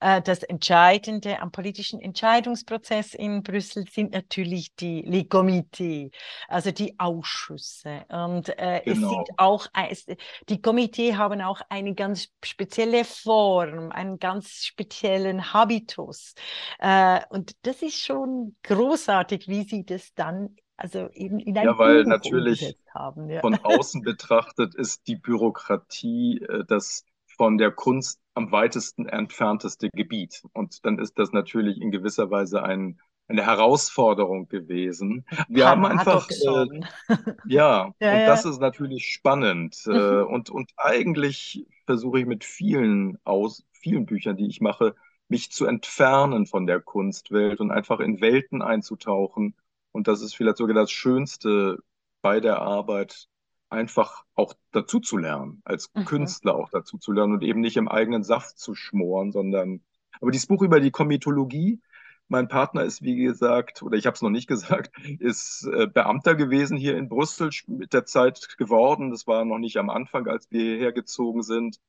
äh, 0.00 0.20
das 0.20 0.42
Entscheidende 0.42 1.40
am 1.40 1.50
politischen 1.52 1.98
Entscheidungsprozess 1.98 3.14
in 3.14 3.42
Brüssel 3.42 3.86
sind 3.90 4.12
natürlich 4.12 4.74
die 4.74 5.00
Les 5.06 5.24
Comités, 5.24 6.10
also 6.48 6.70
die 6.70 6.98
Ausschüsse. 6.98 8.04
Und 8.10 8.50
äh, 8.58 8.82
genau. 8.84 8.92
es 8.92 8.98
sind 8.98 9.38
auch, 9.38 9.68
es, 9.88 10.04
die 10.50 10.60
Komitee 10.60 11.14
haben 11.14 11.40
auch 11.40 11.62
eine 11.70 11.94
ganz 11.94 12.28
spezielle 12.44 13.06
Form, 13.06 13.90
einen 13.90 14.18
ganz 14.18 14.65
speziellen 14.66 15.52
Habitus. 15.52 16.34
Äh, 16.78 17.20
und 17.30 17.56
das 17.66 17.82
ist 17.82 17.98
schon 18.04 18.56
großartig, 18.62 19.48
wie 19.48 19.64
sie 19.64 19.84
das 19.86 20.14
dann 20.14 20.56
also 20.76 21.08
eben 21.12 21.40
in 21.40 21.56
ein 21.58 21.66
Ja, 21.66 21.78
weil 21.78 22.04
Buch 22.04 22.04
natürlich 22.04 22.76
haben, 22.94 23.30
ja. 23.30 23.42
von 23.42 23.58
außen 23.62 24.02
betrachtet 24.02 24.74
ist 24.74 25.06
die 25.06 25.16
Bürokratie 25.16 26.40
äh, 26.42 26.64
das 26.66 27.04
von 27.36 27.58
der 27.58 27.70
Kunst 27.70 28.20
am 28.34 28.50
weitesten 28.52 29.06
entfernteste 29.08 29.90
Gebiet. 29.90 30.42
Und 30.52 30.84
dann 30.84 30.98
ist 30.98 31.18
das 31.18 31.32
natürlich 31.32 31.80
in 31.80 31.90
gewisser 31.90 32.30
Weise 32.30 32.62
ein, 32.62 33.00
eine 33.28 33.44
Herausforderung 33.44 34.48
gewesen. 34.48 35.26
Wir 35.48 35.68
haben 35.68 35.84
einfach, 35.84 36.30
äh, 36.30 36.66
ja, 37.44 37.94
Ja, 38.00 38.08
und 38.08 38.26
das 38.26 38.44
ja. 38.44 38.46
ist 38.46 38.60
natürlich 38.60 39.06
spannend. 39.12 39.76
Äh, 39.86 39.90
Mhm. 39.90 40.24
und, 40.24 40.50
und 40.50 40.70
eigentlich 40.76 41.66
versuche 41.86 42.20
ich 42.20 42.26
mit 42.26 42.44
vielen 42.44 43.18
aus, 43.24 43.64
vielen 43.86 44.06
Büchern, 44.06 44.36
die 44.36 44.46
ich 44.48 44.60
mache, 44.60 44.94
mich 45.28 45.50
zu 45.52 45.66
entfernen 45.66 46.46
von 46.46 46.66
der 46.66 46.80
Kunstwelt 46.80 47.60
und 47.60 47.70
einfach 47.70 48.00
in 48.00 48.20
Welten 48.20 48.62
einzutauchen. 48.62 49.54
Und 49.92 50.08
das 50.08 50.22
ist 50.22 50.34
vielleicht 50.36 50.58
sogar 50.58 50.74
das 50.74 50.90
Schönste 50.90 51.78
bei 52.22 52.40
der 52.40 52.60
Arbeit, 52.60 53.28
einfach 53.68 54.24
auch 54.34 54.54
dazu 54.72 55.00
zu 55.00 55.16
lernen, 55.16 55.60
als 55.64 55.90
Mhm. 55.94 56.04
Künstler 56.04 56.54
auch 56.54 56.70
dazu 56.70 56.98
zu 56.98 57.12
lernen 57.12 57.34
und 57.34 57.42
eben 57.42 57.60
nicht 57.60 57.76
im 57.76 57.88
eigenen 57.88 58.22
Saft 58.22 58.58
zu 58.58 58.74
schmoren, 58.74 59.32
sondern, 59.32 59.82
aber 60.20 60.30
dieses 60.30 60.46
Buch 60.46 60.62
über 60.62 60.80
die 60.80 60.90
Komitologie, 60.92 61.80
mein 62.28 62.48
Partner 62.48 62.82
ist, 62.84 63.02
wie 63.02 63.16
gesagt, 63.16 63.82
oder 63.82 63.96
ich 63.96 64.06
habe 64.06 64.14
es 64.14 64.22
noch 64.22 64.30
nicht 64.30 64.46
gesagt, 64.48 64.90
ist 65.20 65.64
äh, 65.72 65.86
Beamter 65.86 66.34
gewesen 66.34 66.76
hier 66.76 66.96
in 66.96 67.08
Brüssel, 67.08 67.50
mit 67.66 67.92
der 67.92 68.04
Zeit 68.06 68.56
geworden. 68.58 69.10
Das 69.10 69.26
war 69.26 69.44
noch 69.44 69.58
nicht 69.58 69.76
am 69.78 69.90
Anfang, 69.90 70.26
als 70.28 70.50
wir 70.50 70.60
hierher 70.62 70.92
gezogen 70.92 71.42
sind. 71.42 71.80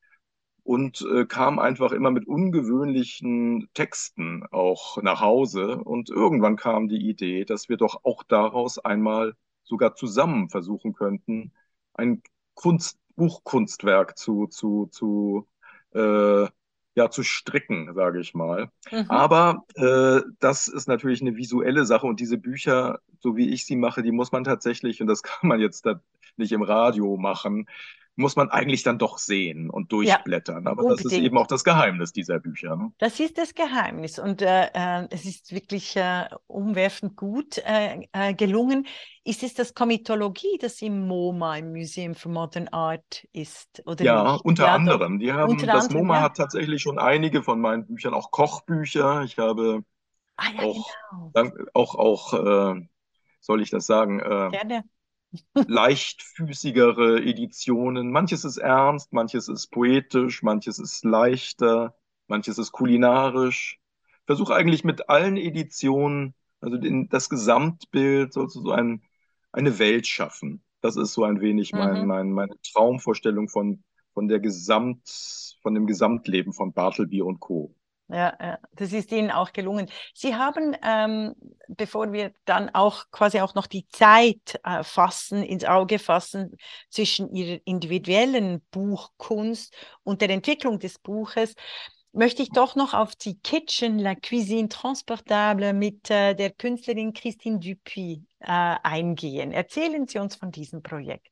Und 0.67 1.01
äh, 1.13 1.25
kam 1.25 1.59
einfach 1.59 1.93
immer 1.93 2.11
mit 2.11 2.27
ungewöhnlichen 2.27 3.69
Texten 3.73 4.43
auch 4.51 5.01
nach 5.01 5.21
Hause. 5.21 5.77
Und 5.77 6.09
irgendwann 6.09 6.57
kam 6.57 6.89
die 6.89 7.07
Idee, 7.07 7.45
dass 7.45 7.69
wir 7.69 7.77
doch 7.77 8.03
auch 8.03 8.21
daraus 8.23 8.77
einmal 8.77 9.35
sogar 9.63 9.95
zusammen 9.95 10.49
versuchen 10.49 10.91
könnten, 10.91 11.53
ein 11.93 12.21
Kunst, 12.53 12.99
Buchkunstwerk 13.15 14.17
zu, 14.17 14.47
zu, 14.47 14.87
zu 14.91 15.47
äh, 15.93 16.47
ja, 16.95 17.09
zu 17.11 17.23
stricken, 17.23 17.93
sage 17.93 18.19
ich 18.19 18.33
mal. 18.33 18.69
Mhm. 18.91 19.05
Aber 19.07 19.63
äh, 19.75 20.21
das 20.39 20.67
ist 20.67 20.89
natürlich 20.89 21.21
eine 21.21 21.37
visuelle 21.37 21.85
Sache 21.85 22.07
und 22.07 22.19
diese 22.19 22.37
Bücher, 22.37 22.99
so 23.19 23.37
wie 23.37 23.53
ich 23.53 23.65
sie 23.65 23.77
mache, 23.77 24.03
die 24.03 24.11
muss 24.11 24.33
man 24.33 24.43
tatsächlich, 24.43 24.99
und 24.99 25.07
das 25.07 25.23
kann 25.23 25.47
man 25.47 25.61
jetzt 25.61 25.85
da 25.85 26.01
nicht 26.35 26.51
im 26.51 26.61
Radio 26.61 27.15
machen, 27.15 27.67
muss 28.17 28.35
man 28.35 28.49
eigentlich 28.51 28.83
dann 28.83 28.99
doch 28.99 29.17
sehen 29.19 29.69
und 29.69 29.91
Ja, 29.99 30.17
durchblättern. 30.19 30.67
Aber 30.67 30.85
das 30.85 31.05
ist 31.05 31.17
eben 31.17 31.37
unbedingt. 31.37 31.39
auch 31.39 31.47
das 31.47 31.63
Geheimnis 31.63 32.13
dieser 32.13 32.39
Bücher. 32.39 32.75
Ne? 32.75 32.91
Das 32.99 33.19
ist 33.19 33.37
das 33.37 33.53
Geheimnis 33.53 34.17
und 34.17 34.41
äh, 34.41 34.69
äh, 34.73 35.07
es 35.11 35.25
ist 35.25 35.51
wirklich 35.51 35.95
äh, 35.97 36.27
umwerfend 36.47 37.15
gut 37.15 37.59
äh, 37.59 38.07
äh, 38.11 38.33
gelungen. 38.33 38.87
Ist 39.23 39.43
es 39.43 39.53
das 39.53 39.75
Komitologie, 39.75 40.57
das 40.59 40.81
im 40.81 41.07
MoMA, 41.07 41.57
im 41.57 41.73
Museum 41.73 42.15
for 42.15 42.31
Modern 42.31 42.67
Art 42.69 43.27
ist 43.33 43.83
oder 43.85 44.05
Ja, 44.05 44.35
nicht? 44.35 44.43
unter 44.43 44.63
Ja, 44.63 44.71
anderem. 44.71 45.19
Die 45.19 45.33
haben, 45.33 45.69
das 45.71 45.89
anderem, 45.89 45.89
MoMA 45.89 46.21
ja. 46.21 46.21
hat 46.21 46.37
tatsächlich 46.37 46.81
schon 46.83 46.99
einige 46.99 47.41
von 47.43 47.59
meinen 47.59 47.85
Büchern, 47.87 48.13
auch 48.13 48.29
Kochbücher. 48.31 49.23
Ich 49.23 49.37
habe 49.39 49.83
Ah 50.37 50.51
ja, 50.55 50.65
auch, 50.65 50.97
genau. 51.09 51.33
auch, 51.73 51.95
auch, 51.95 52.33
äh, 52.77 52.89
soll 53.41 53.61
ich 53.61 53.71
das 53.71 53.87
sagen, 53.87 54.21
Gerne. 54.51 54.83
Leichtfüßigere 55.65 57.21
Editionen. 57.23 58.11
Manches 58.11 58.45
ist 58.45 58.57
ernst, 58.57 59.13
manches 59.13 59.47
ist 59.49 59.67
poetisch, 59.71 60.43
manches 60.43 60.79
ist 60.79 61.03
leichter, 61.05 61.95
manches 62.27 62.57
ist 62.57 62.71
kulinarisch. 62.71 63.79
Versuche 64.25 64.55
eigentlich 64.55 64.83
mit 64.83 65.09
allen 65.09 65.37
Editionen, 65.37 66.33
also 66.61 66.77
den, 66.77 67.09
das 67.09 67.29
Gesamtbild, 67.29 68.33
soll 68.33 68.49
so 68.49 68.71
ein, 68.71 69.01
eine 69.51 69.79
Welt 69.79 70.07
schaffen. 70.07 70.63
Das 70.81 70.95
ist 70.97 71.13
so 71.13 71.23
ein 71.23 71.41
wenig 71.41 71.73
mein, 71.73 72.01
Mhm. 72.01 72.07
mein, 72.07 72.31
meine 72.31 72.55
Traumvorstellung 72.73 73.49
von, 73.49 73.83
von 74.13 74.27
der 74.27 74.39
Gesamt, 74.39 75.57
von 75.61 75.73
dem 75.75 75.87
Gesamtleben 75.87 76.53
von 76.53 76.73
Bartleby 76.73 77.21
und 77.21 77.39
Co. 77.39 77.75
Ja, 78.09 78.57
das 78.71 78.93
ist 78.93 79.11
Ihnen 79.11 79.31
auch 79.31 79.51
gelungen. 79.51 79.89
Sie 80.13 80.35
haben, 80.35 80.75
ähm, 80.81 81.35
bevor 81.67 82.13
wir 82.13 82.31
dann 82.45 82.69
auch 82.69 83.03
quasi 83.11 83.41
auch 83.41 83.53
noch 83.53 83.67
die 83.67 83.85
Zeit 83.89 84.59
äh, 84.63 84.81
fassen, 84.83 85.43
ins 85.43 85.65
Auge 85.65 85.99
fassen 85.99 86.55
zwischen 86.89 87.29
Ihrer 87.35 87.59
individuellen 87.65 88.61
Buchkunst 88.71 89.75
und 90.03 90.21
der 90.21 90.29
Entwicklung 90.29 90.79
des 90.79 90.99
Buches, 90.99 91.53
möchte 92.13 92.41
ich 92.43 92.49
doch 92.49 92.75
noch 92.75 92.93
auf 92.93 93.15
die 93.15 93.39
Kitchen, 93.39 93.99
la 93.99 94.15
cuisine 94.15 94.69
transportable 94.69 95.73
mit 95.73 96.09
äh, 96.09 96.33
der 96.33 96.51
Künstlerin 96.51 97.13
Christine 97.13 97.59
Dupuis 97.59 98.19
äh, 98.39 98.75
eingehen. 98.83 99.51
Erzählen 99.51 100.07
Sie 100.07 100.19
uns 100.19 100.35
von 100.35 100.51
diesem 100.51 100.81
Projekt. 100.81 101.29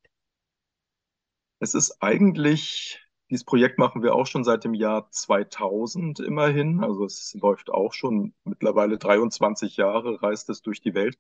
Es 1.60 1.74
ist 1.74 2.04
eigentlich, 2.04 3.00
dieses 3.30 3.44
Projekt 3.44 3.80
machen 3.80 4.04
wir 4.04 4.14
auch 4.14 4.28
schon 4.28 4.44
seit 4.44 4.64
dem 4.64 4.74
Jahr 4.74 5.10
2000 5.10 6.20
immerhin. 6.20 6.84
Also 6.84 7.06
es 7.06 7.36
läuft 7.40 7.70
auch 7.70 7.94
schon 7.94 8.34
mittlerweile 8.44 8.98
23 8.98 9.78
Jahre, 9.78 10.22
reist 10.22 10.50
es 10.50 10.62
durch 10.62 10.82
die 10.82 10.94
Welt. 10.94 11.18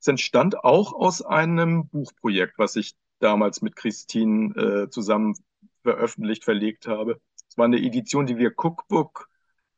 Es 0.00 0.06
entstand 0.06 0.62
auch 0.62 0.92
aus 0.92 1.22
einem 1.22 1.88
Buchprojekt, 1.88 2.58
was 2.58 2.76
ich 2.76 2.94
damals 3.18 3.62
mit 3.62 3.74
Christine 3.74 4.54
äh, 4.54 4.90
zusammen 4.90 5.34
veröffentlicht, 5.82 6.44
verlegt 6.44 6.86
habe. 6.86 7.20
Es 7.48 7.58
war 7.58 7.64
eine 7.64 7.78
Edition, 7.78 8.26
die 8.26 8.38
wir 8.38 8.52
Cookbook 8.56 9.28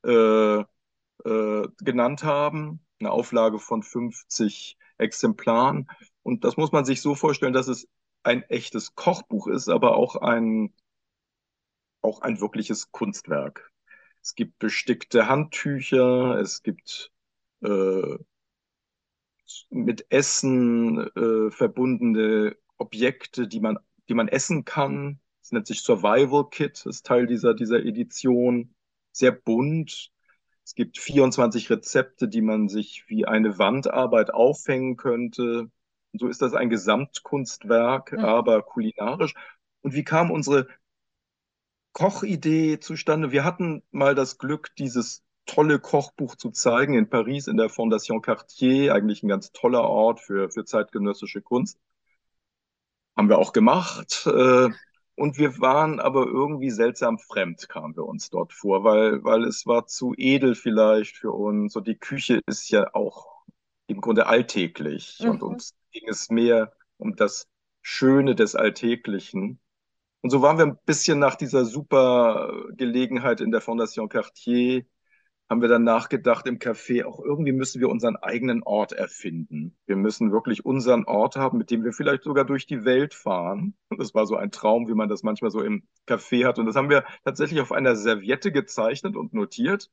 äh, 0.04 0.60
äh, 0.60 1.68
genannt 1.78 2.24
haben, 2.24 2.80
eine 2.98 3.10
Auflage 3.10 3.58
von 3.58 3.82
50 3.82 4.76
Exemplaren. 4.98 5.88
Und 6.22 6.44
das 6.44 6.56
muss 6.56 6.72
man 6.72 6.84
sich 6.84 7.00
so 7.00 7.14
vorstellen, 7.14 7.52
dass 7.52 7.68
es 7.68 7.88
ein 8.22 8.42
echtes 8.44 8.94
Kochbuch 8.94 9.46
ist, 9.46 9.68
aber 9.68 9.96
auch 9.96 10.16
ein, 10.16 10.74
auch 12.02 12.22
ein 12.22 12.40
wirkliches 12.40 12.90
Kunstwerk. 12.92 13.70
Es 14.22 14.34
gibt 14.34 14.58
bestickte 14.58 15.28
Handtücher, 15.28 16.38
es 16.40 16.62
gibt 16.62 17.12
äh, 17.62 18.18
mit 19.70 20.06
Essen 20.10 20.98
äh, 21.16 21.50
verbundene 21.50 22.56
Objekte, 22.78 23.48
die 23.48 23.60
man, 23.60 23.78
die 24.08 24.14
man 24.14 24.28
essen 24.28 24.64
kann. 24.64 25.20
Es 25.42 25.52
nennt 25.52 25.66
sich 25.66 25.82
Survival 25.82 26.48
Kit, 26.50 26.84
ist 26.86 27.06
Teil 27.06 27.26
dieser, 27.26 27.54
dieser 27.54 27.84
Edition. 27.84 28.74
Sehr 29.12 29.32
bunt. 29.32 30.10
Es 30.64 30.74
gibt 30.74 30.98
24 30.98 31.68
Rezepte, 31.70 32.28
die 32.28 32.42
man 32.42 32.68
sich 32.68 33.04
wie 33.08 33.26
eine 33.26 33.58
Wandarbeit 33.58 34.32
aufhängen 34.32 34.96
könnte. 34.96 35.70
Und 36.12 36.18
so 36.20 36.28
ist 36.28 36.42
das 36.42 36.54
ein 36.54 36.70
Gesamtkunstwerk, 36.70 38.12
Mhm. 38.12 38.18
aber 38.20 38.62
kulinarisch. 38.62 39.34
Und 39.82 39.94
wie 39.94 40.04
kam 40.04 40.30
unsere 40.30 40.68
Kochidee 41.92 42.80
zustande? 42.80 43.30
Wir 43.32 43.44
hatten 43.44 43.82
mal 43.92 44.14
das 44.16 44.38
Glück, 44.38 44.74
dieses 44.76 45.22
tolle 45.46 45.78
Kochbuch 45.78 46.34
zu 46.36 46.50
zeigen 46.50 46.94
in 46.94 47.08
Paris 47.08 47.46
in 47.46 47.56
der 47.56 47.68
Fondation 47.68 48.22
Cartier, 48.22 48.94
eigentlich 48.94 49.22
ein 49.22 49.28
ganz 49.28 49.52
toller 49.52 49.82
Ort 49.84 50.20
für, 50.20 50.50
für 50.50 50.64
zeitgenössische 50.64 51.42
Kunst. 51.42 51.78
Haben 53.16 53.28
wir 53.28 53.38
auch 53.38 53.52
gemacht. 53.52 54.26
Äh, 54.26 54.68
und 55.16 55.36
wir 55.38 55.58
waren 55.60 56.00
aber 56.00 56.26
irgendwie 56.26 56.70
seltsam 56.70 57.18
fremd, 57.18 57.68
kamen 57.68 57.94
wir 57.96 58.04
uns 58.06 58.30
dort 58.30 58.52
vor, 58.54 58.84
weil, 58.84 59.22
weil 59.24 59.44
es 59.44 59.66
war 59.66 59.86
zu 59.86 60.14
edel 60.16 60.54
vielleicht 60.54 61.16
für 61.16 61.32
uns. 61.32 61.76
Und 61.76 61.86
die 61.86 61.96
Küche 61.98 62.40
ist 62.46 62.70
ja 62.70 62.94
auch 62.94 63.26
im 63.86 64.00
Grunde 64.00 64.26
alltäglich. 64.26 65.24
Und 65.26 65.42
Mhm. 65.42 65.42
uns 65.42 65.74
ging 65.92 66.08
es 66.08 66.30
mehr 66.30 66.72
um 66.96 67.16
das 67.16 67.46
Schöne 67.82 68.34
des 68.34 68.54
Alltäglichen. 68.54 69.60
Und 70.22 70.30
so 70.30 70.42
waren 70.42 70.58
wir 70.58 70.66
ein 70.66 70.78
bisschen 70.84 71.18
nach 71.18 71.34
dieser 71.36 71.64
super 71.64 72.52
Gelegenheit 72.76 73.40
in 73.40 73.50
der 73.50 73.60
Fondation 73.60 74.08
Cartier 74.08 74.84
haben 75.50 75.62
wir 75.62 75.68
dann 75.68 75.82
nachgedacht 75.82 76.46
im 76.46 76.60
Café, 76.60 77.04
auch 77.04 77.18
irgendwie 77.18 77.50
müssen 77.50 77.80
wir 77.80 77.88
unseren 77.88 78.14
eigenen 78.14 78.62
Ort 78.62 78.92
erfinden. 78.92 79.76
Wir 79.84 79.96
müssen 79.96 80.30
wirklich 80.30 80.64
unseren 80.64 81.04
Ort 81.06 81.34
haben, 81.34 81.58
mit 81.58 81.72
dem 81.72 81.82
wir 81.82 81.92
vielleicht 81.92 82.22
sogar 82.22 82.44
durch 82.44 82.66
die 82.66 82.84
Welt 82.84 83.14
fahren. 83.14 83.74
Das 83.98 84.14
war 84.14 84.26
so 84.26 84.36
ein 84.36 84.52
Traum, 84.52 84.86
wie 84.86 84.94
man 84.94 85.08
das 85.08 85.24
manchmal 85.24 85.50
so 85.50 85.60
im 85.60 85.82
Café 86.06 86.46
hat. 86.46 86.60
Und 86.60 86.66
das 86.66 86.76
haben 86.76 86.88
wir 86.88 87.04
tatsächlich 87.24 87.60
auf 87.60 87.72
einer 87.72 87.96
Serviette 87.96 88.52
gezeichnet 88.52 89.16
und 89.16 89.34
notiert. 89.34 89.90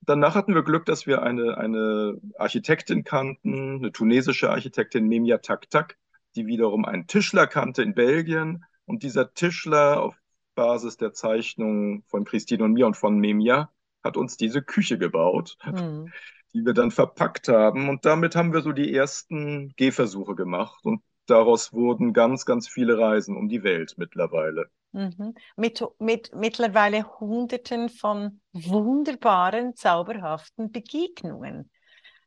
Danach 0.00 0.34
hatten 0.34 0.54
wir 0.54 0.62
Glück, 0.62 0.86
dass 0.86 1.06
wir 1.06 1.22
eine, 1.22 1.58
eine 1.58 2.18
Architektin 2.38 3.04
kannten, 3.04 3.76
eine 3.76 3.92
tunesische 3.92 4.50
Architektin, 4.50 5.06
Memia 5.06 5.38
Taktak, 5.38 5.98
die 6.34 6.46
wiederum 6.46 6.86
einen 6.86 7.06
Tischler 7.06 7.46
kannte 7.46 7.82
in 7.82 7.94
Belgien. 7.94 8.64
Und 8.92 9.02
dieser 9.02 9.32
Tischler 9.32 10.02
auf 10.02 10.14
Basis 10.54 10.98
der 10.98 11.14
Zeichnungen 11.14 12.02
von 12.08 12.26
Christine 12.26 12.62
und 12.64 12.74
mir 12.74 12.86
und 12.86 12.94
von 12.94 13.18
Memia 13.18 13.70
hat 14.04 14.18
uns 14.18 14.36
diese 14.36 14.60
Küche 14.60 14.98
gebaut, 14.98 15.56
Mhm. 15.64 16.12
die 16.52 16.66
wir 16.66 16.74
dann 16.74 16.90
verpackt 16.90 17.48
haben. 17.48 17.88
Und 17.88 18.04
damit 18.04 18.36
haben 18.36 18.52
wir 18.52 18.60
so 18.60 18.72
die 18.72 18.94
ersten 18.94 19.72
Gehversuche 19.76 20.34
gemacht. 20.34 20.84
Und 20.84 21.02
daraus 21.24 21.72
wurden 21.72 22.12
ganz, 22.12 22.44
ganz 22.44 22.68
viele 22.68 22.98
Reisen 22.98 23.34
um 23.34 23.48
die 23.48 23.62
Welt 23.62 23.94
mittlerweile. 23.96 24.68
Mhm. 24.92 25.36
Mit, 25.56 25.82
mit 25.98 26.34
mittlerweile 26.34 27.18
Hunderten 27.18 27.88
von 27.88 28.42
wunderbaren, 28.52 29.74
zauberhaften 29.74 30.70
Begegnungen. 30.70 31.70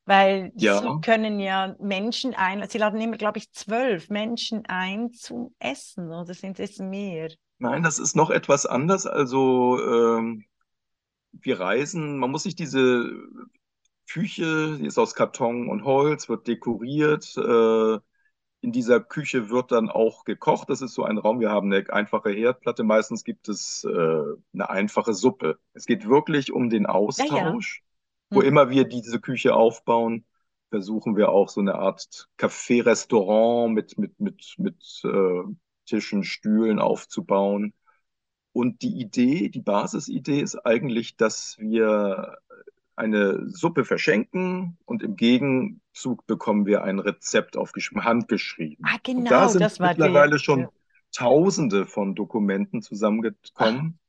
Weil 0.05 0.53
Ja, 0.53 0.81
Sie 0.81 0.99
können 1.01 1.39
ja 1.39 1.75
Menschen 1.79 2.33
ein, 2.35 2.67
Sie 2.69 2.77
laden 2.77 3.01
immer, 3.01 3.17
glaube 3.17 3.39
ich, 3.39 3.51
zwölf 3.53 4.09
Menschen 4.09 4.65
ein 4.67 5.11
zum 5.13 5.55
Essen, 5.59 6.11
oder 6.11 6.33
sind 6.33 6.59
es 6.59 6.79
mehr? 6.79 7.29
nein, 7.59 7.83
das 7.83 7.99
ist 7.99 8.15
noch 8.15 8.29
etwas 8.29 8.65
anders. 8.65 9.05
Also 9.07 9.79
ähm, 9.81 10.45
wir 11.33 11.59
reisen, 11.59 12.17
man 12.19 12.31
muss 12.31 12.43
sich 12.43 12.55
diese 12.55 13.11
Küche, 14.09 14.77
die 14.79 14.85
ist 14.87 14.99
aus 14.99 15.15
Karton 15.15 15.69
und 15.69 15.83
Holz, 15.85 16.29
wird 16.29 16.47
dekoriert. 16.47 17.35
Äh, 17.37 17.99
in 18.61 18.71
dieser 18.73 18.99
Küche 19.01 19.49
wird 19.49 19.71
dann 19.71 19.89
auch 19.89 20.25
gekocht. 20.25 20.69
Das 20.69 20.81
ist 20.81 20.93
so 20.95 21.03
ein 21.05 21.17
Raum. 21.19 21.39
Wir 21.41 21.51
haben 21.51 21.71
eine 21.73 21.89
einfache 21.93 22.31
Herdplatte. 22.31 22.83
Meistens 22.83 23.23
gibt 23.23 23.49
es 23.49 23.85
äh, 23.85 23.89
eine 24.53 24.69
einfache 24.69 25.13
Suppe. 25.13 25.59
Es 25.73 25.85
geht 25.85 26.07
wirklich 26.09 26.51
um 26.53 26.69
den 26.69 26.85
Austausch. 26.87 27.27
Ja, 27.37 27.45
ja. 27.49 27.59
Wo 28.29 28.41
mhm. 28.41 28.47
immer 28.47 28.69
wir 28.69 28.85
diese 28.85 29.19
Küche 29.19 29.55
aufbauen, 29.55 30.25
versuchen 30.69 31.15
wir 31.15 31.29
auch 31.29 31.49
so 31.49 31.61
eine 31.61 31.75
Art 31.75 32.27
Café-Restaurant 32.37 33.73
mit, 33.73 33.97
mit, 33.97 34.19
mit, 34.19 34.55
mit 34.57 35.01
äh, 35.03 35.43
Tischen, 35.85 36.23
Stühlen 36.23 36.79
aufzubauen. 36.79 37.73
Und 38.51 38.81
die 38.81 38.99
Idee, 38.99 39.49
die 39.49 39.61
Basisidee 39.61 40.39
ist 40.39 40.55
eigentlich, 40.55 41.17
dass 41.17 41.57
wir 41.59 42.37
eine 42.95 43.49
Suppe 43.49 43.83
verschenken 43.83 44.77
und 44.85 45.03
im 45.03 45.15
Gegenzug 45.15 46.25
bekommen 46.27 46.65
wir 46.65 46.83
ein 46.83 46.99
Rezept 46.99 47.57
aufgeschrieben, 47.57 48.05
handgeschrieben. 48.05 48.85
Ah, 48.87 48.97
genau, 49.03 49.19
und 49.19 49.31
da 49.31 49.49
sind 49.49 49.61
das 49.61 49.79
mittlerweile 49.79 50.39
schon 50.39 50.61
ja. 50.61 50.69
Tausende 51.11 51.85
von 51.85 52.15
Dokumenten 52.15 52.81
zusammengekommen. 52.81 53.99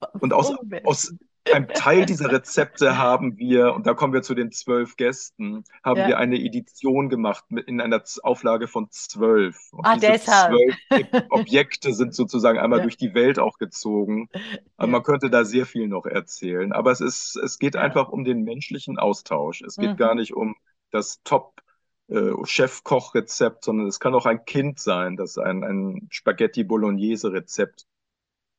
Ach, 0.00 0.14
und 0.20 0.32
aus, 0.32 0.54
aus 0.84 1.14
ein 1.52 1.68
Teil 1.68 2.06
dieser 2.06 2.30
Rezepte 2.30 2.98
haben 2.98 3.38
wir, 3.38 3.74
und 3.74 3.86
da 3.86 3.94
kommen 3.94 4.12
wir 4.12 4.22
zu 4.22 4.34
den 4.34 4.52
zwölf 4.52 4.96
Gästen, 4.96 5.64
haben 5.82 6.00
ja. 6.00 6.08
wir 6.08 6.18
eine 6.18 6.36
Edition 6.36 7.08
gemacht 7.08 7.44
mit, 7.48 7.66
in 7.66 7.80
einer 7.80 8.02
Auflage 8.22 8.68
von 8.68 8.88
zwölf. 8.90 9.56
Und 9.72 9.86
ah, 9.86 9.94
diese 9.94 10.12
deshalb. 10.12 10.54
zwölf 10.54 11.24
Objekte 11.30 11.94
sind 11.94 12.14
sozusagen 12.14 12.58
einmal 12.58 12.80
ja. 12.80 12.82
durch 12.84 12.96
die 12.96 13.14
Welt 13.14 13.38
auch 13.38 13.58
gezogen. 13.58 14.28
Also 14.76 14.90
man 14.90 15.02
könnte 15.02 15.30
da 15.30 15.44
sehr 15.44 15.66
viel 15.66 15.88
noch 15.88 16.06
erzählen. 16.06 16.72
Aber 16.72 16.90
es 16.90 17.00
ist, 17.00 17.36
es 17.36 17.58
geht 17.58 17.76
einfach 17.76 18.10
um 18.10 18.24
den 18.24 18.42
menschlichen 18.42 18.98
Austausch. 18.98 19.62
Es 19.62 19.76
geht 19.76 19.92
mhm. 19.92 19.96
gar 19.96 20.14
nicht 20.14 20.34
um 20.34 20.56
das 20.90 21.22
Top- 21.24 21.60
äh, 22.08 22.32
Chefkochrezept, 22.44 23.64
sondern 23.64 23.86
es 23.86 24.00
kann 24.00 24.14
auch 24.14 24.26
ein 24.26 24.44
Kind 24.44 24.80
sein, 24.80 25.16
das 25.16 25.38
ein, 25.38 25.62
ein 25.62 26.08
Spaghetti 26.10 26.64
Bolognese 26.64 27.32
Rezept 27.32 27.86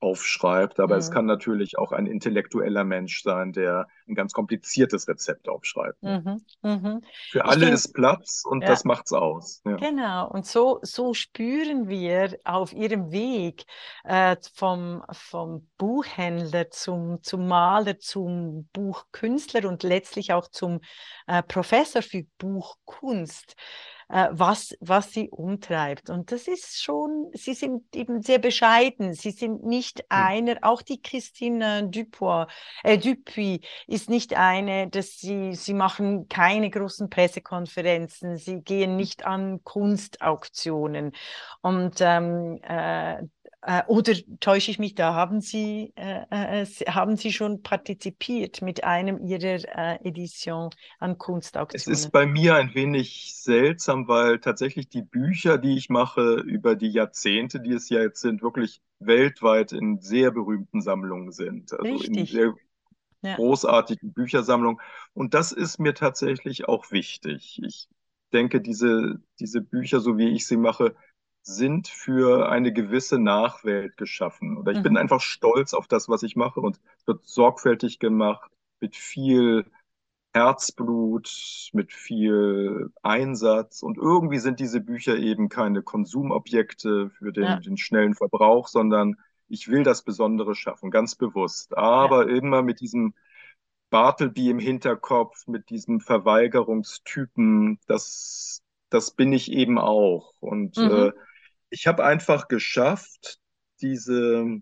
aufschreibt, 0.02 0.80
aber 0.80 0.96
mhm. 0.96 1.00
es 1.00 1.12
kann 1.12 1.26
natürlich 1.26 1.78
auch 1.78 1.92
ein 1.92 2.08
intellektueller 2.08 2.84
Mensch 2.84 3.22
sein, 3.22 3.54
der 3.54 3.88
ein 4.08 4.16
ganz 4.16 4.34
kompliziertes 4.34 5.08
Rezept 5.08 5.48
aufschreibt. 5.48 6.02
Mhm. 6.02 6.42
Mhm. 6.64 7.02
Für 7.30 7.46
alle 7.46 7.62
denk, 7.62 7.74
ist 7.74 7.94
Platz 7.94 8.44
und 8.46 8.64
ja. 8.64 8.68
das 8.68 8.84
macht's 8.84 9.14
aus. 9.14 9.62
Ja. 9.64 9.78
Genau, 9.78 10.30
und 10.30 10.46
so, 10.46 10.80
so 10.82 11.14
spüren 11.14 11.88
wir 11.88 12.38
auf 12.44 12.74
ihrem 12.74 13.12
Weg 13.12 13.66
äh, 14.04 14.36
vom, 14.54 15.04
vom 15.12 15.70
Buchhändler 15.78 16.72
zum, 16.72 17.22
zum 17.22 17.48
Maler, 17.48 18.00
zum 18.00 18.68
Buchkünstler 18.74 19.68
und 19.70 19.84
letztlich 19.84 20.34
auch 20.34 20.48
zum 20.48 20.82
äh, 21.28 21.44
Professor 21.44 22.02
für 22.02 22.24
Buchkunst 22.40 23.56
äh, 24.12 24.28
was, 24.32 24.76
was 24.82 25.12
sie 25.12 25.30
umtreibt. 25.30 26.10
Und 26.10 26.32
das 26.32 26.47
ist 26.47 26.84
schon, 26.84 27.32
sie 27.34 27.54
sind 27.54 27.95
eben 27.95 28.21
sehr 28.21 28.39
bescheiden. 28.39 29.13
Sie 29.13 29.32
sind 29.32 29.63
nicht 29.63 30.00
hm. 30.00 30.06
einer, 30.10 30.56
auch 30.62 30.82
die 30.82 31.02
Christine 31.02 31.88
Dupois, 31.88 32.47
äh, 32.84 32.97
Dupuis 32.97 33.60
ist 33.88 34.10
nicht 34.10 34.36
eine, 34.36 34.89
dass 34.89 35.17
sie, 35.17 35.56
sie 35.56 35.74
machen 35.74 36.28
keine 36.28 36.69
großen 36.69 37.10
Pressekonferenzen, 37.10 38.38
sie 38.38 38.62
gehen 38.62 38.97
nicht 38.97 39.26
an 39.26 39.63
Kunstauktionen. 39.63 41.13
Und 41.62 41.95
ähm, 42.02 42.60
äh, 42.63 43.24
äh, 43.63 43.84
oder 43.88 44.13
täusche 44.39 44.71
ich 44.71 44.80
mich 44.80 44.95
da? 44.95 45.13
Haben 45.13 45.39
Sie, 45.39 45.93
äh, 45.95 46.62
äh, 46.62 46.65
haben 46.88 47.15
Sie 47.15 47.32
schon 47.32 47.62
partizipiert 47.62 48.62
mit 48.62 48.84
einem 48.84 49.19
Ihrer 49.19 49.60
äh, 49.78 50.08
Edition 50.08 50.71
an 51.00 51.17
Kunstauktionen? 51.17 51.93
Es 51.93 52.06
ist 52.06 52.12
bei 52.12 52.26
mir 52.26 52.56
ein 52.56 52.74
wenig 52.74 53.36
seltsam, 53.36 54.08
weil 54.08 54.39
tatsächlich 54.39 54.89
die 54.89 55.04
Bücher, 55.04 55.58
die 55.58 55.78
ich 55.78 55.89
mache 55.89 56.41
über 56.41 56.76
die 56.76 56.89
Jahrzehnte, 56.89 57.60
die 57.60 57.74
es 57.74 57.89
ja 57.89 58.02
jetzt 58.02 58.21
sind, 58.21 58.41
wirklich 58.41 58.82
weltweit 59.00 59.71
in 59.74 60.00
sehr 60.00 60.32
berühmten 60.32 60.82
Sammlungen 60.82 61.32
sind. 61.32 61.71
Also 61.74 61.84
Richtig. 61.84 62.17
in 62.17 62.26
sehr 62.26 62.54
ja. 63.21 63.36
großartigen 63.36 64.13
Büchersammlungen. 64.13 64.82
Und 65.13 65.34
das 65.34 65.52
ist 65.52 65.80
mir 65.80 65.93
tatsächlich 65.93 66.67
auch 66.67 66.91
wichtig. 66.91 67.62
Ich 67.63 67.88
denke, 68.34 68.62
diese, 68.62 69.19
diese 69.39 69.62
Bücher, 69.62 70.00
so 70.00 70.17
wie 70.17 70.30
ich 70.30 70.47
sie 70.47 70.58
mache, 70.58 70.95
sind 71.43 71.88
für 71.88 72.49
eine 72.49 72.71
gewisse 72.71 73.19
Nachwelt 73.19 73.97
geschaffen. 73.97 74.58
Oder 74.58 74.71
ich 74.71 74.80
mhm. 74.80 74.84
bin 74.84 74.97
einfach 74.97 75.21
stolz 75.21 75.73
auf 75.73 75.88
das, 75.88 76.08
was 76.08 76.23
ich 76.23 76.36
mache 76.36 76.60
und 76.60 76.80
es 76.97 77.08
wird 77.08 77.25
sorgfältig 77.25 77.99
gemacht, 77.99 78.51
mit 78.80 78.95
viel 78.95 79.65
Herzblut, 80.34 81.69
mit 81.73 81.93
viel 81.93 82.91
Einsatz. 83.01 83.84
Und 83.84 83.97
irgendwie 83.97 84.39
sind 84.39 84.60
diese 84.60 84.80
Bücher 84.80 85.17
eben 85.17 85.49
keine 85.49 85.82
Konsumobjekte 85.82 87.10
für 87.10 87.34
den, 87.34 87.43
ja. 87.43 87.56
den 87.58 87.77
schnellen 87.77 88.15
Verbrauch, 88.15 88.67
sondern 88.67 89.17
ich 89.47 89.67
will 89.67 89.84
das 89.84 90.04
Besondere 90.04 90.56
schaffen, 90.56 90.91
ganz 90.91 91.15
bewusst. 91.15 91.77
Aber 91.77 92.30
ja. 92.30 92.38
immer 92.38 92.62
mit 92.62 92.80
diesem 92.80 93.13
Bartleby 93.89 94.49
im 94.49 94.60
Hinterkopf, 94.60 95.47
mit 95.47 95.69
diesem 95.69 95.99
Verweigerungstypen, 95.99 97.80
das, 97.88 98.63
das 98.89 99.12
bin 99.12 99.34
ich 99.34 99.51
eben 99.51 99.77
auch. 99.77 100.34
Und 100.39 100.77
mhm. 100.77 100.89
äh, 100.89 101.12
ich 101.72 101.88
habe 101.88 102.06
einfach 102.06 102.48
geschafft, 102.48 103.40
diese, 103.82 104.62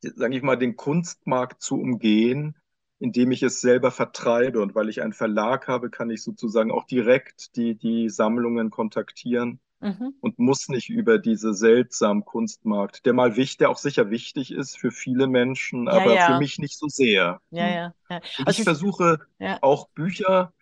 sage 0.00 0.36
ich 0.36 0.42
mal, 0.42 0.56
den 0.56 0.76
Kunstmarkt 0.76 1.62
zu 1.62 1.80
umgehen, 1.80 2.54
indem 3.00 3.32
ich 3.32 3.42
es 3.42 3.60
selber 3.60 3.90
vertreibe. 3.90 4.60
Und 4.60 4.74
weil 4.74 4.88
ich 4.88 5.02
einen 5.02 5.14
Verlag 5.14 5.66
habe, 5.66 5.90
kann 5.90 6.10
ich 6.10 6.22
sozusagen 6.22 6.70
auch 6.70 6.84
direkt 6.84 7.56
die, 7.56 7.74
die 7.74 8.08
Sammlungen 8.10 8.70
kontaktieren 8.70 9.58
mhm. 9.80 10.14
und 10.20 10.38
muss 10.38 10.68
nicht 10.68 10.90
über 10.90 11.18
diese 11.18 11.54
seltsamen 11.54 12.24
Kunstmarkt, 12.24 13.06
der 13.06 13.14
mal 13.14 13.36
wichtig, 13.36 13.58
der 13.58 13.70
auch 13.70 13.78
sicher 13.78 14.10
wichtig 14.10 14.52
ist 14.52 14.78
für 14.78 14.90
viele 14.90 15.26
Menschen, 15.26 15.88
aber 15.88 16.14
ja. 16.14 16.26
für 16.26 16.38
mich 16.38 16.58
nicht 16.58 16.78
so 16.78 16.86
sehr. 16.88 17.40
Ja, 17.50 17.66
ja, 17.66 17.94
ja. 18.10 18.16
Und 18.38 18.46
also 18.46 18.58
ich 18.58 18.64
versuche 18.64 19.20
auch 19.62 19.88
Bücher 19.88 20.52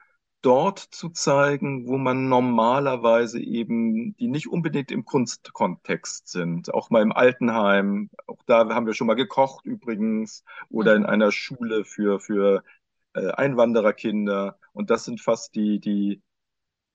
dort 0.43 0.79
zu 0.79 1.09
zeigen, 1.11 1.87
wo 1.89 1.97
man 1.97 2.29
normalerweise 2.29 3.41
eben, 3.41 4.17
die 4.17 4.29
nicht 4.29 4.49
unbedingt 4.49 4.91
im 4.91 5.05
Kunstkontext 5.05 6.29
sind, 6.29 6.75
auch 6.75 6.91
mal 6.91 7.03
im 7.03 7.13
Altenheim, 7.13 8.11
auch 8.27 8.43
da 8.47 8.69
haben 8.69 8.87
wir 8.87 8.95
schon 8.95 9.07
mal 9.07 9.15
gekocht 9.15 9.65
übrigens, 9.65 10.45
oder 10.69 10.95
in 10.97 11.07
einer 11.07 11.33
Schule 11.33 11.85
für, 11.85 12.21
für 12.21 12.65
äh, 13.15 13.31
Einwandererkinder. 13.31 14.59
Und 14.73 14.91
das 14.91 15.05
sind 15.05 15.21
fast 15.21 15.55
die, 15.55 15.79
die, 15.79 16.21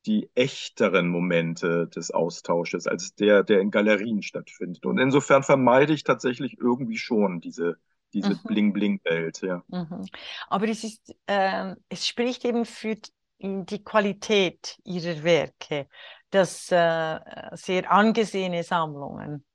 die 0.06 0.30
echteren 0.36 1.08
Momente 1.08 1.88
des 1.88 2.12
Austausches 2.12 2.88
als 2.88 3.16
der, 3.16 3.44
der 3.44 3.62
in 3.62 3.72
Galerien 3.72 4.22
stattfindet. 4.22 4.86
Und 4.86 5.00
insofern 5.00 5.44
vermeide 5.44 5.94
ich 5.94 6.04
tatsächlich 6.04 6.58
irgendwie 6.60 6.98
schon 6.98 7.40
diese, 7.40 7.78
diese 8.14 8.32
mhm. 8.32 8.40
Bling-Bling-Welt. 8.44 9.42
Ja. 9.42 9.64
Mhm. 9.68 10.06
Aber 10.50 10.68
es 10.68 10.84
ist, 10.84 11.16
äh, 11.28 11.76
es 11.90 12.08
spricht 12.08 12.46
eben 12.46 12.66
für 12.66 12.96
die 13.40 13.84
Qualität 13.84 14.78
ihrer 14.84 15.24
Werke, 15.24 15.88
dass 16.30 16.72
äh, 16.72 17.20
sehr 17.54 17.92
angesehene 17.92 18.64
Sammlungen 18.64 19.46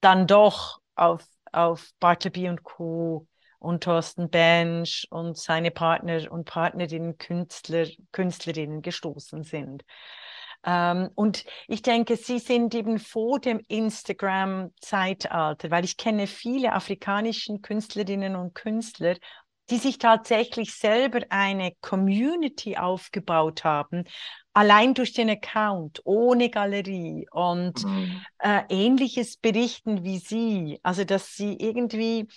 dann 0.00 0.26
doch 0.26 0.80
auf, 0.94 1.24
auf 1.52 1.90
Bartleby 2.00 2.48
und 2.48 2.62
Co. 2.62 3.26
und 3.58 3.84
Thorsten 3.84 4.28
Bench 4.28 5.06
und 5.10 5.38
seine 5.38 5.70
Partner 5.70 6.30
und 6.30 6.44
Partnerinnen, 6.44 7.18
Künstler, 7.18 7.86
Künstlerinnen 8.12 8.82
gestoßen 8.82 9.44
sind. 9.44 9.84
Ähm, 10.66 11.10
und 11.14 11.44
ich 11.68 11.82
denke, 11.82 12.16
sie 12.16 12.38
sind 12.38 12.74
eben 12.74 12.98
vor 12.98 13.38
dem 13.38 13.60
Instagram-Zeitalter, 13.68 15.70
weil 15.70 15.84
ich 15.84 15.96
kenne 15.96 16.26
viele 16.26 16.72
afrikanische 16.72 17.58
Künstlerinnen 17.58 18.36
und 18.36 18.54
Künstler 18.54 19.16
die 19.70 19.78
sich 19.78 19.98
tatsächlich 19.98 20.74
selber 20.74 21.20
eine 21.30 21.72
Community 21.80 22.76
aufgebaut 22.76 23.64
haben, 23.64 24.04
allein 24.52 24.94
durch 24.94 25.12
den 25.12 25.30
Account, 25.30 26.00
ohne 26.04 26.50
Galerie 26.50 27.26
und 27.30 27.84
mhm. 27.84 28.20
äh, 28.38 28.62
ähnliches 28.68 29.36
berichten 29.36 30.04
wie 30.04 30.18
Sie. 30.18 30.80
Also, 30.82 31.04
dass 31.04 31.34
Sie 31.34 31.54
irgendwie 31.54 32.28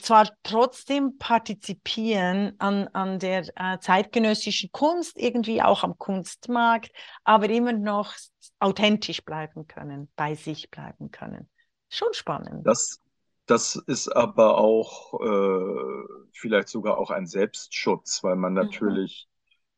zwar 0.00 0.28
trotzdem 0.42 1.18
partizipieren 1.18 2.54
an, 2.58 2.88
an 2.88 3.18
der 3.18 3.46
äh, 3.56 3.78
zeitgenössischen 3.78 4.70
Kunst, 4.72 5.16
irgendwie 5.16 5.62
auch 5.62 5.82
am 5.84 5.98
Kunstmarkt, 5.98 6.90
aber 7.24 7.48
immer 7.48 7.72
noch 7.72 8.14
authentisch 8.58 9.24
bleiben 9.24 9.66
können, 9.66 10.10
bei 10.16 10.34
sich 10.34 10.70
bleiben 10.70 11.10
können. 11.10 11.48
Schon 11.88 12.12
spannend. 12.12 12.66
Das, 12.66 13.00
das 13.46 13.76
ist 13.86 14.08
aber 14.08 14.58
auch 14.58 15.20
äh, 15.20 16.28
vielleicht 16.32 16.68
sogar 16.68 16.98
auch 16.98 17.10
ein 17.10 17.26
Selbstschutz, 17.26 18.22
weil 18.22 18.36
man 18.36 18.52
mhm. 18.52 18.58
natürlich 18.60 19.28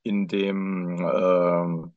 mhm. 0.05 0.11
in 0.11 0.29
dem 0.29 0.99
äh, 0.99 1.91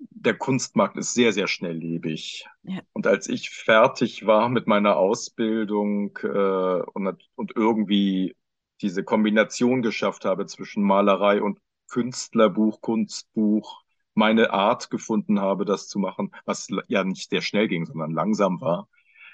der 0.00 0.34
Kunstmarkt 0.34 0.96
ist 0.96 1.12
sehr, 1.14 1.32
sehr 1.32 1.46
schnelllebig. 1.46 2.46
Ja. 2.62 2.80
Und 2.92 3.06
als 3.06 3.28
ich 3.28 3.50
fertig 3.50 4.26
war 4.26 4.48
mit 4.48 4.66
meiner 4.66 4.96
Ausbildung 4.96 6.16
äh, 6.22 6.82
und, 6.94 7.28
und 7.34 7.52
irgendwie 7.54 8.36
diese 8.80 9.04
Kombination 9.04 9.82
geschafft 9.82 10.24
habe 10.24 10.46
zwischen 10.46 10.82
Malerei 10.82 11.42
und 11.42 11.58
Künstlerbuch, 11.88 12.80
Kunstbuch, 12.80 13.82
meine 14.14 14.52
Art 14.52 14.90
gefunden 14.90 15.40
habe, 15.40 15.64
das 15.64 15.88
zu 15.88 15.98
machen, 15.98 16.34
was 16.44 16.68
ja 16.88 17.04
nicht 17.04 17.30
sehr 17.30 17.42
schnell 17.42 17.68
ging, 17.68 17.84
sondern 17.86 18.12
langsam 18.12 18.60
war. 18.60 18.88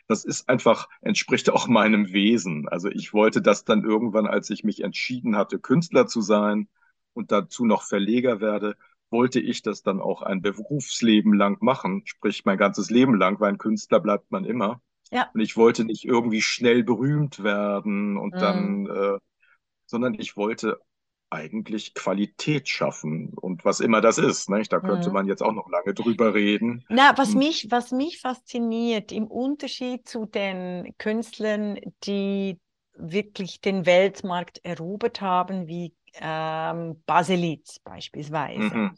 Das 0.08 0.24
ist 0.24 0.48
einfach, 0.48 0.88
entspricht 1.00 1.50
auch 1.50 1.66
meinem 1.66 2.12
Wesen. 2.12 2.68
Also 2.68 2.88
ich 2.88 3.12
wollte 3.12 3.42
das 3.42 3.64
dann 3.64 3.84
irgendwann, 3.84 4.26
als 4.26 4.50
ich 4.50 4.64
mich 4.64 4.82
entschieden 4.82 5.36
hatte, 5.36 5.58
Künstler 5.58 6.06
zu 6.06 6.20
sein 6.20 6.68
und 7.12 7.32
dazu 7.32 7.64
noch 7.64 7.82
Verleger 7.82 8.40
werde, 8.40 8.76
wollte 9.10 9.40
ich 9.40 9.62
das 9.62 9.82
dann 9.82 10.00
auch 10.00 10.22
ein 10.22 10.42
Berufsleben 10.42 11.34
lang 11.34 11.58
machen, 11.60 12.02
sprich 12.04 12.44
mein 12.44 12.58
ganzes 12.58 12.90
Leben 12.90 13.16
lang, 13.16 13.40
weil 13.40 13.50
ein 13.50 13.58
Künstler 13.58 14.00
bleibt 14.00 14.30
man 14.30 14.44
immer. 14.44 14.80
Ja. 15.10 15.30
Und 15.32 15.40
ich 15.40 15.56
wollte 15.56 15.84
nicht 15.84 16.04
irgendwie 16.04 16.42
schnell 16.42 16.82
berühmt 16.82 17.42
werden 17.42 18.16
und 18.16 18.34
mm. 18.34 18.38
dann, 18.38 18.86
äh, 18.86 19.18
sondern 19.86 20.14
ich 20.14 20.36
wollte 20.36 20.80
eigentlich 21.30 21.94
Qualität 21.94 22.68
schaffen 22.68 23.32
und 23.34 23.64
was 23.64 23.80
immer 23.80 24.00
das 24.00 24.18
ist. 24.18 24.48
Ne? 24.48 24.62
Da 24.68 24.80
könnte 24.80 25.08
mhm. 25.08 25.14
man 25.14 25.26
jetzt 25.26 25.42
auch 25.42 25.52
noch 25.52 25.68
lange 25.68 25.92
drüber 25.94 26.34
reden. 26.34 26.84
Na, 26.88 27.12
was 27.16 27.32
hm. 27.32 27.38
mich, 27.38 27.66
was 27.70 27.90
mich 27.90 28.20
fasziniert 28.20 29.12
im 29.12 29.26
Unterschied 29.26 30.08
zu 30.08 30.26
den 30.26 30.94
Künstlern, 30.98 31.78
die 32.04 32.58
wirklich 32.94 33.60
den 33.60 33.86
Weltmarkt 33.86 34.64
erobert 34.64 35.20
haben, 35.20 35.66
wie 35.66 35.94
ähm, 36.20 37.02
Baselitz 37.06 37.78
beispielsweise. 37.80 38.74
Mhm. 38.74 38.90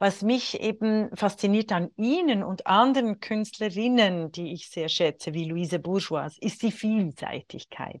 Was 0.00 0.22
mich 0.22 0.60
eben 0.60 1.10
fasziniert 1.16 1.72
an 1.72 1.90
Ihnen 1.96 2.44
und 2.44 2.68
anderen 2.68 3.18
Künstlerinnen, 3.18 4.30
die 4.30 4.52
ich 4.52 4.70
sehr 4.70 4.88
schätze, 4.88 5.34
wie 5.34 5.44
Louise 5.44 5.80
Bourgeois, 5.80 6.36
ist 6.40 6.62
die 6.62 6.70
Vielseitigkeit. 6.70 8.00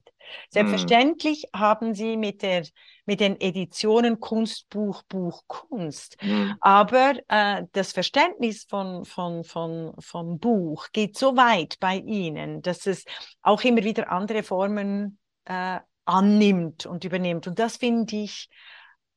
Selbstverständlich 0.50 1.46
mm. 1.52 1.58
haben 1.58 1.94
Sie 1.94 2.16
mit, 2.16 2.42
der, 2.42 2.64
mit 3.04 3.18
den 3.18 3.40
Editionen 3.40 4.20
Kunstbuch, 4.20 5.02
Buch, 5.08 5.42
Kunst. 5.48 6.16
Mm. 6.22 6.52
Aber 6.60 7.14
äh, 7.26 7.64
das 7.72 7.92
Verständnis 7.92 8.64
von, 8.64 9.04
von, 9.04 9.42
von, 9.42 9.94
von 9.98 10.38
Buch 10.38 10.88
geht 10.92 11.18
so 11.18 11.36
weit 11.36 11.78
bei 11.80 11.96
Ihnen, 11.96 12.62
dass 12.62 12.86
es 12.86 13.04
auch 13.42 13.62
immer 13.64 13.82
wieder 13.82 14.12
andere 14.12 14.44
Formen 14.44 15.18
äh, 15.46 15.80
annimmt 16.04 16.86
und 16.86 17.04
übernimmt. 17.04 17.48
Und 17.48 17.58
das 17.58 17.76
finde 17.76 18.16
ich 18.16 18.48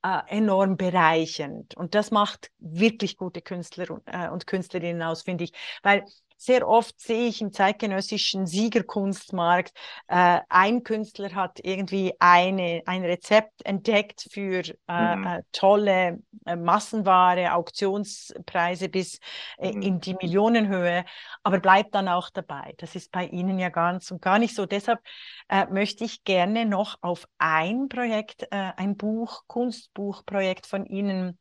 äh, 0.03 0.19
enorm 0.27 0.77
bereichernd. 0.77 1.75
Und 1.75 1.95
das 1.95 2.11
macht 2.11 2.51
wirklich 2.59 3.17
gute 3.17 3.41
Künstler 3.41 3.91
und, 3.91 4.03
äh, 4.07 4.29
und 4.29 4.47
Künstlerinnen 4.47 5.01
aus, 5.03 5.21
finde 5.23 5.43
ich. 5.45 5.53
Weil 5.83 6.05
sehr 6.41 6.67
oft 6.67 6.99
sehe 6.99 7.27
ich 7.27 7.39
im 7.39 7.53
zeitgenössischen 7.53 8.47
Siegerkunstmarkt, 8.47 9.73
äh, 10.07 10.39
ein 10.49 10.83
Künstler 10.83 11.35
hat 11.35 11.59
irgendwie 11.61 12.13
eine, 12.17 12.81
ein 12.87 13.05
Rezept 13.05 13.63
entdeckt 13.63 14.27
für 14.31 14.63
äh, 14.87 15.15
mhm. 15.15 15.27
äh, 15.27 15.43
tolle 15.51 16.19
äh, 16.47 16.55
Massenware, 16.55 17.53
Auktionspreise 17.53 18.89
bis 18.89 19.19
äh, 19.59 19.71
mhm. 19.71 19.81
in 19.83 19.99
die 19.99 20.15
Millionenhöhe, 20.15 21.05
aber 21.43 21.59
bleibt 21.59 21.93
dann 21.93 22.07
auch 22.07 22.31
dabei. 22.31 22.73
Das 22.79 22.95
ist 22.95 23.11
bei 23.11 23.27
Ihnen 23.27 23.59
ja 23.59 23.69
ganz 23.69 24.09
und 24.09 24.19
gar 24.19 24.39
nicht 24.39 24.55
so. 24.55 24.65
Deshalb 24.65 24.99
äh, 25.47 25.67
möchte 25.67 26.05
ich 26.05 26.23
gerne 26.23 26.65
noch 26.65 26.97
auf 27.01 27.27
ein 27.37 27.87
Projekt, 27.87 28.51
ein 28.51 28.97
Buch, 28.97 29.43
Kunstbuchprojekt 29.45 30.65
von 30.65 30.87
Ihnen 30.87 31.37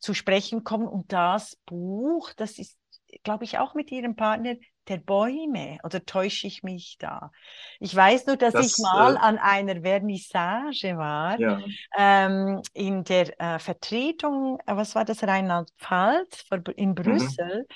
zu 0.00 0.12
sprechen 0.14 0.64
kommen. 0.64 0.88
Und 0.88 1.12
das 1.12 1.56
Buch, 1.66 2.32
das 2.34 2.58
ist 2.58 2.79
glaube 3.22 3.44
ich, 3.44 3.58
auch 3.58 3.74
mit 3.74 3.90
ihrem 3.90 4.16
Partner 4.16 4.54
der 4.88 4.98
Bäume. 4.98 5.78
Oder 5.84 6.04
täusche 6.04 6.46
ich 6.46 6.62
mich 6.62 6.96
da? 6.98 7.30
Ich 7.78 7.94
weiß 7.94 8.26
nur, 8.26 8.36
dass 8.36 8.52
das, 8.52 8.66
ich 8.66 8.78
mal 8.78 9.14
äh, 9.14 9.18
an 9.18 9.38
einer 9.38 9.82
Vernissage 9.82 10.96
war, 10.96 11.38
ja. 11.38 11.60
ähm, 11.96 12.60
in 12.74 13.04
der 13.04 13.40
äh, 13.40 13.58
Vertretung, 13.58 14.58
äh, 14.66 14.76
was 14.76 14.94
war 14.94 15.04
das, 15.04 15.22
Rheinland-Pfalz 15.22 16.46
in 16.76 16.90
mhm. 16.90 16.94
Brüssel, 16.94 17.66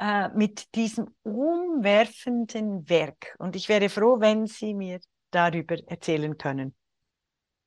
mhm. 0.00 0.06
äh, 0.06 0.28
mit 0.30 0.74
diesem 0.74 1.14
umwerfenden 1.22 2.88
Werk. 2.88 3.34
Und 3.38 3.56
ich 3.56 3.68
wäre 3.68 3.88
froh, 3.88 4.20
wenn 4.20 4.46
Sie 4.46 4.74
mir 4.74 5.00
darüber 5.30 5.76
erzählen 5.86 6.36
können. 6.38 6.74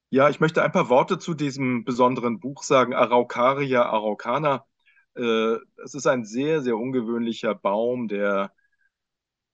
Ja, 0.10 0.30
ich 0.30 0.40
möchte 0.40 0.62
ein 0.62 0.72
paar 0.72 0.90
Worte 0.90 1.18
zu 1.18 1.34
diesem 1.34 1.86
besonderen 1.86 2.40
Buch 2.40 2.62
sagen, 2.62 2.94
Araucaria 2.94 3.84
araucana. 3.84 4.64
Äh, 5.16 5.58
es 5.84 5.94
ist 5.96 6.08
ein 6.08 6.26
sehr, 6.26 6.62
sehr 6.62 6.78
ungewöhnlicher 6.78 7.56
Baum, 7.56 8.08
der 8.08 8.52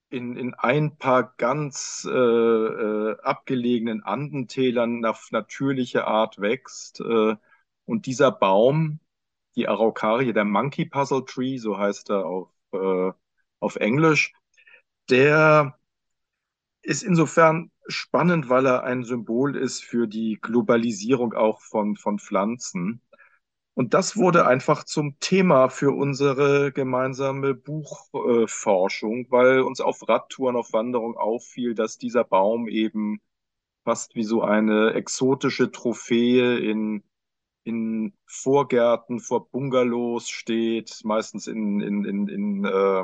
in, 0.10 0.36
in 0.38 0.54
ein 0.56 0.98
paar 0.98 1.34
ganz 1.38 2.08
äh, 2.10 2.12
äh, 2.12 3.18
abgelegenen 3.22 4.04
Andentälern 4.04 5.06
auf 5.06 5.30
natürliche 5.32 6.08
Art 6.08 6.40
wächst. 6.40 7.00
Äh, 7.02 7.36
und 7.86 8.06
dieser 8.06 8.32
Baum, 8.32 9.00
die 9.56 9.68
Araucarie, 9.68 10.34
der 10.34 10.46
Monkey 10.46 10.86
Puzzle 10.86 11.26
Tree, 11.26 11.58
so 11.58 11.78
heißt 11.78 12.10
er 12.10 12.26
auf, 12.26 12.50
äh, 12.74 13.12
auf 13.60 13.76
Englisch, 13.78 14.34
der 15.10 15.78
ist 16.82 17.04
insofern 17.04 17.72
spannend, 17.88 18.50
weil 18.50 18.66
er 18.66 18.84
ein 18.84 19.04
Symbol 19.04 19.56
ist 19.56 19.84
für 19.84 20.08
die 20.08 20.38
Globalisierung 20.42 21.34
auch 21.34 21.62
von, 21.62 21.96
von 21.96 22.20
Pflanzen. 22.20 23.02
Und 23.80 23.94
das 23.94 24.18
wurde 24.18 24.46
einfach 24.46 24.84
zum 24.84 25.18
Thema 25.22 25.70
für 25.70 25.94
unsere 25.96 26.74
gemeinsame 26.74 27.56
Buchforschung, 27.56 29.28
weil 29.30 29.62
uns 29.62 29.80
auf 29.80 30.06
Radtouren, 30.10 30.58
auf 30.58 30.74
Wanderung 30.74 31.16
auffiel, 31.16 31.76
dass 31.76 31.98
dieser 31.98 32.26
Baum 32.26 32.68
eben 32.68 33.22
fast 33.86 34.16
wie 34.16 34.26
so 34.26 34.42
eine 34.42 34.96
exotische 34.96 35.72
Trophäe 35.72 36.58
in, 36.58 37.06
in 37.64 38.12
Vorgärten, 38.26 39.22
vor 39.22 39.50
Bungalows 39.50 40.30
steht, 40.30 41.00
meistens 41.06 41.48
in, 41.48 41.80
in, 41.80 42.04
in, 42.04 42.28
in 42.28 42.66
äh, 42.66 43.04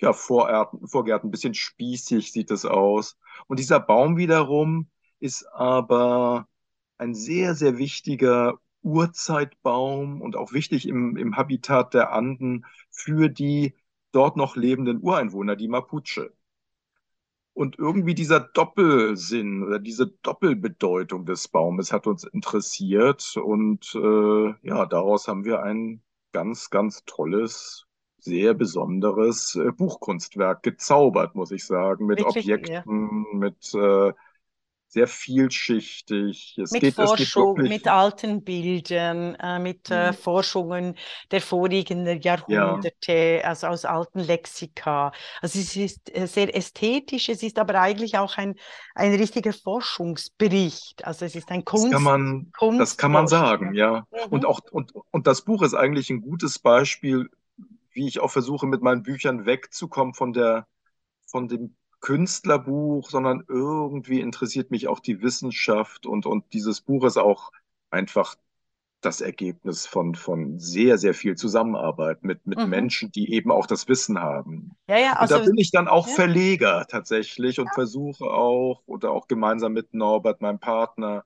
ja, 0.00 0.12
Vorgärten, 0.14 0.88
Vorgärten, 0.88 1.28
ein 1.28 1.32
bisschen 1.32 1.52
spießig 1.52 2.32
sieht 2.32 2.50
es 2.50 2.64
aus. 2.64 3.18
Und 3.46 3.58
dieser 3.58 3.78
Baum 3.78 4.16
wiederum 4.16 4.88
ist 5.20 5.44
aber 5.52 6.48
ein 6.96 7.12
sehr, 7.14 7.54
sehr 7.54 7.76
wichtiger 7.76 8.58
Urzeitbaum 8.82 10.20
und 10.20 10.36
auch 10.36 10.52
wichtig 10.52 10.88
im, 10.88 11.16
im 11.16 11.36
Habitat 11.36 11.94
der 11.94 12.12
Anden 12.12 12.66
für 12.90 13.28
die 13.28 13.74
dort 14.12 14.36
noch 14.36 14.56
lebenden 14.56 15.00
Ureinwohner, 15.00 15.56
die 15.56 15.68
Mapuche. 15.68 16.32
Und 17.54 17.78
irgendwie 17.78 18.14
dieser 18.14 18.40
Doppelsinn 18.40 19.62
oder 19.62 19.78
diese 19.78 20.06
Doppelbedeutung 20.22 21.26
des 21.26 21.48
Baumes 21.48 21.92
hat 21.92 22.06
uns 22.06 22.24
interessiert 22.24 23.36
und 23.36 23.94
äh, 23.94 24.54
ja, 24.62 24.86
daraus 24.86 25.28
haben 25.28 25.44
wir 25.44 25.62
ein 25.62 26.02
ganz, 26.32 26.70
ganz 26.70 27.04
tolles, 27.04 27.86
sehr 28.18 28.54
besonderes 28.54 29.54
äh, 29.56 29.70
Buchkunstwerk 29.70 30.62
gezaubert, 30.62 31.34
muss 31.34 31.50
ich 31.50 31.66
sagen, 31.66 32.06
mit 32.06 32.20
Wirklich, 32.20 32.44
Objekten, 32.44 33.26
ja. 33.32 33.38
mit 33.38 33.74
äh, 33.74 34.12
sehr 34.92 35.06
vielschichtig. 35.06 36.58
Es 36.62 36.70
mit 36.70 36.82
geht, 36.82 36.94
Forschung, 36.96 37.56
wirklich... 37.56 37.70
mit 37.70 37.88
alten 37.88 38.44
Bildern, 38.44 39.34
äh, 39.36 39.58
mit 39.58 39.90
äh, 39.90 40.10
mhm. 40.10 40.14
Forschungen 40.14 40.96
der 41.30 41.40
vorigen 41.40 42.20
Jahrhunderte, 42.20 43.40
ja. 43.42 43.48
also 43.48 43.68
aus 43.68 43.86
alten 43.86 44.20
Lexika. 44.20 45.12
Also 45.40 45.58
es 45.60 45.76
ist 45.76 46.14
äh, 46.14 46.26
sehr 46.26 46.54
ästhetisch, 46.54 47.30
es 47.30 47.42
ist 47.42 47.58
aber 47.58 47.80
eigentlich 47.80 48.18
auch 48.18 48.36
ein, 48.36 48.54
ein 48.94 49.14
richtiger 49.14 49.54
Forschungsbericht. 49.54 51.06
Also 51.06 51.24
es 51.24 51.36
ist 51.36 51.50
ein 51.50 51.64
Kunst. 51.64 51.86
Das 51.86 51.92
kann 51.92 52.02
man, 52.02 52.52
Kunst 52.52 52.80
das 52.80 52.96
kann 52.98 53.12
man 53.12 53.28
sagen, 53.28 53.74
ja. 53.74 54.06
Mhm. 54.10 54.30
Und 54.30 54.44
auch 54.44 54.60
und, 54.70 54.92
und 55.10 55.26
das 55.26 55.42
Buch 55.42 55.62
ist 55.62 55.72
eigentlich 55.72 56.10
ein 56.10 56.20
gutes 56.20 56.58
Beispiel, 56.58 57.30
wie 57.92 58.08
ich 58.08 58.20
auch 58.20 58.30
versuche, 58.30 58.66
mit 58.66 58.82
meinen 58.82 59.02
Büchern 59.02 59.46
wegzukommen 59.46 60.12
von 60.12 60.34
der 60.34 60.66
von 61.24 61.48
dem 61.48 61.76
Künstlerbuch, 62.02 63.08
sondern 63.08 63.44
irgendwie 63.48 64.20
interessiert 64.20 64.70
mich 64.70 64.88
auch 64.88 65.00
die 65.00 65.22
Wissenschaft 65.22 66.04
und, 66.04 66.26
und 66.26 66.44
dieses 66.52 66.82
Buch 66.82 67.04
ist 67.04 67.16
auch 67.16 67.52
einfach 67.90 68.34
das 69.00 69.20
Ergebnis 69.20 69.86
von, 69.86 70.14
von 70.14 70.58
sehr, 70.58 70.98
sehr 70.98 71.14
viel 71.14 71.36
Zusammenarbeit 71.36 72.22
mit, 72.22 72.46
mit 72.46 72.58
mhm. 72.58 72.68
Menschen, 72.68 73.12
die 73.12 73.32
eben 73.32 73.50
auch 73.50 73.66
das 73.66 73.88
Wissen 73.88 74.20
haben. 74.20 74.72
Ja, 74.88 74.98
ja, 74.98 75.12
also, 75.14 75.22
und 75.22 75.30
da 75.30 75.36
also 75.38 75.50
bin 75.50 75.58
ich 75.58 75.70
dann 75.70 75.88
auch 75.88 76.06
ja. 76.08 76.14
Verleger 76.14 76.86
tatsächlich 76.88 77.58
und 77.58 77.66
ja. 77.66 77.72
versuche 77.74 78.24
auch, 78.24 78.82
oder 78.86 79.10
auch 79.10 79.26
gemeinsam 79.26 79.72
mit 79.72 79.94
Norbert, 79.94 80.40
meinem 80.40 80.60
Partner, 80.60 81.24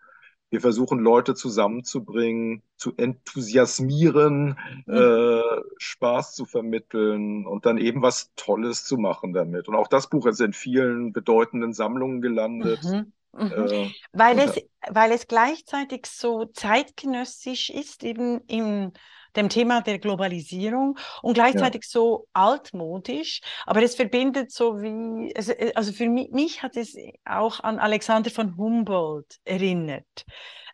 wir 0.51 0.61
versuchen 0.61 1.01
Leute 1.01 1.35
zusammenzubringen, 1.35 2.63
zu 2.77 2.93
enthusiasmieren, 2.97 4.59
mhm. 4.87 4.95
äh, 4.95 5.43
Spaß 5.79 6.35
zu 6.35 6.45
vermitteln 6.45 7.47
und 7.47 7.67
dann 7.67 7.79
eben 7.79 8.03
was 8.03 8.33
Tolles 8.37 8.85
zu 8.85 8.97
machen 8.97 9.33
damit. 9.33 9.69
Und 9.69 9.75
auch 9.75 9.89
das 9.89 10.09
Buch 10.09 10.27
ist 10.27 10.41
in 10.41 10.53
vielen 10.53 11.13
bedeutenden 11.13 11.73
Sammlungen 11.73 12.21
gelandet. 12.21 12.85
Mhm. 12.85 13.13
Mhm. 13.33 13.53
Äh, 13.53 13.91
weil, 14.13 14.39
es, 14.39 14.61
weil 14.89 15.13
es 15.13 15.27
gleichzeitig 15.27 16.07
so 16.07 16.45
zeitgenössisch 16.47 17.71
ist, 17.71 18.05
eben 18.05 18.41
im 18.47 18.93
dem 19.37 19.49
Thema 19.49 19.81
der 19.81 19.99
Globalisierung 19.99 20.99
und 21.23 21.35
gleichzeitig 21.35 21.83
ja. 21.85 21.91
so 21.91 22.27
altmodisch, 22.33 23.41
aber 23.67 23.83
es 23.83 23.95
verbindet 23.95 24.51
so 24.51 24.81
wie, 24.81 25.35
also, 25.37 25.53
also 25.75 25.93
für 25.93 26.09
mich, 26.09 26.31
mich 26.31 26.63
hat 26.63 26.77
es 26.77 26.97
auch 27.25 27.61
an 27.61 27.79
Alexander 27.79 28.31
von 28.31 28.57
Humboldt 28.57 29.37
erinnert. 29.45 30.25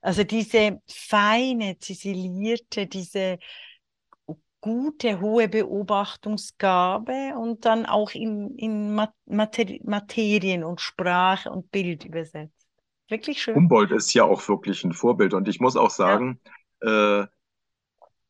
Also 0.00 0.24
diese 0.24 0.80
feine, 0.88 1.78
ziselierte, 1.78 2.86
diese 2.86 3.38
gute, 4.62 5.20
hohe 5.20 5.48
Beobachtungsgabe 5.48 7.34
und 7.36 7.64
dann 7.64 7.84
auch 7.84 8.12
in, 8.12 8.56
in 8.56 8.98
Materien 9.26 10.64
und 10.64 10.80
Sprache 10.80 11.50
und 11.50 11.70
Bild 11.70 12.04
übersetzt. 12.04 12.66
Wirklich 13.08 13.42
schön. 13.42 13.56
Humboldt 13.56 13.90
ist 13.90 14.14
ja 14.14 14.24
auch 14.24 14.48
wirklich 14.48 14.84
ein 14.84 14.92
Vorbild 14.92 15.34
und 15.34 15.48
ich 15.48 15.60
muss 15.60 15.76
auch 15.76 15.90
sagen, 15.90 16.40
ja. 16.82 17.22
äh, 17.22 17.26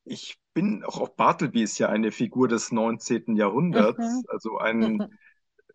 ich 0.04 0.38
bin 0.54 0.84
auch 0.84 1.00
auf 1.00 1.16
Bartleby 1.16 1.62
ist 1.62 1.78
ja 1.78 1.88
eine 1.88 2.12
Figur 2.12 2.48
des 2.48 2.72
19. 2.72 3.36
Jahrhunderts, 3.36 3.98
mhm. 3.98 4.22
also 4.28 4.58
ein, 4.58 5.10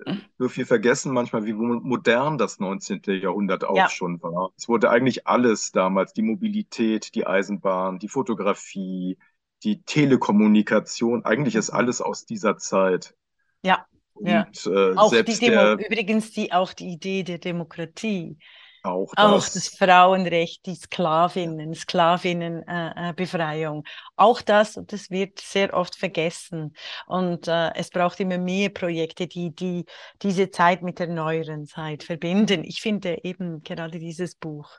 mhm. 0.06 0.22
wir 0.38 0.66
vergessen 0.66 1.14
manchmal, 1.14 1.46
wie 1.46 1.54
modern 1.54 2.38
das 2.38 2.60
19. 2.60 3.02
Jahrhundert 3.22 3.64
auch 3.64 3.76
ja. 3.76 3.90
schon 3.90 4.22
war. 4.22 4.52
Es 4.58 4.68
wurde 4.68 4.90
eigentlich 4.90 5.28
alles 5.28 5.72
damals, 5.72 6.14
die 6.14 6.22
Mobilität, 6.22 7.16
die 7.16 7.26
Eisenbahn, 7.26 8.00
die 8.00 8.10
Fotografie, 8.10 9.18
die 9.64 9.82
Telekommunikation, 9.84 11.26
eigentlich 11.26 11.56
ist 11.56 11.72
mhm. 11.72 11.78
alles 11.78 12.02
aus 12.02 12.26
dieser 12.26 12.58
Zeit. 12.58 13.16
Ja. 13.64 13.86
Und, 14.14 14.28
ja. 14.28 14.48
Äh, 14.66 14.96
auch 14.96 15.12
die 15.12 15.24
Demo 15.24 15.76
der, 15.76 15.86
übrigens 15.86 16.32
die, 16.32 16.52
auch 16.52 16.74
die 16.74 16.90
Idee 16.90 17.24
der 17.24 17.38
Demokratie. 17.38 18.38
Auch 18.84 19.14
das. 19.16 19.26
Auch 19.26 19.54
das 19.54 19.68
Frauenrecht, 19.70 20.66
die 20.66 20.76
Sklavinnen, 20.76 21.74
Sklavinnenbefreiung. 21.74 23.84
Äh, 23.84 23.90
auch 24.16 24.42
das, 24.42 24.80
das 24.88 25.10
wird 25.10 25.40
sehr 25.40 25.74
oft 25.74 25.96
vergessen. 25.96 26.76
Und 27.06 27.48
äh, 27.48 27.74
es 27.76 27.90
braucht 27.90 28.20
immer 28.20 28.38
mehr 28.38 28.70
Projekte, 28.70 29.28
die, 29.28 29.54
die 29.54 29.86
diese 30.22 30.52
Zeit 30.52 30.84
mit 30.84 31.00
der 31.00 31.08
neueren 31.08 31.66
Zeit 31.66 32.04
verbinden. 32.04 32.64
Ich 32.64 32.82
finde 32.82 33.20
eben 33.24 33.64
gerade 33.64 34.00
dieses 34.00 34.36
Buch 34.36 34.70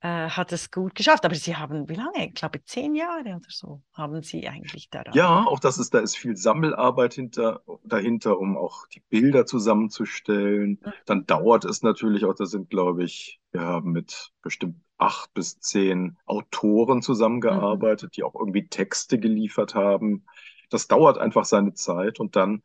äh, 0.00 0.28
hat 0.28 0.52
es 0.52 0.70
gut 0.70 0.94
geschafft. 0.94 1.24
Aber 1.24 1.34
Sie 1.34 1.56
haben, 1.56 1.88
wie 1.88 1.94
lange? 1.94 2.28
Ich 2.28 2.34
glaube, 2.34 2.62
zehn 2.64 2.94
Jahre 2.94 3.36
oder 3.36 3.40
so 3.48 3.82
haben 3.92 4.22
Sie 4.22 4.48
eigentlich 4.48 4.90
daran. 4.90 5.12
Ja, 5.14 5.44
auch 5.44 5.60
das 5.60 5.78
ist, 5.78 5.94
da 5.94 5.98
ist 5.98 6.16
viel 6.16 6.36
Sammelarbeit 6.36 7.14
hinter, 7.14 7.62
dahinter, 7.84 8.38
um 8.38 8.56
auch 8.56 8.86
die 8.88 9.02
Bilder 9.08 9.46
zusammenzustellen. 9.46 10.80
Mhm. 10.84 10.92
Dann 11.06 11.26
dauert 11.26 11.64
es 11.64 11.82
natürlich 11.82 12.24
auch, 12.24 12.34
das 12.34 12.50
sind, 12.50 12.70
glaube 12.70 13.04
ich, 13.04 13.40
wir 13.50 13.62
haben 13.62 13.92
mit 13.92 14.32
bestimmt 14.42 14.76
acht 14.98 15.32
bis 15.34 15.58
zehn 15.60 16.18
Autoren 16.26 17.02
zusammengearbeitet, 17.02 18.10
mhm. 18.10 18.12
die 18.14 18.22
auch 18.22 18.34
irgendwie 18.34 18.68
Texte 18.68 19.18
geliefert 19.18 19.74
haben. 19.74 20.26
Das 20.70 20.86
dauert 20.86 21.18
einfach 21.18 21.44
seine 21.44 21.74
Zeit 21.74 22.20
und 22.20 22.36
dann 22.36 22.62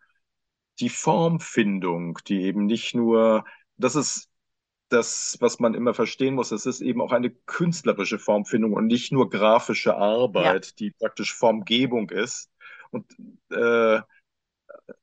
die 0.80 0.90
Formfindung, 0.90 2.20
die 2.28 2.42
eben 2.42 2.66
nicht 2.66 2.96
nur, 2.96 3.46
das 3.78 3.96
ist 3.96 4.30
das, 4.94 5.38
was 5.40 5.60
man 5.60 5.74
immer 5.74 5.94
verstehen 5.94 6.36
muss, 6.36 6.52
es 6.52 6.66
ist 6.66 6.82
eben 6.82 7.02
auch 7.02 7.12
eine 7.12 7.30
künstlerische 7.30 8.20
Formfindung 8.20 8.74
und 8.74 8.88
nicht 8.88 9.12
nur 9.12 9.30
grafische 9.30 9.96
Arbeit, 9.96 10.68
ja. 10.68 10.72
die 10.80 10.92
praktisch 10.92 11.34
Formgebung 11.34 12.10
ist. 12.10 12.50
Und 12.92 13.06
äh, 13.52 14.02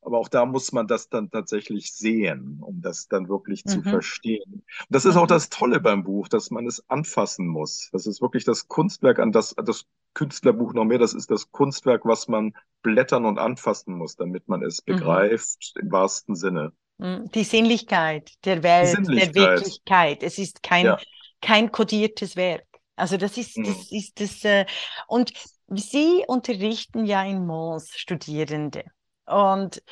aber 0.03 0.19
auch 0.19 0.29
da 0.29 0.45
muss 0.47 0.73
man 0.73 0.87
das 0.87 1.09
dann 1.09 1.31
tatsächlich 1.31 1.93
sehen, 1.93 2.59
um 2.61 2.81
das 2.83 3.09
dann 3.09 3.29
wirklich 3.29 3.65
mhm. 3.65 3.71
zu 3.71 3.83
verstehen. 3.83 4.63
das 4.89 5.05
ist 5.05 5.17
auch 5.17 5.25
mhm. 5.25 5.29
das 5.29 5.49
Tolle 5.49 5.81
beim 5.81 6.05
Buch, 6.05 6.29
dass 6.29 6.51
man 6.51 6.67
es 6.67 6.89
anfassen 6.89 7.47
muss. 7.47 7.89
Das 7.93 8.07
ist 8.07 8.21
wirklich 8.21 8.45
das 8.45 8.69
Kunstwerk 8.69 9.19
an 9.19 9.33
das, 9.33 9.55
das 9.55 9.87
Künstlerbuch 10.15 10.75
noch 10.75 10.85
mehr. 10.85 10.99
Das 10.99 11.15
ist 11.15 11.31
das 11.31 11.51
Kunstwerk, 11.51 12.05
was 12.05 12.29
man 12.29 12.55
blättern 12.83 13.25
und 13.25 13.39
anfassen 13.39 13.95
muss, 13.95 14.17
damit 14.17 14.49
man 14.49 14.63
es 14.63 14.83
mhm. 14.87 14.93
begreift 14.93 15.75
im 15.81 15.91
wahrsten 15.91 16.35
Sinne. 16.35 16.73
Hm, 17.01 17.31
die 17.31 17.45
Sinnlichkeit 17.45 18.33
der 18.45 18.63
Welt, 18.63 18.89
Sinnlichkeit. 18.89 19.35
der 19.35 19.43
Wirklichkeit. 19.43 20.23
Es 20.23 20.39
ist 20.39 20.63
kein, 20.63 20.87
ja. 20.87 20.99
kein 21.41 21.73
kodiertes 21.73 22.37
Werk. 22.37 22.67
Also 22.97 23.17
das 23.17 23.39
ist, 23.39 23.57
mhm. 23.57 23.65
das 23.65 23.91
ist 23.91 24.21
das, 24.21 24.45
äh, 24.45 24.67
und 25.09 25.33
Sie 25.73 26.25
unterrichten 26.27 27.07
ja 27.07 27.23
in 27.25 27.47
Mons 27.47 27.93
Studierende. 27.97 28.85
Und, 29.25 29.83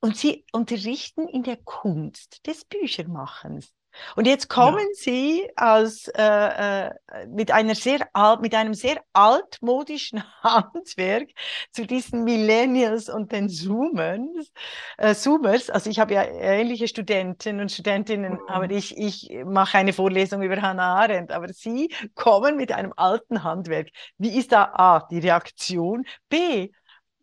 und 0.00 0.16
Sie 0.16 0.44
unterrichten 0.52 1.26
in 1.28 1.42
der 1.42 1.56
Kunst 1.56 2.46
des 2.46 2.64
Büchermachens. 2.64 3.74
Und 4.16 4.26
jetzt 4.26 4.48
kommen 4.48 4.78
ja. 4.78 4.94
Sie 4.94 5.48
als, 5.56 6.08
äh, 6.08 6.86
äh, 6.86 6.90
mit, 7.28 7.50
einer 7.50 7.74
sehr 7.74 8.06
alt, 8.12 8.40
mit 8.40 8.54
einem 8.54 8.74
sehr 8.74 9.02
altmodischen 9.12 10.22
Handwerk 10.42 11.30
zu 11.72 11.86
diesen 11.86 12.24
Millennials 12.24 13.08
und 13.08 13.32
den 13.32 13.48
Zoomers. 13.48 14.50
Äh, 14.96 15.14
Zoomers. 15.14 15.70
Also 15.70 15.90
ich 15.90 15.98
habe 15.98 16.14
ja 16.14 16.24
ähnliche 16.24 16.88
Studenten 16.88 17.60
und 17.60 17.72
Studentinnen, 17.72 18.34
mhm. 18.34 18.48
aber 18.48 18.70
ich, 18.70 18.96
ich 18.96 19.30
mache 19.44 19.78
eine 19.78 19.92
Vorlesung 19.92 20.42
über 20.42 20.60
Hannah 20.60 20.96
Arendt. 20.96 21.32
Aber 21.32 21.48
Sie 21.48 21.92
kommen 22.14 22.56
mit 22.56 22.72
einem 22.72 22.92
alten 22.96 23.42
Handwerk. 23.42 23.88
Wie 24.18 24.36
ist 24.38 24.52
da 24.52 24.64
A, 24.74 25.06
die 25.10 25.18
Reaktion? 25.18 26.04
B, 26.28 26.70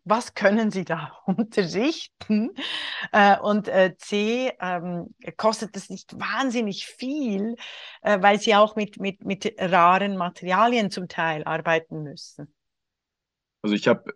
was 0.06 0.34
können 0.34 0.70
Sie 0.70 0.84
da 0.84 1.18
unterrichten? 1.26 2.54
Äh, 3.12 3.38
und 3.40 3.68
äh, 3.68 3.94
C, 3.98 4.52
ähm, 4.60 5.14
kostet 5.36 5.76
es 5.76 5.90
nicht 5.90 6.18
wahnsinnig 6.18 6.86
viel, 6.86 7.56
äh, 8.02 8.22
weil 8.22 8.40
Sie 8.40 8.54
auch 8.54 8.76
mit, 8.76 8.98
mit, 9.00 9.24
mit 9.24 9.52
raren 9.58 10.16
Materialien 10.16 10.90
zum 10.90 11.08
Teil 11.08 11.44
arbeiten 11.44 12.04
müssen? 12.04 12.54
Also 13.62 13.74
ich 13.74 13.88
habe, 13.88 14.14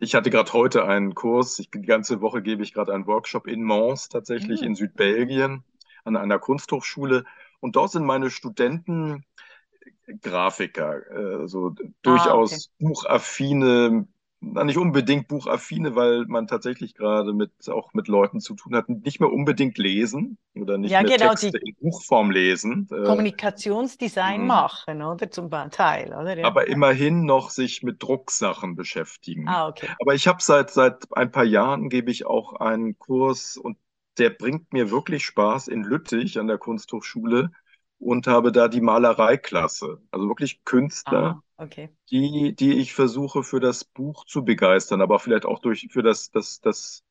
ich 0.00 0.14
hatte 0.14 0.30
gerade 0.30 0.50
heute 0.54 0.86
einen 0.86 1.14
Kurs, 1.14 1.58
ich, 1.58 1.70
die 1.70 1.82
ganze 1.82 2.22
Woche 2.22 2.40
gebe 2.40 2.62
ich 2.62 2.72
gerade 2.72 2.94
einen 2.94 3.06
Workshop 3.06 3.46
in 3.46 3.62
Mons, 3.62 4.08
tatsächlich 4.08 4.62
mhm. 4.62 4.68
in 4.68 4.74
Südbelgien, 4.74 5.62
an 6.04 6.16
einer 6.16 6.38
Kunsthochschule. 6.38 7.24
Und 7.60 7.76
dort 7.76 7.90
sind 7.90 8.04
meine 8.04 8.30
Studenten 8.30 9.26
Grafiker, 10.22 11.02
also 11.12 11.74
durchaus 12.02 12.52
ah, 12.52 12.56
okay. 12.56 12.86
buchaffine 12.86 14.08
nicht 14.42 14.76
unbedingt 14.76 15.28
buchaffine, 15.28 15.94
weil 15.94 16.24
man 16.26 16.48
tatsächlich 16.48 16.94
gerade 16.94 17.32
mit 17.32 17.52
auch 17.68 17.94
mit 17.94 18.08
Leuten 18.08 18.40
zu 18.40 18.54
tun 18.54 18.74
hat, 18.74 18.88
nicht 18.88 19.20
mehr 19.20 19.32
unbedingt 19.32 19.78
lesen 19.78 20.36
oder 20.54 20.78
nicht 20.78 20.90
ja, 20.90 21.02
mehr 21.02 21.16
genau, 21.16 21.30
Texte 21.30 21.58
in 21.58 21.74
Buchform 21.80 22.30
lesen. 22.32 22.88
Äh, 22.90 23.04
Kommunikationsdesign 23.04 24.42
äh, 24.42 24.44
machen, 24.44 25.02
oder 25.02 25.30
zum 25.30 25.48
Teil, 25.70 26.08
oder? 26.08 26.36
Ja. 26.36 26.46
Aber 26.46 26.66
immerhin 26.66 27.24
noch 27.24 27.50
sich 27.50 27.82
mit 27.82 28.02
Drucksachen 28.02 28.74
beschäftigen. 28.74 29.48
Ah, 29.48 29.68
okay. 29.68 29.88
Aber 30.00 30.14
ich 30.14 30.26
habe 30.26 30.42
seit 30.42 30.70
seit 30.70 31.06
ein 31.16 31.30
paar 31.30 31.44
Jahren 31.44 31.88
gebe 31.88 32.10
ich 32.10 32.26
auch 32.26 32.54
einen 32.54 32.98
Kurs 32.98 33.56
und 33.56 33.78
der 34.18 34.30
bringt 34.30 34.72
mir 34.72 34.90
wirklich 34.90 35.24
Spaß 35.24 35.68
in 35.68 35.84
Lüttich 35.84 36.38
an 36.38 36.48
der 36.48 36.58
Kunsthochschule 36.58 37.52
und 38.02 38.26
habe 38.26 38.50
da 38.52 38.68
die 38.68 38.80
Malereiklasse, 38.80 40.00
also 40.10 40.28
wirklich 40.28 40.64
Künstler, 40.64 41.42
ah, 41.56 41.62
okay. 41.64 41.90
die, 42.10 42.54
die 42.54 42.78
ich 42.78 42.94
versuche 42.94 43.44
für 43.44 43.60
das 43.60 43.84
Buch 43.84 44.24
zu 44.24 44.44
begeistern, 44.44 45.00
aber 45.00 45.20
vielleicht 45.20 45.46
auch 45.46 45.60
durch 45.60 45.88
für 45.90 46.02
das, 46.02 46.30
das, 46.32 46.60
das 46.60 47.04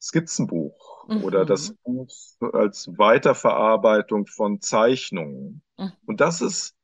Skizzenbuch 0.00 1.06
mhm. 1.08 1.22
oder 1.22 1.44
das 1.44 1.74
Buch 1.84 2.08
als 2.52 2.88
Weiterverarbeitung 2.96 4.26
von 4.26 4.60
Zeichnungen. 4.60 5.62
Mhm. 5.76 5.92
Und 6.06 6.20
das 6.20 6.40
ist 6.40 6.74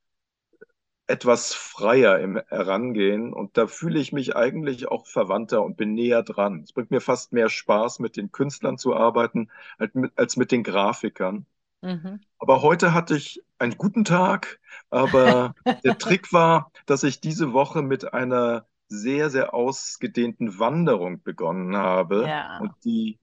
etwas 1.07 1.55
freier 1.55 2.19
im 2.19 2.41
Herangehen 2.49 3.33
und 3.33 3.57
da 3.59 3.67
fühle 3.67 3.99
ich 3.99 4.13
mich 4.13 4.37
eigentlich 4.37 4.89
auch 4.89 5.07
verwandter 5.07 5.63
und 5.63 5.77
bin 5.77 5.95
näher 5.95 6.23
dran. 6.23 6.63
Es 6.65 6.73
bringt 6.73 6.91
mir 6.91 7.01
fast 7.01 7.33
mehr 7.33 7.49
Spaß, 7.49 7.99
mit 7.99 8.17
den 8.17 8.31
Künstlern 8.31 8.79
zu 8.79 8.95
arbeiten, 8.95 9.51
als 9.79 9.95
mit, 9.95 10.13
als 10.17 10.37
mit 10.37 10.51
den 10.51 10.63
Grafikern. 10.63 11.47
Mhm. 11.83 12.21
Aber 12.39 12.63
heute 12.63 12.95
hatte 12.95 13.17
ich 13.17 13.43
einen 13.65 13.79
guten 13.79 14.05
Tag. 14.05 14.61
Aber 14.91 15.55
der 15.85 15.99
Trick 15.99 16.33
war, 16.33 16.71
dass 16.87 17.03
ich 17.03 17.21
diese 17.21 17.53
Woche 17.53 17.83
mit 17.83 18.15
einer 18.15 18.67
sehr, 18.89 19.31
sehr 19.31 19.55
ausgedehnten 19.55 20.59
Wanderung 20.59 21.23
begonnen 21.23 21.77
habe 21.77 22.27
ja. 22.29 22.59
und 22.61 22.73
die, 22.85 23.19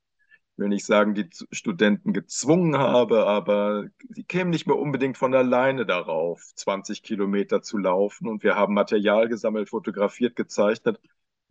ich 0.53 0.57
will 0.57 0.69
nicht 0.69 0.85
sagen, 0.85 1.13
die 1.13 1.29
Studenten 1.51 2.13
gezwungen 2.13 2.77
habe, 2.77 3.25
aber 3.25 3.85
sie 4.09 4.23
kämen 4.23 4.49
nicht 4.49 4.67
mehr 4.67 4.77
unbedingt 4.77 5.17
von 5.17 5.33
alleine 5.33 5.85
darauf, 5.85 6.43
20 6.55 7.03
Kilometer 7.03 7.61
zu 7.61 7.77
laufen. 7.77 8.27
Und 8.27 8.43
wir 8.43 8.55
haben 8.55 8.73
Material 8.73 9.29
gesammelt, 9.29 9.69
fotografiert, 9.69 10.35
gezeichnet. 10.35 10.99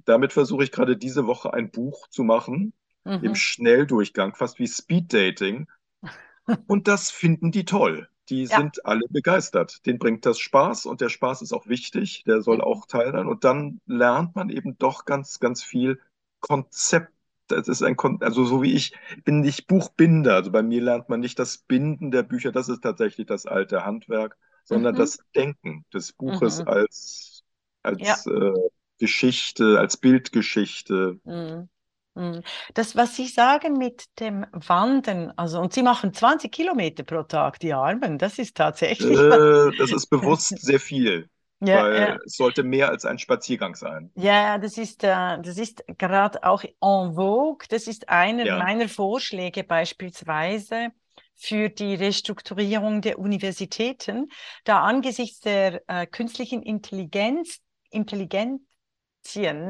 Damit 0.05 0.33
versuche 0.33 0.65
ich 0.65 0.73
gerade 0.73 0.97
diese 0.97 1.27
Woche 1.27 1.55
ein 1.55 1.71
Buch 1.71 2.09
zu 2.09 2.25
machen, 2.25 2.73
mhm. 3.05 3.21
im 3.23 3.35
Schnelldurchgang, 3.35 4.35
fast 4.35 4.59
wie 4.59 4.67
Speed 4.67 5.13
Dating. 5.13 5.69
Und 6.67 6.89
das 6.89 7.11
finden 7.11 7.53
die 7.53 7.65
toll. 7.65 8.09
Die 8.31 8.45
ja. 8.45 8.57
sind 8.57 8.85
alle 8.87 9.07
begeistert. 9.11 9.85
Den 9.87 9.99
bringt 9.99 10.25
das 10.25 10.39
Spaß 10.39 10.87
und 10.87 11.01
der 11.01 11.09
Spaß 11.09 11.43
ist 11.43 11.53
auch 11.53 11.67
wichtig. 11.67 12.23
Der 12.25 12.41
soll 12.43 12.57
mhm. 12.57 12.63
auch 12.63 12.87
Teil 12.87 13.13
sein. 13.13 13.27
Und 13.27 13.45
dann 13.45 13.81
lernt 13.87 14.37
man 14.37 14.49
eben 14.49 14.79
doch 14.79 15.05
ganz, 15.05 15.41
ganz 15.41 15.63
viel 15.63 16.01
Konzept. 16.41 17.13
Das 17.49 17.67
ist 17.67 17.83
ein 17.83 17.97
Kon 17.97 18.23
also 18.23 18.45
so 18.45 18.63
wie 18.63 18.73
ich 18.73 18.97
bin 19.25 19.41
nicht 19.41 19.67
Buchbinder. 19.67 20.35
Also 20.37 20.53
bei 20.53 20.63
mir 20.63 20.81
lernt 20.81 21.09
man 21.09 21.19
nicht 21.19 21.39
das 21.41 21.59
Binden 21.59 22.13
der 22.13 22.23
Bücher. 22.23 22.53
Das 22.53 22.69
ist 22.69 22.83
tatsächlich 22.83 23.27
das 23.27 23.45
alte 23.45 23.85
Handwerk, 23.85 24.39
sondern 24.65 24.95
mhm. 24.95 24.99
das 24.99 25.19
Denken 25.35 25.85
des 25.93 26.13
Buches 26.13 26.61
mhm. 26.61 26.69
als 26.69 27.43
als 27.83 28.25
ja. 28.25 28.33
äh, 28.33 28.55
Geschichte, 28.99 29.81
als 29.81 29.97
Bildgeschichte. 29.97 31.19
Mhm. 31.25 31.69
Mhm. 32.15 32.43
Das, 32.75 32.97
was 32.97 33.17
Sie 33.17 33.27
sagen 33.29 33.75
mit 33.75 34.05
dem 34.21 34.47
Wandern, 34.53 35.33
also 35.37 35.61
und 35.61 35.73
Sie 35.73 35.83
machen 35.83 36.13
20 36.13 36.53
Kilometer 36.53 37.05
pro 37.05 37.23
Tag, 37.23 37.59
die 37.61 37.73
Armen, 37.73 38.19
das 38.19 38.39
ist 38.39 38.57
tatsächlich. 38.57 39.27
Äh, 39.29 39.73
das 39.77 39.93
ist 39.93 40.07
bewusst 40.11 40.59
sehr 40.61 40.79
viel, 40.81 41.29
Ja, 41.61 41.89
weil 41.95 41.95
ja. 41.95 42.23
es 42.27 42.37
sollte 42.37 42.63
mehr 42.63 42.89
als 42.91 43.05
ein 43.05 43.19
Spaziergang 43.19 43.75
sein. 43.75 44.13
Ja, 44.15 44.59
das 44.59 44.77
ist, 44.77 45.03
äh, 45.05 45.09
das 45.41 45.57
ist 45.57 45.83
gerade 45.99 46.43
auch 46.45 46.63
en 46.65 47.15
vogue. 47.15 47.67
Das 47.69 47.87
ist 47.87 48.09
einer 48.09 48.47
Ja. 48.47 48.57
meiner 48.57 48.89
Vorschläge 48.89 49.65
beispielsweise 49.65 50.89
für 51.37 51.69
die 51.71 51.95
Restrukturierung 51.95 53.01
der 53.01 53.19
Universitäten, 53.19 54.29
da 54.65 54.83
angesichts 54.83 55.41
der 55.41 55.83
äh, 55.89 56.07
künstlichen 56.07 56.63
Intelligenz, 56.63 57.61
Intelligenzien, 57.91 58.67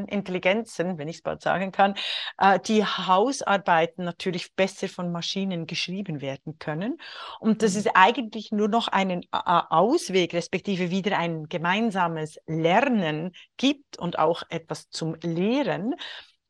Intelligenzen, 0.07 0.99
wenn 0.99 1.09
ich 1.09 1.17
es 1.17 1.23
bald 1.23 1.43
sagen 1.43 1.73
kann, 1.73 1.95
äh, 2.39 2.59
die 2.61 2.85
Hausarbeiten 2.85 4.05
natürlich 4.05 4.55
besser 4.55 4.89
von 4.89 5.13
Maschinen 5.13 5.67
geschrieben 5.67 6.21
werden 6.21 6.59
können. 6.59 6.99
Und 7.41 7.63
dass 7.63 7.75
es 7.75 7.87
eigentlich 7.95 8.53
nur 8.53 8.69
noch 8.69 8.89
einen 8.89 9.23
äh, 9.23 9.27
Ausweg, 9.33 10.35
respektive 10.35 10.91
wieder 10.91 11.19
ein 11.19 11.49
gemeinsames 11.49 12.39
Lernen 12.47 13.33
gibt 13.57 13.99
und 13.99 14.19
auch 14.19 14.43
etwas 14.49 14.89
zum 14.91 15.15
Lehren 15.23 15.95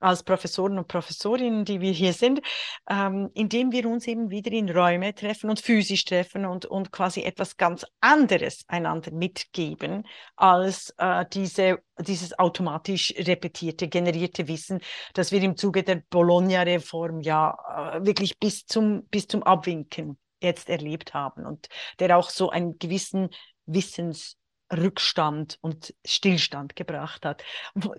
als 0.00 0.22
Professoren 0.22 0.78
und 0.78 0.88
Professorinnen, 0.88 1.64
die 1.64 1.80
wir 1.80 1.92
hier 1.92 2.12
sind, 2.12 2.40
ähm, 2.88 3.30
indem 3.34 3.70
wir 3.70 3.86
uns 3.86 4.06
eben 4.06 4.30
wieder 4.30 4.50
in 4.50 4.70
Räume 4.70 5.14
treffen 5.14 5.50
und 5.50 5.60
physisch 5.60 6.04
treffen 6.04 6.46
und, 6.46 6.66
und 6.66 6.90
quasi 6.90 7.22
etwas 7.22 7.56
ganz 7.56 7.86
anderes 8.00 8.64
einander 8.66 9.12
mitgeben 9.12 10.06
als 10.36 10.94
äh, 10.98 11.24
diese, 11.32 11.78
dieses 11.98 12.38
automatisch 12.38 13.14
repetierte, 13.16 13.88
generierte 13.88 14.48
Wissen, 14.48 14.80
das 15.14 15.32
wir 15.32 15.42
im 15.42 15.56
Zuge 15.56 15.82
der 15.82 16.02
Bologna-Reform 16.10 17.20
ja 17.20 17.94
äh, 17.94 18.04
wirklich 18.04 18.38
bis 18.38 18.64
zum, 18.64 19.06
bis 19.08 19.28
zum 19.28 19.42
Abwinken 19.42 20.18
jetzt 20.42 20.70
erlebt 20.70 21.12
haben 21.14 21.44
und 21.44 21.68
der 21.98 22.16
auch 22.16 22.30
so 22.30 22.50
einen 22.50 22.78
gewissen 22.78 23.28
Wissens 23.66 24.39
Rückstand 24.72 25.58
und 25.62 25.94
Stillstand 26.06 26.76
gebracht 26.76 27.24
hat. 27.26 27.42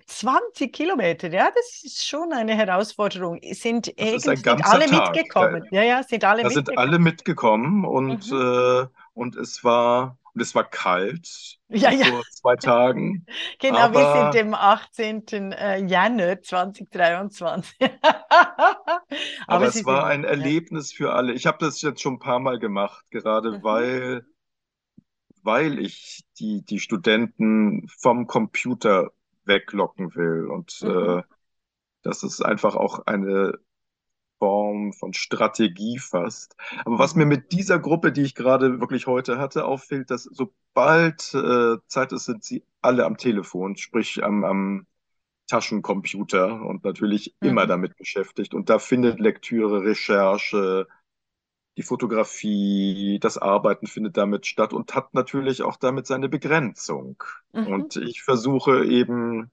20 0.06 0.72
Kilometer, 0.72 1.30
ja, 1.30 1.50
das 1.54 1.82
ist 1.84 2.06
schon 2.06 2.32
eine 2.32 2.54
Herausforderung. 2.56 3.40
Sind 3.52 3.92
ganzer 4.42 4.64
alle 4.64 4.86
Tag. 4.86 4.90
mitgekommen? 4.90 5.66
Ja, 5.70 5.82
ja, 5.82 6.02
sind 6.02 6.24
alle 6.24 6.42
Da 6.42 6.50
sind 6.50 6.68
mitgekommen. 6.68 6.78
alle 6.78 6.98
mitgekommen 6.98 7.84
und, 7.84 8.30
Mhm. 8.30 8.32
äh, 8.32 8.86
und 9.14 9.36
es 9.36 9.64
war, 9.64 10.18
und 10.34 10.42
es 10.42 10.54
war 10.54 10.64
kalt 10.68 11.58
Ja, 11.68 11.90
ja, 11.90 12.06
vor 12.06 12.26
zwei 12.30 12.56
Tagen, 12.56 13.26
genau, 13.60 13.92
wir 13.92 14.06
sind 14.06 14.34
aber, 14.34 14.36
im 14.36 14.54
18. 14.54 15.52
äh, 15.52 15.78
Januar 15.86 16.40
2023. 16.42 17.76
Aber 19.46 19.66
aber 19.66 19.66
es 19.66 19.84
war 19.84 20.04
sind, 20.04 20.06
ein 20.06 20.24
ja. 20.24 20.24
Erlebnis 20.24 20.92
für 20.92 21.12
alle. 21.14 21.32
Ich 21.32 21.46
habe 21.46 21.58
das 21.60 21.80
jetzt 21.82 22.00
schon 22.00 22.14
ein 22.14 22.18
paar 22.18 22.40
Mal 22.40 22.58
gemacht, 22.58 23.04
gerade 23.10 23.52
Mhm. 23.52 23.62
weil, 23.62 24.26
weil 25.42 25.78
ich 25.78 26.24
die, 26.38 26.62
die 26.64 26.80
Studenten 26.80 27.88
vom 27.88 28.26
Computer 28.26 29.12
weglocken 29.44 30.14
will. 30.14 30.46
Und 30.46 30.82
Mhm. 30.82 31.12
äh, 31.16 31.22
das 32.02 32.22
ist 32.22 32.42
einfach 32.42 32.76
auch 32.76 33.06
eine 33.06 33.58
Form 34.38 34.92
von 34.92 35.14
Strategie 35.14 35.98
fast. 35.98 36.56
Aber 36.84 36.98
was 36.98 37.14
mir 37.14 37.26
mit 37.26 37.52
dieser 37.52 37.78
Gruppe, 37.78 38.12
die 38.12 38.22
ich 38.22 38.34
gerade 38.34 38.80
wirklich 38.80 39.06
heute 39.06 39.38
hatte, 39.38 39.64
auffällt, 39.66 40.10
dass 40.10 40.24
sobald 40.24 41.32
äh, 41.34 41.76
Zeit 41.86 42.12
ist, 42.12 42.24
sind 42.24 42.42
sie 42.44 42.64
alle 42.80 43.04
am 43.06 43.16
Telefon, 43.16 43.76
sprich 43.76 44.24
am, 44.24 44.44
am 44.44 44.86
Taschencomputer 45.48 46.62
und 46.62 46.84
natürlich 46.84 47.36
immer 47.42 47.66
Mhm. 47.66 47.68
damit 47.68 47.96
beschäftigt. 47.96 48.54
Und 48.54 48.70
da 48.70 48.78
findet 48.78 49.20
Lektüre, 49.20 49.84
Recherche, 49.84 50.88
die 51.76 51.82
Fotografie, 51.82 53.18
das 53.20 53.38
Arbeiten 53.38 53.86
findet 53.86 54.16
damit 54.16 54.46
statt 54.46 54.72
und 54.72 54.94
hat 54.94 55.14
natürlich 55.14 55.62
auch 55.62 55.76
damit 55.76 56.06
seine 56.06 56.28
Begrenzung. 56.28 57.22
Mhm. 57.52 57.66
Und 57.66 57.96
ich 57.96 58.22
versuche 58.22 58.84
eben 58.84 59.50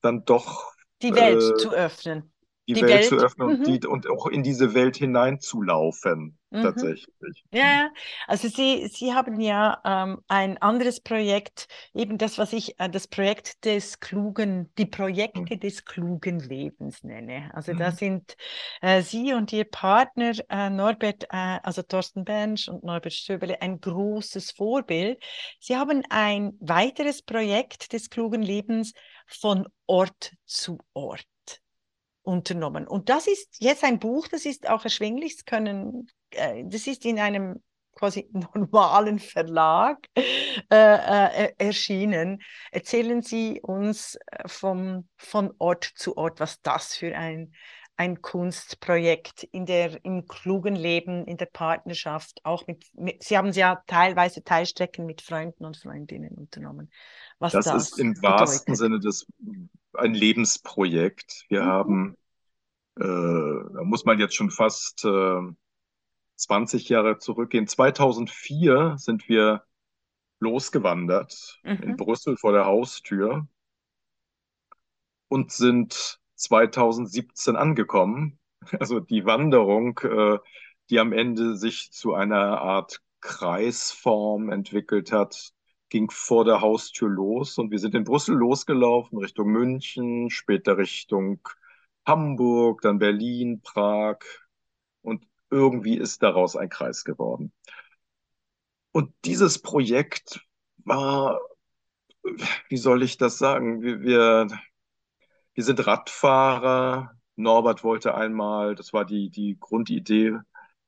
dann 0.00 0.24
doch 0.24 0.72
Die 1.02 1.14
Welt 1.14 1.42
äh, 1.42 1.56
zu 1.56 1.72
öffnen. 1.72 2.30
Die 2.68 2.76
Die 2.76 2.82
Welt 2.82 3.04
zu 3.04 3.16
Welt. 3.16 3.24
öffnen 3.24 3.48
und, 3.48 3.66
Mhm. 3.66 3.66
die, 3.66 3.86
und 3.86 4.08
auch 4.10 4.26
in 4.26 4.42
diese 4.42 4.74
Welt 4.74 4.96
hineinzulaufen, 4.96 6.38
Mhm. 6.50 6.60
tatsächlich. 6.60 7.44
Ja. 7.52 7.90
Also 8.26 8.48
Sie, 8.48 8.88
Sie 8.88 9.14
haben 9.14 9.40
ja 9.40 9.80
ähm, 9.84 10.20
ein 10.28 10.58
anderes 10.58 11.00
Projekt, 11.00 11.68
eben 11.94 12.18
das, 12.18 12.38
was 12.38 12.52
ich 12.52 12.78
äh, 12.80 12.90
das 12.90 13.08
Projekt 13.08 13.64
des 13.64 14.00
klugen, 14.00 14.72
die 14.78 14.86
Projekte 14.86 15.58
des 15.58 15.84
klugen 15.86 16.40
Lebens 16.40 17.04
nenne. 17.04 17.50
Also 17.54 17.74
da 17.74 17.90
Mhm. 17.90 17.92
sind 17.92 18.36
äh, 18.82 19.02
Sie 19.02 19.32
und 19.34 19.52
Ihr 19.52 19.64
Partner 19.64 20.32
äh, 20.50 20.70
Norbert, 20.70 21.24
äh, 21.30 21.60
also 21.62 21.82
Thorsten 21.82 22.24
Bensch 22.24 22.68
und 22.68 22.84
Norbert 22.84 23.14
Stöberle 23.14 23.62
ein 23.62 23.80
großes 23.80 24.52
Vorbild. 24.52 25.22
Sie 25.60 25.76
haben 25.76 26.02
ein 26.10 26.52
weiteres 26.60 27.22
Projekt 27.22 27.92
des 27.94 28.10
klugen 28.10 28.42
Lebens 28.42 28.92
von 29.26 29.68
Ort 29.86 30.32
zu 30.46 30.78
Ort 30.94 31.24
unternommen. 32.28 32.86
Und 32.86 33.08
das 33.08 33.26
ist 33.26 33.56
jetzt 33.58 33.82
ein 33.82 33.98
Buch, 33.98 34.28
das 34.28 34.44
ist 34.44 34.68
auch 34.68 34.84
erschwinglich, 34.84 35.36
das 35.36 35.44
können, 35.46 36.08
äh, 36.30 36.62
das 36.66 36.86
ist 36.86 37.06
in 37.06 37.18
einem 37.18 37.62
quasi 37.94 38.28
normalen 38.54 39.18
Verlag 39.18 39.98
äh, 40.14 40.24
äh, 40.70 41.52
erschienen. 41.56 42.42
Erzählen 42.70 43.22
Sie 43.22 43.60
uns 43.62 44.16
äh, 44.26 44.46
vom, 44.46 45.08
von 45.16 45.54
Ort 45.58 45.84
zu 45.84 46.18
Ort, 46.18 46.38
was 46.38 46.60
das 46.60 46.94
für 46.94 47.16
ein, 47.16 47.54
ein 47.96 48.20
Kunstprojekt 48.20 49.44
in 49.44 49.64
der, 49.64 50.04
im 50.04 50.26
klugen 50.26 50.76
Leben, 50.76 51.26
in 51.26 51.38
der 51.38 51.46
Partnerschaft, 51.46 52.40
auch 52.44 52.66
mit, 52.66 52.84
mit 52.92 53.24
Sie 53.24 53.38
haben 53.38 53.50
ja 53.52 53.82
teilweise 53.86 54.44
Teilstrecken 54.44 55.06
mit 55.06 55.22
Freunden 55.22 55.64
und 55.64 55.78
Freundinnen 55.78 56.36
unternommen, 56.36 56.92
was 57.40 57.52
Das 57.52 57.66
ist 57.72 57.98
das 57.98 57.98
im 57.98 58.22
wahrsten 58.22 58.74
bedeutet. 58.74 58.76
Sinne 58.76 59.00
des, 59.00 59.26
ein 59.94 60.14
Lebensprojekt. 60.14 61.46
Wir 61.48 61.64
Mhm. 61.64 61.66
haben, 61.66 62.16
äh, 62.96 63.04
da 63.04 63.84
muss 63.84 64.04
man 64.04 64.18
jetzt 64.20 64.36
schon 64.36 64.50
fast 64.50 65.04
äh, 65.04 65.40
20 66.36 66.88
Jahre 66.90 67.18
zurückgehen. 67.18 67.66
2004 67.68 68.96
sind 68.98 69.28
wir 69.28 69.64
losgewandert 70.40 71.62
in 71.80 71.94
Mhm. 71.94 71.96
Brüssel 71.96 72.36
vor 72.38 72.52
der 72.52 72.66
Haustür 72.66 73.48
und 75.28 75.52
sind 75.52 76.20
2017 76.34 77.56
angekommen. 77.56 78.38
Also 78.80 79.00
die 79.00 79.24
Wanderung, 79.24 79.98
äh, 80.02 80.38
die 80.90 80.98
am 80.98 81.12
Ende 81.12 81.56
sich 81.56 81.90
zu 81.92 82.12
einer 82.14 82.60
Art 82.60 83.00
Kreisform 83.20 84.50
entwickelt 84.50 85.10
hat, 85.12 85.52
ging 85.88 86.10
vor 86.10 86.44
der 86.44 86.60
Haustür 86.60 87.08
los 87.08 87.58
und 87.58 87.70
wir 87.70 87.78
sind 87.78 87.94
in 87.94 88.04
Brüssel 88.04 88.36
losgelaufen, 88.36 89.18
Richtung 89.18 89.48
München, 89.48 90.30
später 90.30 90.76
Richtung 90.78 91.40
Hamburg, 92.06 92.82
dann 92.82 92.98
Berlin, 92.98 93.60
Prag 93.62 94.18
und 95.02 95.24
irgendwie 95.50 95.96
ist 95.96 96.22
daraus 96.22 96.56
ein 96.56 96.68
Kreis 96.68 97.04
geworden. 97.04 97.52
Und 98.92 99.14
dieses 99.24 99.60
Projekt 99.62 100.40
war, 100.84 101.40
wie 102.68 102.76
soll 102.76 103.02
ich 103.02 103.16
das 103.16 103.38
sagen? 103.38 103.82
Wir, 103.82 104.00
wir, 104.02 104.48
wir 105.54 105.64
sind 105.64 105.86
Radfahrer. 105.86 107.12
Norbert 107.36 107.84
wollte 107.84 108.14
einmal, 108.14 108.74
das 108.74 108.92
war 108.92 109.04
die, 109.04 109.30
die 109.30 109.56
Grundidee, 109.60 110.38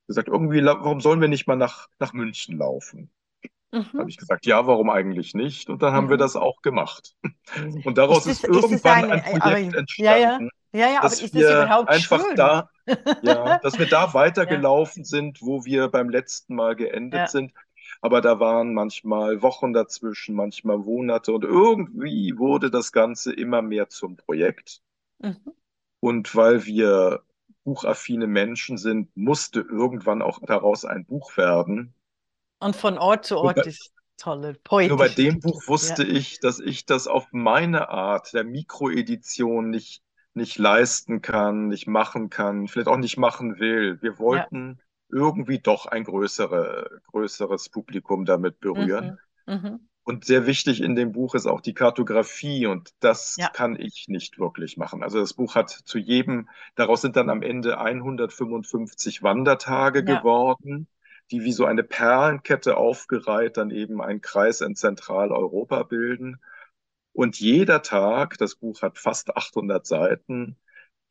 gesagt, 0.07 0.27
irgendwie, 0.27 0.63
warum 0.63 0.99
sollen 0.99 1.21
wir 1.21 1.29
nicht 1.29 1.47
mal 1.47 1.55
nach, 1.55 1.87
nach 1.99 2.13
München 2.13 2.57
laufen? 2.57 3.09
Habe 3.97 4.09
Mhm. 4.09 4.11
ich 4.11 4.17
gesagt, 4.17 4.45
ja, 4.45 4.65
warum 4.67 4.89
eigentlich 4.89 5.33
nicht? 5.35 5.69
Und 5.69 5.81
dann 5.83 5.93
haben 5.93 6.09
wir 6.09 6.17
Mhm. 6.17 6.17
das 6.17 6.35
auch 6.35 6.61
gemacht. 6.61 7.15
Und 7.83 7.97
daraus 7.97 8.25
Ist 8.25 8.43
es, 8.43 8.43
ist 8.43 8.71
ist 8.71 8.85
irgendwann 8.85 8.87
eine, 8.87 9.07
ein 9.09 9.23
äh, 9.23 9.37
aber, 9.39 9.57
Projekt 9.57 9.73
ja, 9.97 10.15
ja, 10.15 10.15
entstanden, 10.15 10.49
ja, 10.73 10.89
ja, 10.89 11.01
aber 11.03 11.17
dass 11.17 11.33
ist 11.33 11.33
wir 11.33 11.49
überhaupt 11.49 11.93
einfach 11.93 12.27
schön? 12.33 12.35
da, 12.35 12.69
ja, 13.21 13.55
dass 13.61 13.77
wir 13.79 13.87
da 13.87 14.13
Ja, 14.45 14.65
weitergelaufen 14.67 15.05
sind, 15.05 15.41
wo 15.41 15.65
wir 15.65 15.89
beim 15.89 16.09
letzten 16.09 16.55
Mal 16.55 16.75
geendet 16.75 17.27
ja. 17.27 17.29
sind. 17.29 17.53
Aber 18.01 18.21
da 18.21 18.39
waren 18.39 18.73
manchmal 18.73 19.41
Wochen 19.43 19.73
dazwischen, 19.73 20.35
manchmal 20.35 20.77
Monate 20.79 21.33
und 21.33 21.43
irgendwie 21.45 22.37
wurde 22.37 22.71
das 22.71 22.91
Ganze 22.91 23.33
immer 23.33 23.61
mehr 23.61 23.89
zum 23.89 24.17
Projekt. 24.17 24.81
Mhm. 25.19 25.51
Und 25.99 26.35
weil 26.35 26.65
wir 26.65 27.23
buchaffine 27.63 28.27
Menschen 28.27 28.77
sind, 28.77 29.15
musste 29.15 29.61
irgendwann 29.61 30.21
auch 30.21 30.39
daraus 30.45 30.83
ein 30.85 31.05
Buch 31.05 31.37
werden. 31.37 31.93
Und 32.61 32.75
von 32.75 32.97
Ort 32.97 33.25
zu 33.25 33.37
Ort 33.37 33.57
bei, 33.57 33.63
ist 33.63 33.91
toller, 34.17 34.53
nur 34.69 34.97
bei 34.97 35.09
dem. 35.09 35.39
Buch 35.39 35.61
Ja, 35.63 35.67
wusste 35.67 36.03
ich, 36.03 36.39
dass 36.39 36.59
ich 36.59 36.85
das 36.85 37.07
auf 37.07 37.27
meine 37.31 37.89
Art 37.89 38.33
der 38.33 38.43
Mikroedition 38.43 39.71
nicht, 39.71 40.03
nicht 40.35 40.59
leisten 40.59 41.21
kann, 41.21 41.67
nicht 41.67 41.87
machen 41.87 42.29
kann, 42.29 42.67
vielleicht 42.67 42.87
auch 42.87 42.97
nicht 42.97 43.17
machen 43.17 43.59
will. 43.59 43.99
Wir 44.01 44.13
ja. 44.13 44.19
wollten 44.19 44.79
irgendwie 45.09 45.59
doch 45.59 45.87
ein 45.87 46.03
größere, 46.03 47.01
größeres 47.11 47.69
Publikum 47.69 48.25
damit 48.25 48.59
berühren. 48.59 49.17
Mhm. 49.47 49.53
Mhm. 49.53 49.79
Und 50.03 50.25
sehr 50.25 50.45
wichtig 50.45 50.81
in 50.81 50.95
dem 50.95 51.11
Buch 51.11 51.35
ist 51.35 51.47
auch 51.47 51.61
die 51.61 51.73
Kartografie 51.73 52.67
und 52.67 52.89
das 52.99 53.35
Ja, 53.37 53.49
kann 53.49 53.79
ich 53.79 54.05
nicht 54.07 54.39
wirklich 54.39 54.77
machen. 54.77 55.03
Also 55.03 55.19
das 55.19 55.33
Buch 55.33 55.55
hat 55.55 55.69
zu 55.69 55.97
jedem, 55.97 56.47
daraus 56.75 57.01
sind 57.01 57.15
dann 57.15 57.29
am 57.29 57.41
Ende 57.41 57.79
155 57.79 59.23
Wandertage 59.23 59.99
ja. 59.99 60.17
geworden, 60.19 60.87
die 61.31 61.43
wie 61.43 61.53
so 61.53 61.65
eine 61.65 61.83
Perlenkette 61.83 62.77
aufgereiht 62.77 63.57
dann 63.57 63.71
eben 63.71 64.01
einen 64.01 64.21
Kreis 64.21 64.61
in 64.61 64.75
Zentraleuropa 64.75 65.83
bilden. 65.83 66.41
Und 67.13 67.39
jeder 67.39 67.81
Tag, 67.81 68.37
das 68.37 68.55
Buch 68.55 68.81
hat 68.81 68.97
fast 68.97 69.35
800 69.35 69.85
Seiten, 69.85 70.57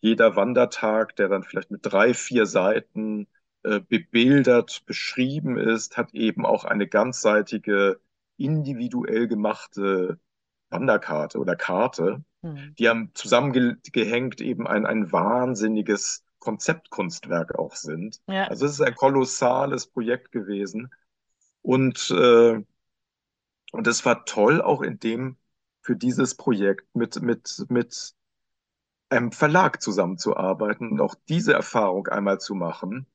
jeder 0.00 0.36
Wandertag, 0.36 1.16
der 1.16 1.28
dann 1.28 1.42
vielleicht 1.42 1.70
mit 1.70 1.80
drei, 1.82 2.14
vier 2.14 2.46
Seiten 2.46 3.26
äh, 3.62 3.80
bebildert, 3.80 4.84
beschrieben 4.86 5.58
ist, 5.58 5.96
hat 5.96 6.14
eben 6.14 6.46
auch 6.46 6.64
eine 6.64 6.86
ganzseitige, 6.86 8.00
individuell 8.38 9.28
gemachte 9.28 10.18
Wanderkarte 10.70 11.38
oder 11.38 11.56
Karte. 11.56 12.24
Hm. 12.42 12.74
Die 12.78 12.88
haben 12.88 13.10
zusammengehängt 13.14 14.40
eben 14.40 14.66
ein, 14.66 14.86
ein 14.86 15.12
wahnsinniges 15.12 16.24
Konzeptkunstwerk 16.40 17.56
auch 17.58 17.76
sind. 17.76 18.20
Ja. 18.26 18.48
Also 18.48 18.66
es 18.66 18.72
ist 18.74 18.80
ein 18.82 18.96
kolossales 18.96 19.86
Projekt 19.86 20.32
gewesen. 20.32 20.90
Und, 21.62 22.10
äh, 22.12 22.62
und 23.72 23.86
es 23.86 24.04
war 24.04 24.24
toll 24.24 24.60
auch 24.62 24.82
in 24.82 24.98
dem, 24.98 25.36
für 25.82 25.96
dieses 25.96 26.34
Projekt 26.34 26.94
mit, 26.94 27.20
mit, 27.22 27.64
mit 27.68 28.14
einem 29.10 29.32
Verlag 29.32 29.82
zusammenzuarbeiten 29.82 30.90
und 30.92 31.00
auch 31.00 31.14
diese 31.28 31.52
Erfahrung 31.54 32.08
einmal 32.08 32.40
zu 32.40 32.54
machen 32.54 33.06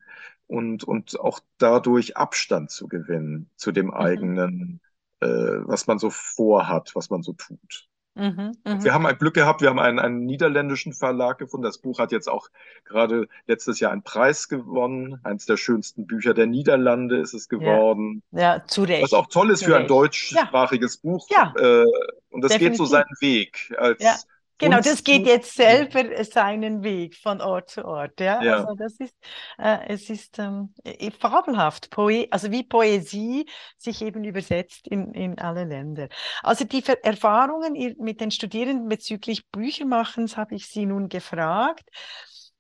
und, 0.48 0.84
und 0.84 1.20
auch 1.20 1.40
dadurch 1.58 2.18
Abstand 2.18 2.72
zu 2.72 2.88
gewinnen 2.88 3.50
zu 3.56 3.72
dem 3.72 3.88
Mhm. 3.88 3.96
eigenen, 3.98 4.82
äh, 5.22 5.28
was 5.28 5.88
man 5.88 6.00
so 6.00 6.10
vorhat, 6.10 6.96
was 6.96 7.10
man 7.10 7.24
so 7.24 7.34
tut. 7.34 7.90
Mhm. 8.16 8.54
Mhm. 8.66 8.84
Wir 8.84 8.94
haben 8.94 9.06
ein 9.06 9.18
Glück 9.18 9.34
gehabt, 9.34 9.62
wir 9.62 9.70
haben 9.70 9.80
einen, 9.80 10.00
einen 10.00 10.26
niederländischen 10.26 10.94
Verlag 10.94 11.38
gefunden. 11.38 11.66
Das 11.66 11.78
Buch 11.80 12.00
hat 12.00 12.12
jetzt 12.14 12.30
auch 12.30 12.48
gerade 12.86 13.28
letztes 13.46 13.80
Jahr 13.82 13.92
einen 13.92 14.04
Preis 14.04 14.48
gewonnen. 14.48 15.20
Eines 15.24 15.46
der 15.46 15.58
schönsten 15.58 16.08
Bücher 16.08 16.34
der 16.34 16.46
Niederlande 16.48 17.18
ist 17.18 17.34
es 17.34 17.48
Ja, 17.52 17.58
geworden. 17.58 18.24
ja, 18.32 18.64
zu 18.66 18.84
Was 18.84 18.90
Recht, 18.90 19.14
auch 19.14 19.28
toll 19.28 19.52
ist 19.52 19.60
zu 19.60 19.66
für 19.66 19.76
ein 19.76 19.82
Recht. 19.82 19.90
Ja, 19.90 19.96
deutschsprachiges 19.98 20.98
Buch. 20.98 21.28
ja, 21.30 21.54
Äh, 21.58 21.86
und 22.30 22.42
das 22.42 22.58
geht 22.58 22.76
so 22.78 22.86
definitiv. 22.86 22.88
seinen 22.88 23.16
Weg 23.22 23.70
Ja, 23.72 23.78
als 23.78 24.28
genau, 24.58 24.80
das 24.80 25.04
geht 25.04 25.26
jetzt 25.26 25.56
selber 25.56 26.24
seinen 26.24 26.84
Weg 26.84 27.16
von 27.16 27.42
Ort 27.42 27.70
zu 27.70 27.86
Ort. 27.86 28.20
Ja, 28.20 28.42
Ja, 28.42 28.58
also 28.58 28.76
das 28.76 28.94
ist, 29.00 29.16
äh, 29.58 29.78
es 29.88 30.10
ist 30.10 30.40
ähm, 30.40 30.74
äh, 30.84 31.12
fabelhaft, 31.12 31.90
Poe 31.90 32.28
also 32.32 32.52
wie 32.52 32.64
Poesie 32.64 33.46
sich 33.78 34.02
eben 34.02 34.24
übersetzt 34.24 34.88
in, 34.88 35.14
in 35.14 35.40
alle 35.40 35.66
Länder. 35.66 36.10
Also 36.44 36.66
die 36.66 36.82
Ver 36.82 37.04
Erfahrungen 37.04 37.74
mit 38.00 38.22
den 38.22 38.32
Studierenden 38.32 38.88
bezüglich 38.88 39.48
Büchermachens 39.50 40.38
habe 40.38 40.56
ich 40.56 40.68
Sie 40.68 40.86
nun 40.86 41.10
gefragt. 41.10 41.90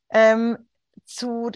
Ähm, 0.09 0.57
zur, 1.05 1.51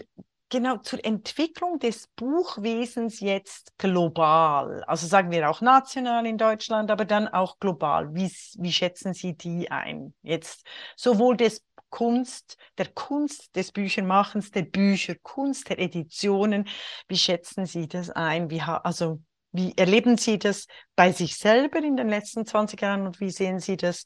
genau, 0.50 0.76
zur 0.78 1.04
Entwicklung 1.04 1.78
des 1.78 2.08
Buchwesens 2.08 3.20
jetzt 3.20 3.72
global, 3.78 4.84
also 4.84 5.06
sagen 5.06 5.30
wir 5.30 5.48
auch 5.48 5.60
national 5.60 6.26
in 6.26 6.36
Deutschland, 6.36 6.90
aber 6.90 7.04
dann 7.04 7.28
auch 7.28 7.58
global. 7.58 8.14
Wie, 8.14 8.30
wie 8.58 8.72
schätzen 8.72 9.14
Sie 9.14 9.34
die 9.34 9.70
ein? 9.70 10.12
Jetzt 10.22 10.66
sowohl 10.96 11.36
des 11.36 11.64
Kunst, 11.88 12.56
der 12.78 12.86
Kunst 12.86 13.56
des 13.56 13.72
Büchermachens, 13.72 14.50
der 14.50 14.62
Bücherkunst, 14.62 15.68
der 15.70 15.78
Editionen. 15.78 16.68
Wie 17.08 17.18
schätzen 17.18 17.66
Sie 17.66 17.88
das 17.88 18.10
ein? 18.10 18.50
Wie, 18.50 18.60
also, 18.60 19.22
wie 19.52 19.76
erleben 19.76 20.18
Sie 20.18 20.38
das 20.38 20.66
bei 20.94 21.12
sich 21.12 21.36
selber 21.36 21.78
in 21.78 21.96
den 21.96 22.08
letzten 22.08 22.46
20 22.46 22.80
Jahren 22.80 23.06
und 23.06 23.20
wie 23.20 23.30
sehen 23.30 23.58
Sie 23.58 23.76
das 23.76 24.04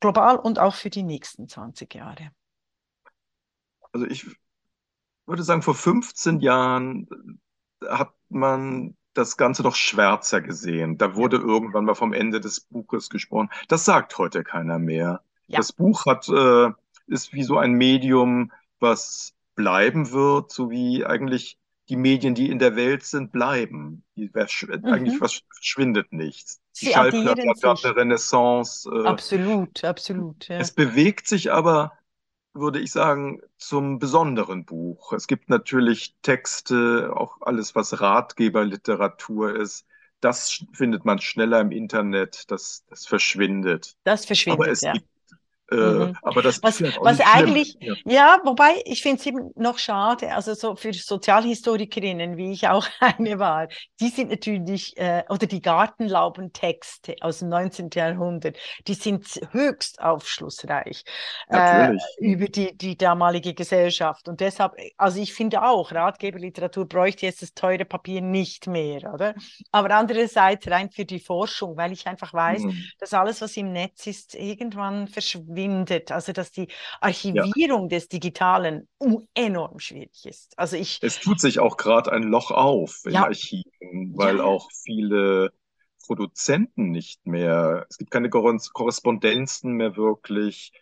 global 0.00 0.38
und 0.38 0.58
auch 0.58 0.74
für 0.74 0.90
die 0.90 1.02
nächsten 1.02 1.48
20 1.48 1.94
Jahre? 1.94 2.30
also 3.92 4.06
ich 4.06 4.26
würde 5.28 5.42
sagen, 5.42 5.62
vor 5.62 5.74
15 5.74 6.40
Jahren 6.40 7.08
hat 7.86 8.12
man 8.28 8.96
das 9.14 9.36
Ganze 9.36 9.62
doch 9.62 9.74
schwärzer 9.74 10.40
gesehen. 10.40 10.98
Da 10.98 11.16
Ja, 11.16 11.16
wurde 11.16 11.36
irgendwann 11.38 11.84
mal 11.84 11.94
vom 11.94 12.12
Ende 12.12 12.40
des 12.40 12.60
Buches 12.60 13.10
gesprochen. 13.10 13.50
Das 13.68 13.84
sagt 13.84 14.16
heute 14.18 14.44
keiner 14.44 14.78
mehr. 14.78 15.22
ja. 15.46 15.58
Das 15.58 15.72
Buch 15.72 16.06
hat, 16.06 16.28
äh, 16.28 16.70
ist 17.06 17.32
wie 17.32 17.42
so 17.42 17.58
ein 17.58 17.72
Medium, 17.72 18.52
was 18.80 19.34
bleiben 19.54 20.12
wird, 20.12 20.52
so 20.52 20.70
wie 20.70 21.04
eigentlich 21.04 21.58
die 21.88 21.96
Medien, 21.96 22.34
die 22.34 22.50
in 22.50 22.58
der 22.58 22.76
Welt 22.76 23.02
sind, 23.04 23.32
bleiben. 23.32 24.04
Die, 24.16 24.30
eigentlich 24.34 25.14
Mhm. 25.14 25.20
was 25.20 25.40
verschwindet 25.54 26.12
nichts. 26.12 26.60
Die 26.80 26.86
Sie 26.86 26.92
Schallplatte 26.92 27.30
addieren 27.32 27.50
hat 27.50 27.84
eine 27.84 27.96
Renaissance. 27.96 28.88
Äh, 28.90 29.06
Absolut, 29.06 29.82
absolut, 29.84 30.48
ja. 30.48 30.58
es 30.58 30.72
bewegt 30.72 31.26
sich 31.26 31.50
aber, 31.52 31.97
würde 32.54 32.80
ich 32.80 32.92
sagen, 32.92 33.40
zum 33.56 33.98
besonderen 33.98 34.64
Buch. 34.64 35.12
Es 35.12 35.26
gibt 35.26 35.48
natürlich 35.50 36.16
Texte, 36.22 37.12
auch 37.14 37.40
alles, 37.42 37.74
was 37.74 38.00
Ratgeberliteratur 38.00 39.54
ist. 39.56 39.86
Das 40.20 40.64
findet 40.72 41.04
man 41.04 41.20
schneller 41.20 41.60
im 41.60 41.70
Internet, 41.70 42.50
das, 42.50 42.84
das 42.88 43.06
verschwindet. 43.06 43.96
Das 44.04 44.26
Aber 44.46 44.66
verschwindet, 44.66 44.68
es 44.68 44.80
ja. 44.82 44.92
gibt, 44.92 45.08
Mhm. 45.70 46.16
aber 46.22 46.42
das 46.42 46.56
ist 46.58 46.64
Was, 46.64 46.76
vielleicht 46.76 46.98
auch 46.98 47.04
was 47.04 47.20
eigentlich, 47.20 47.76
Ja, 47.80 47.94
ja, 48.04 48.40
wobei 48.44 48.82
ich 48.84 49.02
finde 49.02 49.20
es 49.20 49.26
eben 49.26 49.50
noch 49.54 49.78
schade, 49.78 50.32
also 50.34 50.54
so 50.54 50.74
für 50.74 50.92
Sozialhistorikerinnen, 50.92 52.36
wie 52.36 52.52
ich 52.52 52.66
auch 52.68 52.86
eine 53.00 53.38
war, 53.38 53.68
die 54.00 54.08
sind 54.08 54.30
natürlich, 54.30 54.96
äh, 54.96 55.24
oder 55.28 55.46
die 55.46 55.60
Gartenlaubentexte 55.62 57.16
aus 57.20 57.40
dem 57.40 57.50
19. 57.50 57.90
Jahrhundert, 58.00 58.56
die 58.88 58.94
sind 58.94 59.26
höchst 59.52 60.00
aufschlussreich 60.00 61.04
äh, 61.48 61.92
über 62.18 62.46
die, 62.48 62.76
die 62.76 62.96
damalige 62.96 63.54
Gesellschaft. 63.54 64.28
Und 64.28 64.40
deshalb, 64.40 64.72
also 64.96 65.20
ich 65.20 65.32
finde 65.34 65.62
auch, 65.62 65.92
Ratgeberliteratur 65.92 66.86
bräuchte 66.88 67.26
jetzt 67.26 67.42
das 67.42 67.54
teure 67.54 67.84
Papier 67.84 68.20
nicht 68.20 68.66
mehr, 68.66 69.12
oder? 69.12 69.34
Aber 69.70 69.94
andererseits 69.94 70.68
rein 70.68 70.90
für 70.90 71.04
die 71.04 71.20
Forschung, 71.20 71.76
weil 71.76 71.92
ich 71.92 72.06
einfach 72.06 72.32
weiß, 72.32 72.64
Hm. 72.64 72.84
dass 72.98 73.12
alles, 73.14 73.40
was 73.40 73.56
im 73.56 73.72
Netz 73.72 74.06
ist, 74.06 74.34
irgendwann 74.34 75.08
verschwindet. 75.08 75.57
Also 76.12 76.32
dass 76.32 76.52
die 76.52 76.68
Ja, 77.32 77.48
Archivierung 77.52 77.88
des 77.88 78.08
Digitalen 78.08 78.88
enorm 79.34 79.78
schwierig 79.78 80.26
ist. 80.26 80.58
Also 80.58 80.76
ich, 80.76 81.00
es 81.00 81.18
tut 81.20 81.40
sich 81.40 81.60
auch 81.60 81.76
gerade 81.76 82.12
ein 82.12 82.22
Loch 82.24 82.50
auf 82.50 83.02
in 83.04 83.20
ja, 83.20 83.22
Archiven, 83.22 84.16
weil 84.16 84.40
ja, 84.40 84.40
auch 84.40 84.70
viele 84.84 85.52
Produzenten 86.06 86.90
nicht 86.90 87.26
mehr, 87.26 87.86
es 87.90 87.98
gibt 87.98 88.10
keine 88.10 88.28
Korres- 88.30 88.72
Korrespondenzen 88.72 89.72
mehr 89.74 89.96
wirklich. 89.96 90.72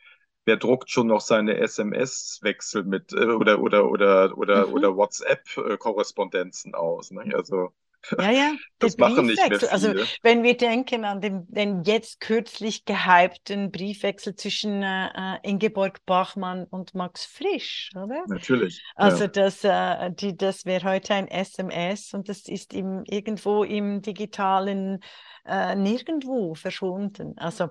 Wer 0.44 0.56
druckt 0.56 0.90
schon 0.90 1.08
noch 1.08 1.20
seine 1.20 1.56
SMS-Wechsel 1.58 2.84
mit 2.84 3.12
äh, 3.12 3.26
oder 3.26 3.60
oder 3.60 3.90
oder 3.90 4.38
oder 4.38 4.68
mhm. 4.68 4.72
oder 4.72 4.96
WhatsApp-Korrespondenzen 4.96 6.74
aus, 6.74 7.10
ne? 7.10 7.24
Also 7.34 7.72
Ja, 8.18 8.30
ja, 8.30 8.52
der 8.80 8.88
das 8.88 8.98
machen 8.98 9.26
nicht 9.26 9.48
mehr. 9.48 9.72
Also 9.72 9.90
viele. 9.90 10.06
wenn 10.22 10.42
wir 10.42 10.56
denken 10.56 11.04
an 11.04 11.20
den, 11.20 11.46
den 11.48 11.82
jetzt 11.84 12.20
kürzlich 12.20 12.84
gehypten 12.84 13.70
Briefwechsel 13.70 14.34
zwischen 14.34 14.82
äh, 14.82 15.08
äh, 15.08 15.38
Ingeborg 15.42 16.04
Bachmann 16.06 16.64
und 16.64 16.94
Max 16.94 17.24
Frisch, 17.24 17.90
oder? 17.94 18.24
Natürlich, 18.28 18.82
Also 18.94 19.24
ja. 19.24 19.28
das, 19.28 19.64
äh, 19.64 20.10
die, 20.12 20.36
das 20.36 20.64
wäre 20.64 20.88
heute 20.88 21.14
ein 21.14 21.28
SMS 21.28 22.14
und 22.14 22.28
das 22.28 22.48
ist 22.48 22.74
im, 22.74 23.04
irgendwo 23.06 23.64
im 23.64 24.02
digitalen 24.02 25.00
äh, 25.44 25.74
nirgendwo 25.74 26.54
verschwunden. 26.54 27.34
Also 27.38 27.68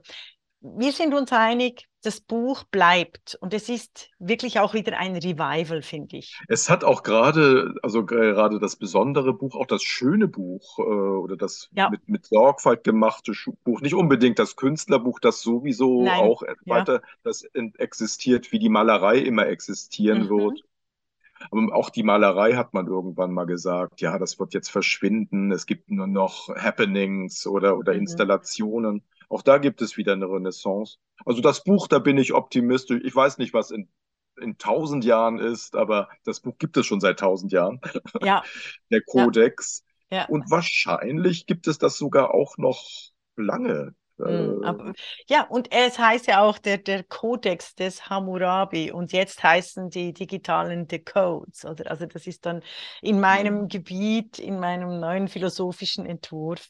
wir 0.62 0.92
sind 0.92 1.14
uns 1.14 1.32
einig, 1.32 1.86
das 2.06 2.22
Buch 2.22 2.64
bleibt 2.66 3.36
und 3.42 3.54
es 3.54 3.70
ist 3.70 4.12
wirklich 4.20 4.60
auch 4.60 4.74
wieder 4.74 4.98
ein 4.98 5.16
Revival, 5.16 5.82
finde 5.82 6.18
ich. 6.18 6.46
Es 6.48 6.70
hat 6.70 6.84
auch 6.84 7.04
gerade, 7.04 7.76
also 7.84 8.06
gerade 8.06 8.60
das 8.60 8.76
besondere 8.76 9.34
Buch, 9.34 9.56
auch 9.56 9.66
das 9.68 9.84
schöne 9.84 10.28
Buch 10.28 10.80
äh, 10.80 10.82
oder 10.82 11.38
das 11.38 11.72
Ja, 11.72 11.88
mit, 11.88 12.08
mit 12.10 12.26
Sorgfalt 12.26 12.84
gemachte 12.84 13.34
Buch, 13.64 13.82
nicht 13.82 13.94
unbedingt 13.96 14.40
das 14.40 14.56
Künstlerbuch, 14.56 15.20
das 15.20 15.42
sowieso 15.42 16.14
nein, 16.14 16.16
auch 16.16 16.44
ja. 16.66 16.86
weiter 16.86 17.02
das 17.24 17.44
in- 17.44 17.74
existiert, 17.76 18.52
wie 18.52 18.60
die 18.60 18.70
Malerei 18.70 19.20
immer 19.20 19.48
existieren 19.48 20.30
Mhm. 20.30 20.30
wird. 20.30 20.64
Aber 21.52 21.76
auch 21.76 21.90
die 21.90 22.04
Malerei 22.04 22.54
hat 22.54 22.74
man 22.74 22.88
irgendwann 22.88 23.34
mal 23.34 23.46
gesagt, 23.46 24.02
ja, 24.02 24.18
das 24.20 24.40
wird 24.40 24.54
jetzt 24.54 24.70
verschwinden. 24.72 25.52
Es 25.52 25.66
gibt 25.66 25.92
nur 25.92 26.08
noch 26.08 26.50
Happenings 26.56 27.48
oder, 27.48 27.78
oder 27.78 27.94
Mhm. 27.94 27.96
Installationen. 27.96 29.04
Auch 29.30 29.42
da 29.42 29.58
gibt 29.58 29.82
es 29.82 29.98
wieder 29.98 30.14
eine 30.14 30.26
Renaissance. 30.28 30.98
Also 31.26 31.42
das 31.42 31.64
Buch, 31.64 31.88
da 31.88 32.00
bin 32.00 32.18
ich 32.18 32.34
optimistisch. 32.34 33.02
Ich 33.04 33.16
weiß 33.16 33.38
nicht, 33.38 33.54
was 33.54 33.72
in, 33.72 33.90
in 34.40 34.58
tausend 34.58 35.06
Jahren 35.06 35.40
ist, 35.40 35.76
aber 35.76 36.10
das 36.24 36.40
Buch 36.42 36.58
gibt 36.58 36.78
es 36.78 36.86
schon 36.86 37.00
seit 37.00 37.20
tausend 37.20 37.52
Jahren, 37.52 37.80
Ja, 38.20 38.44
der 38.92 39.02
ja, 39.16 39.30
Kodex. 39.30 39.84
ja. 40.10 40.28
Und 40.28 40.50
wahrscheinlich 40.52 41.46
gibt 41.46 41.68
es 41.68 41.78
das 41.78 41.98
sogar 41.98 42.34
auch 42.34 42.58
noch 42.58 42.84
lange. 43.36 43.96
Mhm, 44.18 44.64
aber, 44.64 44.94
ja, 45.28 45.44
und 45.44 45.74
es 45.74 46.00
heißt 46.00 46.28
ja 46.28 46.42
auch 46.42 46.58
der, 46.58 46.78
der 46.78 47.04
Kodex 47.04 47.76
des 47.76 48.10
Hammurabi 48.10 48.92
und 48.92 49.12
jetzt 49.12 49.44
heißen 49.44 49.90
die 49.90 50.14
digitalen 50.14 50.88
Decodes, 50.88 51.66
oder? 51.66 51.92
Also 51.92 52.06
das 52.06 52.26
ist 52.26 52.46
dann 52.46 52.62
in 53.02 53.20
meinem 53.20 53.64
mhm. 53.64 53.68
Gebiet, 53.68 54.40
in 54.40 54.60
meinem 54.60 55.00
neuen 55.00 55.28
philosophischen 55.28 56.06
Entwurf. 56.06 56.68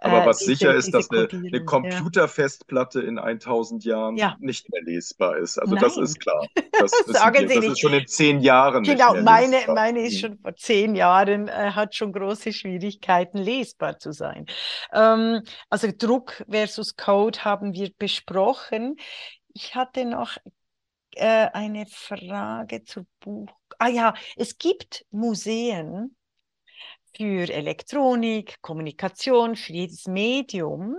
Aber 0.00 0.24
äh, 0.24 0.26
was 0.26 0.38
diese, 0.38 0.52
sicher 0.52 0.74
ist, 0.74 0.92
dass 0.92 1.08
eine, 1.10 1.28
eine 1.30 1.64
Computerfestplatte 1.64 3.00
in 3.00 3.18
1000 3.18 3.84
Jahren 3.84 4.16
ja. 4.16 4.36
nicht 4.40 4.68
mehr 4.70 4.82
lesbar 4.82 5.36
ist. 5.36 5.58
Also 5.58 5.74
Nein. 5.74 5.84
das 5.84 5.96
ist 5.96 6.20
klar. 6.20 6.46
Das, 6.80 6.92
Sagen 7.06 7.46
ist, 7.46 7.48
Sie 7.48 7.54
das 7.56 7.64
nicht. 7.64 7.72
ist 7.72 7.80
schon 7.80 7.92
in 7.92 8.06
zehn 8.06 8.40
Jahren. 8.40 8.84
Genau, 8.84 9.20
meine, 9.22 9.56
meine 9.66 10.06
ist 10.06 10.14
mhm. 10.14 10.18
schon 10.18 10.38
vor 10.38 10.54
zehn 10.54 10.94
Jahren, 10.94 11.48
äh, 11.48 11.72
hat 11.72 11.92
schon 11.96 12.12
große 12.12 12.52
Schwierigkeiten, 12.52 13.38
lesbar 13.38 13.98
zu 13.98 14.12
sein. 14.12 14.46
Ähm, 14.92 15.42
also 15.70 15.88
Druck 15.96 16.44
versus 16.48 16.87
Code 16.96 17.44
haben 17.44 17.72
wir 17.72 17.92
besprochen. 17.98 18.96
Ich 19.54 19.74
hatte 19.74 20.04
noch 20.04 20.36
äh, 21.12 21.48
eine 21.52 21.86
Frage 21.86 22.84
zu 22.84 23.06
Buch. 23.20 23.50
Ah 23.78 23.88
ja, 23.88 24.14
es 24.36 24.58
gibt 24.58 25.06
Museen 25.10 26.16
für 27.16 27.50
Elektronik, 27.52 28.60
Kommunikation, 28.60 29.56
für 29.56 29.72
jedes 29.72 30.06
Medium. 30.06 30.96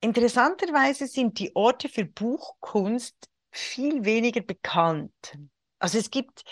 Interessanterweise 0.00 1.06
sind 1.06 1.38
die 1.38 1.54
Orte 1.56 1.88
für 1.88 2.04
Buchkunst 2.04 3.16
viel 3.50 4.04
weniger 4.04 4.40
bekannt. 4.40 5.38
Also 5.80 5.98
es 5.98 6.10
gibt 6.10 6.44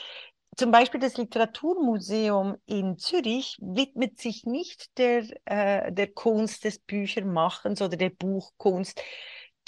zum 0.57 0.71
Beispiel 0.71 1.01
das 1.01 1.17
Literaturmuseum 1.17 2.57
in 2.67 2.99
Zürich 2.99 3.59
widmet 3.61 4.19
sich 4.19 4.45
nicht 4.45 4.97
der, 4.99 5.25
äh, 5.45 5.93
der 5.93 6.09
Kunst 6.09 6.65
des 6.65 6.79
Büchermachens 6.79 7.83
oder 7.83 7.97
der 7.97 8.11
Buchkunst, 8.11 9.03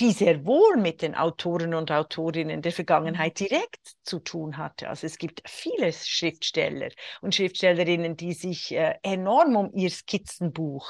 die 0.00 0.12
sehr 0.12 0.46
wohl 0.46 0.76
mit 0.76 1.02
den 1.02 1.14
Autoren 1.14 1.74
und 1.74 1.90
Autorinnen 1.90 2.62
der 2.62 2.72
Vergangenheit 2.72 3.40
mhm. 3.40 3.46
direkt 3.46 3.96
zu 4.02 4.20
tun 4.20 4.56
hatte. 4.56 4.88
Also 4.88 5.06
es 5.06 5.18
gibt 5.18 5.42
viele 5.46 5.92
Schriftsteller 5.92 6.90
und 7.20 7.34
Schriftstellerinnen, 7.34 8.16
die 8.16 8.32
sich 8.32 8.72
äh, 8.72 8.94
enorm 9.02 9.56
um 9.56 9.72
ihr 9.74 9.90
Skizzenbuch 9.90 10.88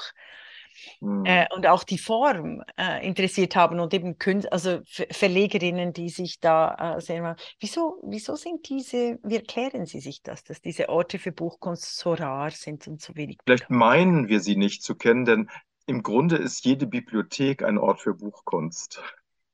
Mhm. 1.01 1.25
Äh, 1.25 1.45
und 1.55 1.67
auch 1.67 1.83
die 1.83 1.97
Form 1.97 2.63
äh, 2.77 3.05
interessiert 3.05 3.55
haben 3.55 3.79
und 3.79 3.93
eben 3.93 4.17
Künstler, 4.17 4.53
also 4.53 4.79
Ver 4.85 5.07
Verlegerinnen, 5.11 5.93
die 5.93 6.09
sich 6.09 6.39
da 6.39 6.97
äh, 6.97 7.01
sehr 7.01 7.21
mal. 7.21 7.35
Wieso, 7.59 8.01
wieso 8.03 8.35
sind 8.35 8.67
diese, 8.69 9.19
wie 9.23 9.35
erklären 9.35 9.85
Sie 9.85 9.99
sich 9.99 10.21
das, 10.21 10.43
dass 10.43 10.61
diese 10.61 10.89
Orte 10.89 11.19
für 11.19 11.31
Buchkunst 11.31 11.97
so 11.97 12.13
rar 12.13 12.51
sind 12.51 12.87
und 12.87 13.01
so 13.01 13.15
wenig? 13.15 13.37
Vielleicht 13.45 13.67
bekannt? 13.67 13.79
meinen 13.79 14.27
wir 14.27 14.39
sie 14.39 14.55
nicht 14.55 14.83
zu 14.83 14.95
kennen, 14.95 15.25
denn 15.25 15.49
im 15.85 16.03
Grunde 16.03 16.35
ist 16.35 16.65
jede 16.65 16.85
Bibliothek 16.85 17.63
ein 17.63 17.77
Ort 17.77 18.01
für 18.01 18.13
Buchkunst. 18.13 19.01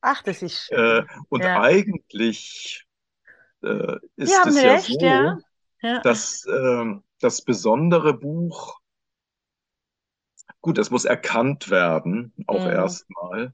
Ach, 0.01 0.21
das 0.21 0.41
ist 0.41 0.65
schön. 0.65 0.77
Äh, 0.77 1.03
und 1.29 1.43
ja. 1.43 1.61
eigentlich 1.61 2.85
äh, 3.63 3.95
ist 4.17 4.45
es 4.45 4.61
ja 4.61 4.73
recht, 4.73 4.99
so, 4.99 5.05
ja. 5.05 5.37
Ja. 5.81 6.01
dass 6.01 6.45
ähm, 6.47 7.03
das 7.19 7.41
besondere 7.41 8.13
Buch 8.13 8.79
Gut, 10.65 10.79
es 10.79 10.89
muss 10.89 11.05
erkannt 11.05 11.69
werden, 11.69 12.33
auch 12.47 12.65
mhm. 12.65 12.71
erstmal. 12.71 13.53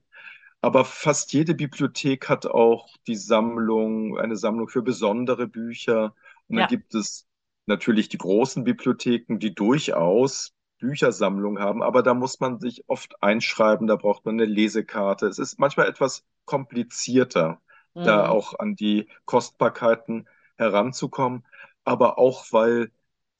Aber 0.61 0.85
fast 0.85 1.33
jede 1.33 1.53
Bibliothek 1.53 2.29
hat 2.29 2.45
auch 2.45 2.87
die 3.05 3.17
Sammlung, 3.17 4.17
eine 4.17 4.37
Sammlung 4.37 4.69
für 4.69 4.81
besondere 4.81 5.45
Bücher. 5.45 6.15
Und 6.47 6.55
ja. 6.55 6.61
dann 6.61 6.69
gibt 6.69 6.95
es 6.95 7.27
natürlich 7.65 8.07
die 8.07 8.17
großen 8.17 8.63
Bibliotheken, 8.63 9.39
die 9.39 9.53
durchaus 9.53 10.53
Büchersammlungen 10.77 11.61
haben, 11.61 11.83
aber 11.83 12.01
da 12.01 12.13
muss 12.13 12.39
man 12.39 12.61
sich 12.61 12.85
oft 12.87 13.21
einschreiben, 13.21 13.87
da 13.87 13.97
braucht 13.97 14.25
man 14.25 14.35
eine 14.35 14.45
Lesekarte. 14.45 15.27
Es 15.27 15.37
ist 15.37 15.59
manchmal 15.59 15.89
etwas 15.89 16.23
komplizierter, 16.45 17.59
mhm. 17.93 18.05
da 18.05 18.29
auch 18.29 18.57
an 18.57 18.77
die 18.77 19.09
Kostbarkeiten 19.25 20.29
heranzukommen, 20.55 21.45
aber 21.83 22.17
auch 22.17 22.45
weil 22.51 22.89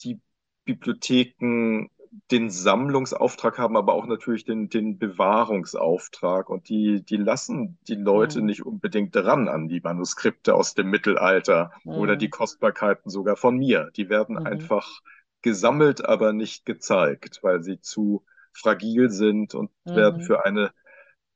die 0.04 0.20
Bibliotheken 0.66 1.88
den 2.30 2.50
Sammlungsauftrag 2.50 3.58
haben, 3.58 3.78
aber 3.78 3.94
auch 3.94 4.06
natürlich 4.06 4.44
den, 4.44 4.70
den 4.70 5.00
Bewahrungsauftrag. 5.00 6.50
Und 6.50 6.68
die, 6.68 7.04
die 7.04 7.18
lassen 7.18 7.78
die 7.88 7.96
Leute 7.96 8.40
mhm. 8.40 8.48
nicht 8.48 8.66
unbedingt 8.66 9.16
dran 9.16 9.48
an 9.48 9.70
die 9.70 9.80
Manuskripte 9.80 10.54
aus 10.54 10.74
dem 10.74 10.90
Mittelalter 10.90 11.72
mhm. 11.84 11.92
oder 11.94 12.16
die 12.18 12.30
Kostbarkeiten 12.30 13.10
sogar 13.10 13.38
von 13.38 13.58
mir. 13.58 13.92
Die 13.96 14.10
werden 14.10 14.36
mhm. 14.36 14.46
einfach 14.46 15.02
gesammelt, 15.42 16.06
aber 16.06 16.34
nicht 16.34 16.66
gezeigt, 16.66 17.40
weil 17.44 17.64
sie 17.64 17.80
zu 17.80 18.26
fragil 18.54 19.10
sind 19.10 19.56
und 19.56 19.72
werden 19.86 20.22
mhm. 20.22 20.26
für 20.26 20.46
eine 20.46 20.72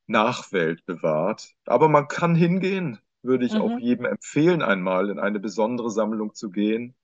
Nachwelt 0.08 0.86
bewahrt. 0.86 1.54
Aber 1.66 1.88
man 1.88 2.08
kann 2.10 2.36
hingehen, 2.36 3.00
würde 3.24 3.46
ich 3.46 3.56
auch 3.56 3.72
mhm. 3.72 3.80
jedem 3.80 4.06
empfehlen, 4.06 4.62
einmal 4.62 5.10
in 5.10 5.20
eine 5.20 5.40
besondere 5.40 5.90
Sammlung 5.90 6.34
zu 6.34 6.52
gehen. 6.52 6.96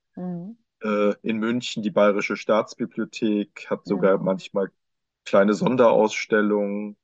Äh, 0.82 1.14
in 1.22 1.38
München, 1.38 1.84
die 1.84 1.92
Bayerische 1.92 2.36
Staatsbibliothek 2.36 3.68
hat 3.70 3.86
sogar 3.86 4.16
ja. 4.16 4.18
manchmal 4.18 4.72
kleine 5.26 5.54
Sonderausstellungen. 5.54 6.98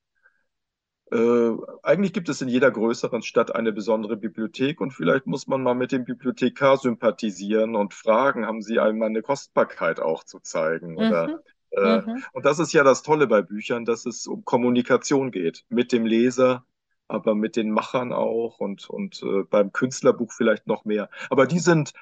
Äh, 1.12 1.52
eigentlich 1.84 2.12
gibt 2.12 2.28
es 2.28 2.42
in 2.42 2.50
jeder 2.50 2.72
größeren 2.72 3.22
Stadt 3.22 3.56
eine 3.56 3.72
besondere 3.72 4.18
Bibliothek 4.18 4.82
und 4.82 4.92
vielleicht 4.92 5.26
muss 5.26 5.48
man 5.48 5.64
mal 5.64 5.76
mit 5.76 5.92
dem 5.92 6.04
Bibliothekar 6.04 6.78
sympathisieren 6.78 7.76
und 7.76 7.94
fragen, 7.94 8.46
haben 8.46 8.62
Sie 8.62 8.80
einmal 8.80 9.10
eine 9.10 9.22
Kostbarkeit 9.22 10.00
auch 10.00 10.24
zu 10.24 10.40
zeigen? 10.40 10.94
Mhm. 10.94 10.98
Oder, 10.98 11.40
äh, 11.72 12.02
mhm. 12.02 12.24
Und 12.34 12.46
das 12.46 12.60
ist 12.60 12.74
ja 12.74 12.84
das 12.84 13.04
Tolle 13.04 13.28
bei 13.28 13.42
Büchern, 13.42 13.86
dass 13.86 14.06
es 14.06 14.28
um 14.28 14.44
Kommunikation 14.44 15.32
geht 15.32 15.64
mit 15.70 15.92
dem 15.92 16.06
Leser, 16.06 16.66
aber 17.08 17.36
mit 17.36 17.56
den 17.56 17.72
Machern 17.72 18.12
auch 18.12 18.60
und, 18.60 18.90
und 18.90 19.22
äh, 19.24 19.44
beim 19.50 19.72
Künstlerbuch 19.72 20.32
vielleicht 20.34 20.68
noch 20.68 20.86
mehr. 20.86 21.10
Aber 21.30 21.46
die 21.46 21.60
sind, 21.60 21.94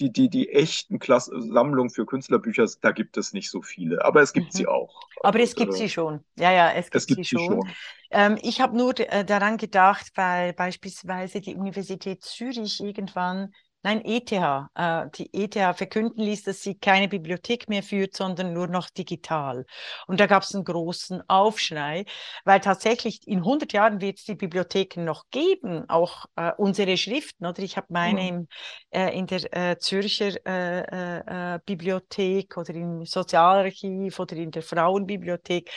die, 0.00 0.12
die, 0.12 0.28
die 0.30 0.48
echten 0.50 0.98
Klasse, 0.98 1.40
Sammlungen 1.40 1.90
für 1.90 2.06
Künstlerbücher, 2.06 2.66
da 2.80 2.92
gibt 2.92 3.16
es 3.16 3.32
nicht 3.32 3.50
so 3.50 3.62
viele, 3.62 4.04
aber 4.04 4.22
es 4.22 4.32
gibt 4.32 4.54
mhm. 4.54 4.56
sie 4.56 4.66
auch. 4.66 5.00
Aber 5.22 5.40
es 5.40 5.54
gibt 5.54 5.74
äh, 5.74 5.76
sie 5.76 5.88
schon. 5.88 6.24
Ja, 6.36 6.52
ja, 6.52 6.72
es 6.72 6.86
gibt, 6.86 6.96
es 6.96 7.06
gibt 7.06 7.16
sie, 7.18 7.36
sie 7.36 7.44
schon. 7.44 7.62
schon. 7.62 7.72
Ähm, 8.10 8.38
ich 8.42 8.60
habe 8.60 8.76
nur 8.76 8.98
äh, 8.98 9.24
daran 9.24 9.58
gedacht, 9.58 10.12
weil 10.14 10.52
beispielsweise 10.54 11.40
die 11.40 11.54
Universität 11.54 12.22
Zürich 12.22 12.80
irgendwann 12.80 13.52
Nein, 13.82 14.04
ETH. 14.04 14.32
Äh, 14.32 15.06
die 15.14 15.32
ETH 15.32 15.54
verkünden 15.76 16.20
ließ, 16.20 16.42
dass 16.42 16.62
sie 16.62 16.74
keine 16.74 17.06
Bibliothek 17.06 17.68
mehr 17.68 17.84
führt, 17.84 18.16
sondern 18.16 18.52
nur 18.52 18.66
noch 18.66 18.90
digital. 18.90 19.66
Und 20.08 20.18
da 20.18 20.26
gab 20.26 20.42
es 20.42 20.52
einen 20.52 20.64
großen 20.64 21.22
Aufschrei, 21.28 22.04
weil 22.44 22.58
tatsächlich 22.60 23.26
in 23.28 23.38
100 23.38 23.72
Jahren 23.72 24.00
wird 24.00 24.18
es 24.18 24.24
die 24.24 24.34
Bibliotheken 24.34 25.04
noch 25.04 25.30
geben, 25.30 25.88
auch 25.88 26.26
äh, 26.34 26.50
unsere 26.56 26.96
Schriften. 26.96 27.46
Oder 27.46 27.62
ich 27.62 27.76
habe 27.76 27.86
meine 27.90 28.20
mhm. 28.20 28.28
im, 28.28 28.48
äh, 28.90 29.16
in 29.16 29.26
der 29.26 29.56
äh, 29.56 29.78
Zürcher 29.78 30.34
äh, 30.44 31.54
äh, 31.54 31.60
Bibliothek 31.64 32.56
oder 32.56 32.74
im 32.74 33.06
Sozialarchiv 33.06 34.18
oder 34.18 34.36
in 34.36 34.50
der 34.50 34.62
Frauenbibliothek. 34.62 35.70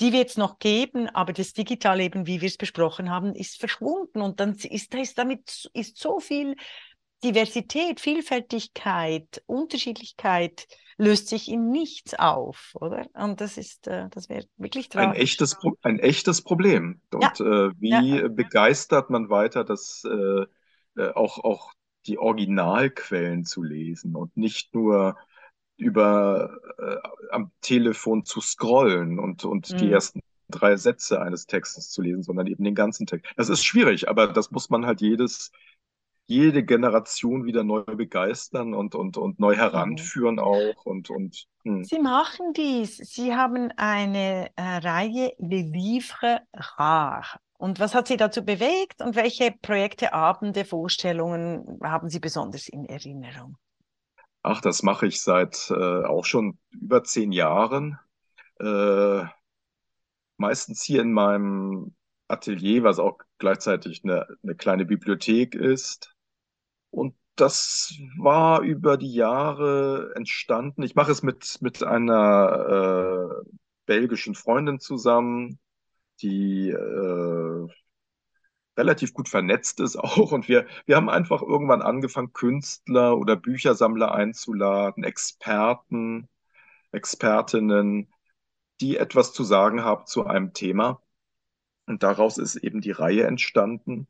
Die 0.00 0.14
wird 0.14 0.30
es 0.30 0.38
noch 0.38 0.58
geben, 0.58 1.08
aber 1.10 1.34
das 1.34 1.52
Digitalleben, 1.52 2.26
wie 2.26 2.40
wir 2.40 2.48
es 2.48 2.56
besprochen 2.56 3.10
haben, 3.10 3.34
ist 3.34 3.60
verschwunden. 3.60 4.22
Und 4.22 4.40
dann 4.40 4.54
ist, 4.54 4.94
da 4.94 4.98
ist 4.98 5.18
damit 5.18 5.68
ist 5.74 5.98
so 5.98 6.20
viel 6.20 6.56
Diversität, 7.22 8.00
Vielfältigkeit, 8.00 9.42
Unterschiedlichkeit 9.46 10.66
löst 10.96 11.28
sich 11.28 11.50
in 11.50 11.70
nichts 11.70 12.14
auf, 12.14 12.74
oder? 12.74 13.06
Und 13.14 13.40
das 13.40 13.56
ist, 13.56 13.86
äh, 13.88 14.08
das 14.10 14.28
wäre 14.28 14.44
wirklich 14.56 14.88
traurig. 14.88 15.08
Ein 15.08 15.14
echtes, 15.14 15.56
ein 15.82 15.98
echtes 15.98 16.42
Problem. 16.42 17.00
Und 17.12 17.38
ja. 17.38 17.66
äh, 17.66 17.72
wie 17.78 18.18
ja. 18.18 18.28
begeistert 18.28 19.08
man 19.08 19.30
weiter, 19.30 19.64
dass 19.64 20.02
äh, 20.04 20.44
äh, 20.96 21.12
auch, 21.14 21.38
auch 21.38 21.72
die 22.06 22.18
Originalquellen 22.18 23.44
zu 23.44 23.62
lesen 23.62 24.14
und 24.14 24.36
nicht 24.36 24.74
nur 24.74 25.16
über 25.76 26.58
äh, 26.78 26.96
am 27.30 27.50
Telefon 27.62 28.24
zu 28.24 28.40
scrollen 28.40 29.18
und, 29.18 29.44
und 29.44 29.70
mhm. 29.70 29.76
die 29.78 29.90
ersten 29.90 30.20
drei 30.50 30.76
Sätze 30.76 31.22
eines 31.22 31.46
Textes 31.46 31.90
zu 31.90 32.02
lesen, 32.02 32.22
sondern 32.22 32.46
eben 32.46 32.64
den 32.64 32.74
ganzen 32.74 33.06
Text. 33.06 33.32
Das 33.36 33.48
ist 33.48 33.64
schwierig, 33.64 34.08
aber 34.08 34.26
das 34.26 34.50
muss 34.50 34.68
man 34.68 34.84
halt 34.84 35.00
jedes 35.00 35.52
jede 36.30 36.64
Generation 36.64 37.44
wieder 37.44 37.64
neu 37.64 37.82
begeistern 37.82 38.72
und, 38.72 38.94
und, 38.94 39.16
und 39.16 39.40
neu 39.40 39.56
heranführen 39.56 40.38
auch. 40.38 40.86
Und, 40.86 41.10
und, 41.10 41.46
hm. 41.64 41.84
Sie 41.84 41.98
machen 41.98 42.52
dies. 42.54 42.96
Sie 42.96 43.34
haben 43.34 43.70
eine 43.76 44.50
äh, 44.56 44.62
Reihe 44.62 45.32
Le 45.38 45.62
Livre 45.62 46.40
Rare. 46.54 47.38
Und 47.58 47.80
was 47.80 47.94
hat 47.94 48.08
Sie 48.08 48.16
dazu 48.16 48.44
bewegt 48.44 49.02
und 49.02 49.16
welche 49.16 49.52
Projekte, 49.60 50.14
Abende, 50.14 50.64
Vorstellungen 50.64 51.78
haben 51.82 52.08
Sie 52.08 52.20
besonders 52.20 52.68
in 52.68 52.86
Erinnerung? 52.86 53.58
Ach, 54.42 54.62
das 54.62 54.82
mache 54.82 55.06
ich 55.06 55.20
seit 55.20 55.70
äh, 55.70 56.04
auch 56.04 56.24
schon 56.24 56.58
über 56.70 57.04
zehn 57.04 57.32
Jahren. 57.32 57.98
Äh, 58.58 59.24
meistens 60.38 60.82
hier 60.82 61.02
in 61.02 61.12
meinem 61.12 61.94
Atelier, 62.28 62.84
was 62.84 62.98
auch 62.98 63.18
gleichzeitig 63.38 64.02
eine, 64.04 64.26
eine 64.42 64.54
kleine 64.54 64.86
Bibliothek 64.86 65.54
ist. 65.54 66.14
Und 66.90 67.14
das 67.36 67.94
war 68.18 68.62
über 68.62 68.96
die 68.96 69.14
Jahre 69.14 70.12
entstanden. 70.14 70.82
Ich 70.82 70.94
mache 70.94 71.12
es 71.12 71.22
mit, 71.22 71.58
mit 71.60 71.82
einer 71.82 73.42
äh, 73.44 73.50
belgischen 73.86 74.34
Freundin 74.34 74.80
zusammen, 74.80 75.58
die 76.22 76.70
äh, 76.70 77.66
relativ 78.76 79.14
gut 79.14 79.28
vernetzt 79.28 79.80
ist 79.80 79.96
auch. 79.98 80.32
Und 80.32 80.48
wir, 80.48 80.66
wir 80.86 80.96
haben 80.96 81.10
einfach 81.10 81.42
irgendwann 81.42 81.82
angefangen, 81.82 82.32
Künstler 82.32 83.16
oder 83.18 83.36
Büchersammler 83.36 84.12
einzuladen, 84.14 85.04
Experten, 85.04 86.28
Expertinnen, 86.92 88.12
die 88.80 88.96
etwas 88.96 89.32
zu 89.32 89.44
sagen 89.44 89.84
haben 89.84 90.06
zu 90.06 90.26
einem 90.26 90.52
Thema. 90.54 91.02
Und 91.86 92.02
daraus 92.02 92.38
ist 92.38 92.56
eben 92.56 92.80
die 92.80 92.92
Reihe 92.92 93.24
entstanden. 93.24 94.08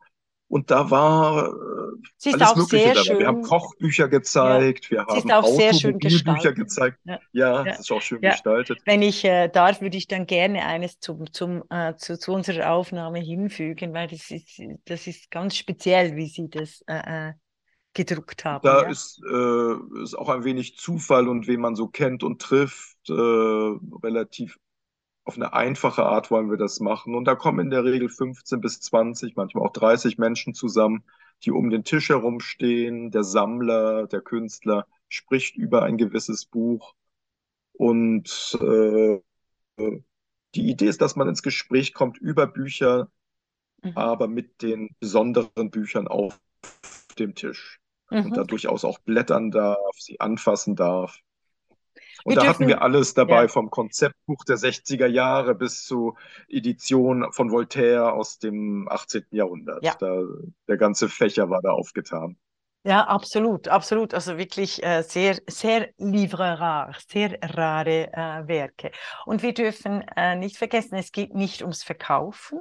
Und 0.50 0.72
da 0.72 0.90
war 0.90 1.46
äh, 1.46 2.32
alles 2.32 2.56
Mögliche 2.56 2.88
dabei. 2.88 3.04
Schön, 3.04 3.18
wir 3.20 3.26
haben 3.28 3.42
Kochbücher 3.42 4.08
gezeigt, 4.08 4.90
ja, 4.90 5.06
wir 5.06 5.22
haben 5.22 5.30
Automobilbücher 5.30 6.52
gezeigt. 6.52 6.98
Ja, 7.04 7.20
ja, 7.30 7.64
ja, 7.64 7.72
ist 7.74 7.92
auch 7.92 8.02
schön 8.02 8.20
ja. 8.20 8.32
gestaltet. 8.32 8.80
Wenn 8.84 9.00
ich 9.00 9.24
äh, 9.24 9.46
darf, 9.46 9.80
würde 9.80 9.96
ich 9.96 10.08
dann 10.08 10.26
gerne 10.26 10.66
eines 10.66 10.98
zum, 10.98 11.32
zum, 11.32 11.62
äh, 11.70 11.94
zu, 11.94 12.18
zu, 12.18 12.32
unserer 12.32 12.72
Aufnahme 12.72 13.20
hinfügen, 13.20 13.94
weil 13.94 14.08
das 14.08 14.28
ist, 14.32 14.60
das 14.86 15.06
ist 15.06 15.30
ganz 15.30 15.56
speziell, 15.56 16.16
wie 16.16 16.26
Sie 16.26 16.50
das 16.50 16.82
äh, 16.88 17.28
äh 17.28 17.32
gedruckt 17.92 18.44
haben. 18.44 18.62
Da 18.62 18.82
ist, 18.82 19.20
äh, 19.28 20.02
ist 20.02 20.16
auch 20.16 20.28
ein 20.28 20.44
wenig 20.44 20.76
Zufall 20.78 21.28
und 21.28 21.48
wen 21.48 21.60
man 21.60 21.74
so 21.74 21.88
kennt 21.88 22.22
und 22.22 22.40
trifft, 22.40 23.08
äh, 23.08 23.12
relativ 23.12 24.58
auf 25.24 25.36
eine 25.36 25.52
einfache 25.52 26.04
Art 26.04 26.30
wollen 26.30 26.50
wir 26.50 26.56
das 26.56 26.80
machen. 26.80 27.14
Und 27.14 27.24
da 27.24 27.34
kommen 27.34 27.60
in 27.60 27.70
der 27.70 27.84
Regel 27.84 28.08
15 28.08 28.60
bis 28.60 28.80
20, 28.80 29.36
manchmal 29.36 29.64
auch 29.64 29.72
30 29.72 30.18
Menschen 30.18 30.54
zusammen, 30.54 31.04
die 31.44 31.50
um 31.50 31.70
den 31.70 31.84
Tisch 31.84 32.08
herumstehen. 32.08 33.10
Der 33.10 33.24
Sammler, 33.24 34.06
der 34.06 34.20
Künstler 34.20 34.86
spricht 35.08 35.56
über 35.56 35.82
ein 35.82 35.98
gewisses 35.98 36.46
Buch. 36.46 36.94
Und 37.72 38.58
äh, 38.60 39.20
die 40.54 40.68
Idee 40.68 40.86
ist, 40.86 41.00
dass 41.00 41.16
man 41.16 41.28
ins 41.28 41.42
Gespräch 41.42 41.94
kommt 41.94 42.18
über 42.18 42.46
Bücher, 42.46 43.10
mhm. 43.82 43.92
aber 43.96 44.26
mit 44.26 44.62
den 44.62 44.94
besonderen 44.98 45.70
Büchern 45.70 46.08
auf 46.08 46.40
dem 47.18 47.34
Tisch. 47.34 47.80
Mhm. 48.10 48.26
Und 48.26 48.36
da 48.36 48.44
durchaus 48.44 48.84
auch 48.84 48.98
blättern 48.98 49.50
darf, 49.50 49.96
sie 49.98 50.20
anfassen 50.20 50.76
darf. 50.76 51.20
Und 52.24 52.32
wir 52.32 52.36
da 52.36 52.42
dürfen, 52.42 52.54
hatten 52.54 52.68
wir 52.68 52.82
alles 52.82 53.14
dabei, 53.14 53.42
ja. 53.42 53.48
vom 53.48 53.70
Konzeptbuch 53.70 54.44
der 54.44 54.56
60er 54.56 55.06
Jahre 55.06 55.54
bis 55.54 55.84
zu 55.84 56.16
Edition 56.48 57.32
von 57.32 57.50
Voltaire 57.50 58.12
aus 58.12 58.38
dem 58.38 58.88
18. 58.88 59.24
Jahrhundert. 59.30 59.84
Ja. 59.84 59.94
Da, 59.98 60.22
der 60.68 60.76
ganze 60.76 61.08
Fächer 61.08 61.50
war 61.50 61.62
da 61.62 61.70
aufgetan. 61.70 62.36
Ja, 62.82 63.06
absolut, 63.06 63.68
absolut. 63.68 64.14
Also 64.14 64.38
wirklich 64.38 64.82
äh, 64.82 65.02
sehr, 65.02 65.38
sehr 65.46 65.90
livre 65.98 66.58
rare, 66.58 66.92
sehr 67.08 67.38
rare 67.42 68.10
äh, 68.12 68.48
Werke. 68.48 68.90
Und 69.26 69.42
wir 69.42 69.52
dürfen 69.52 70.00
äh, 70.16 70.34
nicht 70.36 70.56
vergessen, 70.56 70.94
es 70.94 71.12
geht 71.12 71.34
nicht 71.34 71.60
ums 71.60 71.82
Verkaufen, 71.82 72.60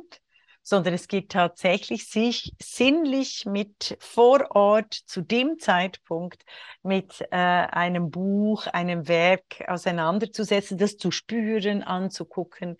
sondern 0.63 0.93
es 0.93 1.07
geht 1.07 1.29
tatsächlich 1.29 2.07
sich 2.07 2.53
sinnlich 2.61 3.45
mit 3.45 3.97
vor 3.99 4.47
Ort 4.51 4.93
zu 4.93 5.21
dem 5.21 5.59
Zeitpunkt 5.59 6.43
mit 6.83 7.21
äh, 7.31 7.35
einem 7.35 8.11
Buch, 8.11 8.67
einem 8.67 9.07
Werk 9.07 9.63
auseinanderzusetzen, 9.67 10.77
das 10.77 10.97
zu 10.97 11.11
spüren, 11.11 11.83
anzugucken. 11.83 12.77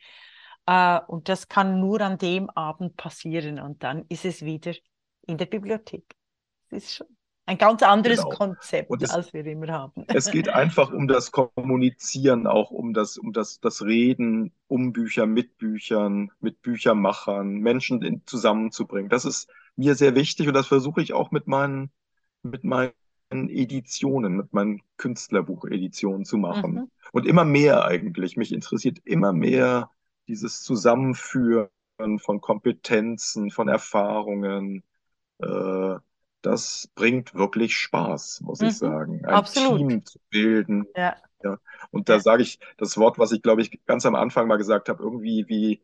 Äh, 0.66 1.00
und 1.08 1.30
das 1.30 1.48
kann 1.48 1.80
nur 1.80 2.02
an 2.02 2.18
dem 2.18 2.50
Abend 2.50 2.96
passieren 2.96 3.60
und 3.60 3.84
dann 3.84 4.06
ist 4.10 4.26
es 4.26 4.44
wieder 4.44 4.74
in 5.26 5.38
der 5.38 5.48
Bibliothek. 5.48 6.16
Das 6.70 6.84
ist 6.84 6.96
schon 6.96 7.19
ein 7.50 7.58
ganz 7.58 7.82
anderes 7.82 8.20
genau. 8.20 8.30
Konzept, 8.30 9.02
es, 9.02 9.10
als 9.10 9.34
wir 9.34 9.44
immer 9.44 9.70
haben. 9.70 10.06
Es 10.08 10.30
geht 10.30 10.50
einfach 10.50 10.94
um 10.94 11.08
das 11.08 11.32
Kommunizieren, 11.32 12.46
auch 12.46 12.70
um 12.70 12.94
das, 12.94 13.18
um 13.18 13.34
das, 13.34 13.60
das 13.60 13.82
Reden 13.82 14.54
um 14.68 14.94
Bücher, 14.94 15.26
mit 15.26 15.58
Büchern, 15.58 16.32
mit 16.40 16.62
Büchermachern, 16.62 17.56
Menschen 17.56 18.04
in, 18.04 18.22
zusammenzubringen. 18.28 19.10
Das 19.10 19.26
ist 19.26 19.50
mir 19.76 19.96
sehr 19.96 20.14
wichtig 20.14 20.48
und 20.48 20.54
das 20.54 20.68
versuche 20.68 21.02
ich 21.02 21.14
auch 21.14 21.32
mit 21.32 21.48
meinen, 21.48 21.90
mit 22.44 22.64
meinen 22.64 22.94
Editionen, 23.32 24.38
mit 24.38 24.54
meinen 24.54 24.84
Künstlerbucheditionen 24.98 26.26
zu 26.26 26.38
machen. 26.38 26.72
Mhm. 26.74 26.92
Und 27.12 27.26
immer 27.26 27.46
mehr 27.46 27.84
eigentlich. 27.84 28.38
Mich 28.38 28.54
interessiert 28.54 29.00
immer 29.06 29.34
mehr 29.34 29.90
dieses 30.28 30.62
Zusammenführen 30.62 31.70
von 32.20 32.42
Kompetenzen, 32.42 33.50
von 33.50 33.70
Erfahrungen. 33.70 34.84
Äh, 35.40 35.96
das 36.42 36.90
bringt 36.96 37.34
wirklich 37.36 37.76
Spaß, 37.76 38.42
muss 38.42 38.62
mhm. 38.62 38.68
ich 38.68 38.78
sagen. 38.78 39.26
Ein 39.26 39.34
Absolut. 39.34 39.80
Team 39.80 40.06
zu 40.06 40.20
bilden. 40.30 40.86
Ja. 40.96 41.16
ja. 41.44 41.58
Und 41.92 42.10
da 42.10 42.14
ja. 42.14 42.20
sage 42.20 42.44
ich 42.44 42.60
das 42.78 42.98
Wort, 42.98 43.20
was 43.20 43.32
ich, 43.32 43.42
glaube 43.42 43.62
ich, 43.62 43.86
ganz 43.86 44.06
am 44.06 44.16
Anfang 44.16 44.48
mal 44.48 44.58
gesagt 44.58 44.90
habe, 44.90 45.04
irgendwie 45.04 45.46
wie 45.48 45.82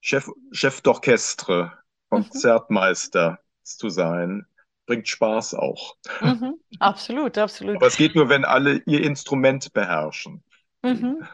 Chef, 0.00 0.30
Chef 0.52 0.80
d'Orchestre. 0.80 1.72
Konzertmeister 2.08 3.32
mhm. 3.32 3.36
zu 3.62 3.88
sein, 3.88 4.46
bringt 4.86 5.08
Spaß 5.08 5.54
auch. 5.54 5.96
Mhm. 6.20 6.54
Absolut, 6.78 7.38
absolut. 7.38 7.76
Aber 7.76 7.86
es 7.86 7.96
geht 7.96 8.14
nur, 8.14 8.28
wenn 8.28 8.44
alle 8.44 8.82
ihr 8.86 9.02
Instrument 9.02 9.72
beherrschen. 9.72 10.42
Mhm. 10.82 11.26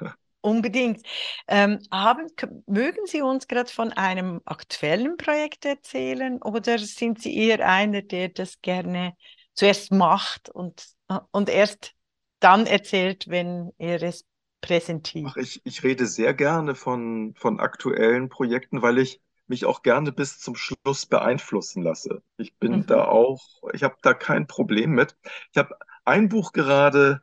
Unbedingt. 0.42 1.06
Ähm, 1.46 1.78
haben, 1.90 2.26
mögen 2.66 3.06
Sie 3.06 3.22
uns 3.22 3.46
gerade 3.48 3.70
von 3.70 3.92
einem 3.92 4.40
aktuellen 4.44 5.16
Projekt 5.16 5.64
erzählen 5.64 6.42
oder 6.42 6.78
sind 6.78 7.22
Sie 7.22 7.34
eher 7.34 7.66
einer, 7.66 8.02
der 8.02 8.28
das 8.28 8.60
gerne 8.60 9.16
zuerst 9.54 9.92
macht 9.92 10.50
und, 10.50 10.84
und 11.30 11.48
erst 11.48 11.94
dann 12.40 12.66
erzählt, 12.66 13.28
wenn 13.28 13.70
er 13.78 14.02
es 14.02 14.26
präsentiert? 14.60 15.26
Ach, 15.30 15.36
ich, 15.36 15.60
ich 15.64 15.84
rede 15.84 16.06
sehr 16.06 16.34
gerne 16.34 16.74
von, 16.74 17.34
von 17.36 17.60
aktuellen 17.60 18.28
Projekten, 18.28 18.82
weil 18.82 18.98
ich 18.98 19.20
mich 19.46 19.64
auch 19.64 19.82
gerne 19.82 20.12
bis 20.12 20.38
zum 20.38 20.56
Schluss 20.56 21.06
beeinflussen 21.06 21.82
lasse. 21.82 22.22
Ich 22.36 22.56
bin 22.56 22.78
mhm. 22.78 22.86
da 22.86 23.04
auch, 23.04 23.42
ich 23.72 23.84
habe 23.84 23.96
da 24.02 24.14
kein 24.14 24.46
Problem 24.46 24.90
mit. 24.90 25.16
Ich 25.52 25.58
habe 25.58 25.76
ein 26.04 26.28
Buch 26.28 26.52
gerade 26.52 27.20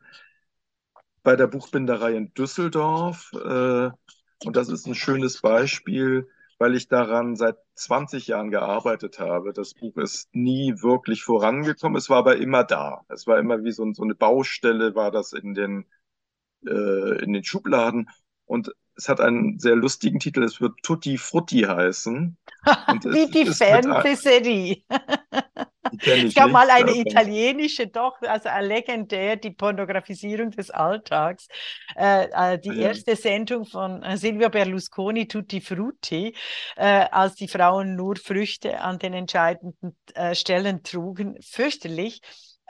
bei 1.22 1.36
der 1.36 1.46
Buchbinderei 1.46 2.14
in 2.14 2.32
Düsseldorf. 2.34 3.32
Äh, 3.34 3.90
und 4.44 4.56
das 4.56 4.68
ist 4.68 4.86
ein 4.86 4.94
schönes 4.94 5.40
Beispiel, 5.40 6.28
weil 6.58 6.74
ich 6.74 6.88
daran 6.88 7.36
seit 7.36 7.56
20 7.74 8.26
Jahren 8.26 8.50
gearbeitet 8.50 9.18
habe. 9.18 9.52
Das 9.52 9.74
Buch 9.74 9.96
ist 9.96 10.34
nie 10.34 10.74
wirklich 10.82 11.22
vorangekommen. 11.22 11.96
Es 11.96 12.08
war 12.08 12.18
aber 12.18 12.36
immer 12.36 12.64
da. 12.64 13.02
Es 13.08 13.26
war 13.26 13.38
immer 13.38 13.62
wie 13.64 13.72
so, 13.72 13.90
so 13.92 14.02
eine 14.02 14.14
Baustelle, 14.14 14.94
war 14.94 15.10
das 15.10 15.32
in 15.32 15.54
den, 15.54 15.86
äh, 16.66 17.22
in 17.22 17.32
den 17.32 17.44
Schubladen. 17.44 18.08
Und 18.46 18.74
es 18.96 19.08
hat 19.08 19.20
einen 19.20 19.58
sehr 19.58 19.76
lustigen 19.76 20.18
Titel. 20.18 20.42
Es 20.42 20.60
wird 20.60 20.74
Tutti 20.82 21.18
Frutti 21.18 21.60
heißen. 21.60 22.36
wie 23.04 23.30
die 23.30 23.46
Fernsehserie. 23.46 24.82
es 26.26 26.34
gab 26.34 26.50
mal 26.50 26.68
eine 26.70 26.92
italienische, 26.92 27.86
doch, 27.86 28.20
also 28.22 28.48
legendär, 28.60 29.36
die 29.36 29.50
Pornografisierung 29.50 30.50
des 30.50 30.70
Alltags. 30.70 31.48
Äh, 31.96 32.28
äh, 32.32 32.58
die 32.58 32.68
ja. 32.68 32.88
erste 32.88 33.16
Sendung 33.16 33.64
von 33.64 34.02
äh, 34.02 34.16
Silvio 34.16 34.48
Berlusconi, 34.48 35.26
Tutti 35.28 35.60
Frutti, 35.60 36.34
äh, 36.76 37.06
als 37.10 37.34
die 37.34 37.48
Frauen 37.48 37.96
nur 37.96 38.16
Früchte 38.16 38.80
an 38.80 38.98
den 38.98 39.14
entscheidenden 39.14 39.96
äh, 40.14 40.34
Stellen 40.34 40.82
trugen. 40.82 41.36
Fürchterlich. 41.42 42.20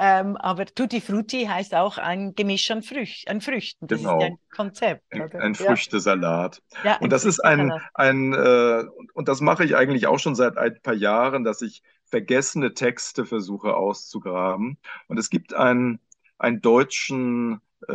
Ähm, 0.02 0.38
aber 0.38 0.64
Tutti 0.64 1.02
Frutti 1.02 1.44
heißt 1.44 1.74
auch 1.74 1.98
ein 1.98 2.34
Gemisch 2.34 2.70
an, 2.70 2.82
Früch 2.82 3.26
an 3.28 3.42
Früchten. 3.42 3.86
Das 3.86 3.98
genau. 3.98 4.18
ist 4.18 4.24
ein 4.24 4.38
Konzept. 4.50 5.04
Ein, 5.10 5.30
ein 5.34 5.54
Früchtesalat. 5.54 6.62
Ja, 6.84 6.96
und 7.00 7.12
das 7.12 7.26
ist 7.26 7.40
ein, 7.40 7.70
ein 7.92 8.32
äh, 8.32 8.84
und 9.12 9.28
das 9.28 9.42
mache 9.42 9.62
ich 9.62 9.76
eigentlich 9.76 10.06
auch 10.06 10.18
schon 10.18 10.34
seit 10.34 10.56
ein 10.56 10.80
paar 10.82 10.94
Jahren, 10.94 11.44
dass 11.44 11.60
ich 11.60 11.82
vergessene 12.10 12.74
Texte 12.74 13.24
versuche 13.24 13.74
auszugraben. 13.74 14.78
Und 15.08 15.18
es 15.18 15.30
gibt 15.30 15.54
einen, 15.54 16.00
einen 16.38 16.60
deutschen 16.60 17.60
äh, 17.88 17.92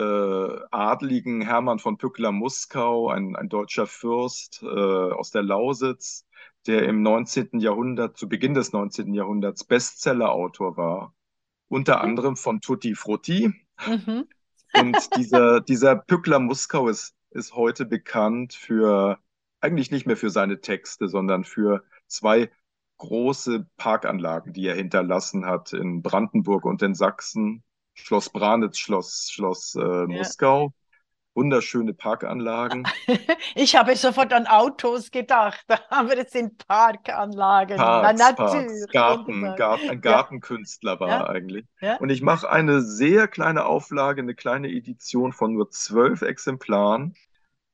Adligen, 0.71 1.41
Hermann 1.41 1.79
von 1.79 1.97
Pückler-Muskau, 1.97 3.09
ein, 3.09 3.35
ein 3.35 3.49
deutscher 3.49 3.87
Fürst 3.87 4.63
äh, 4.63 4.67
aus 4.67 5.31
der 5.31 5.43
Lausitz, 5.43 6.25
der 6.65 6.87
im 6.87 7.03
19. 7.03 7.59
Jahrhundert, 7.59 8.17
zu 8.17 8.27
Beginn 8.27 8.53
des 8.53 8.73
19. 8.73 9.13
Jahrhunderts 9.13 9.63
Bestsellerautor 9.63 10.77
war. 10.77 11.13
Unter 11.67 11.97
mhm. 11.97 12.01
anderem 12.01 12.35
von 12.35 12.61
Tutti 12.61 12.95
Frutti. 12.95 13.53
Mhm. 13.85 14.27
Und 14.73 15.15
dieser, 15.17 15.61
dieser 15.61 15.95
Pückler-Muskau 15.95 16.87
ist, 16.89 17.15
ist 17.29 17.53
heute 17.53 17.85
bekannt 17.85 18.53
für, 18.53 19.19
eigentlich 19.59 19.91
nicht 19.91 20.07
mehr 20.07 20.17
für 20.17 20.29
seine 20.29 20.61
Texte, 20.61 21.07
sondern 21.07 21.43
für 21.43 21.83
zwei 22.07 22.49
große 22.97 23.67
Parkanlagen, 23.77 24.53
die 24.53 24.67
er 24.67 24.75
hinterlassen 24.75 25.45
hat 25.45 25.73
in 25.73 26.01
Brandenburg 26.01 26.65
und 26.65 26.81
in 26.81 26.95
Sachsen. 26.95 27.63
Schloss 27.93 28.29
Branitz, 28.29 28.77
Schloss, 28.77 29.29
Schloss 29.31 29.75
äh, 29.75 30.05
Moskau. 30.07 30.73
Wunderschöne 31.33 31.93
Parkanlagen. 31.93 32.87
Ich 33.57 33.75
habe 33.75 33.95
sofort 33.95 34.33
an 34.33 34.47
Autos 34.47 35.11
gedacht, 35.11 35.65
aber 35.89 36.17
es 36.17 36.31
sind 36.31 36.65
Parkanlagen. 36.67 37.77
Parks, 37.77 38.19
Na, 38.19 38.31
Parks, 38.33 38.87
Garten, 38.91 39.55
Garten, 39.55 39.89
ein 39.89 40.01
Gartenkünstler 40.01 40.93
ja. 40.93 40.99
war 40.99 41.07
ja. 41.07 41.17
er 41.19 41.29
eigentlich. 41.29 41.65
Ja. 41.79 41.97
Und 41.97 42.09
ich 42.09 42.21
mache 42.21 42.49
eine 42.49 42.81
sehr 42.81 43.27
kleine 43.27 43.65
Auflage, 43.65 44.21
eine 44.21 44.35
kleine 44.35 44.69
Edition 44.69 45.31
von 45.31 45.53
nur 45.53 45.69
zwölf 45.69 46.21
Exemplaren. 46.21 47.15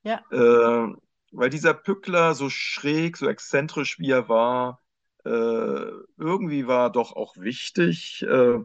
Ja. 0.02 0.20
Äh, 0.30 0.94
weil 1.32 1.50
dieser 1.50 1.74
Pückler 1.74 2.34
so 2.34 2.50
schräg, 2.50 3.16
so 3.16 3.28
exzentrisch 3.28 3.98
wie 3.98 4.10
er 4.10 4.28
war, 4.28 4.81
irgendwie 5.28 6.66
war 6.66 6.90
doch 6.92 7.14
auch 7.16 7.36
wichtig, 7.36 8.22
äh, 8.22 8.58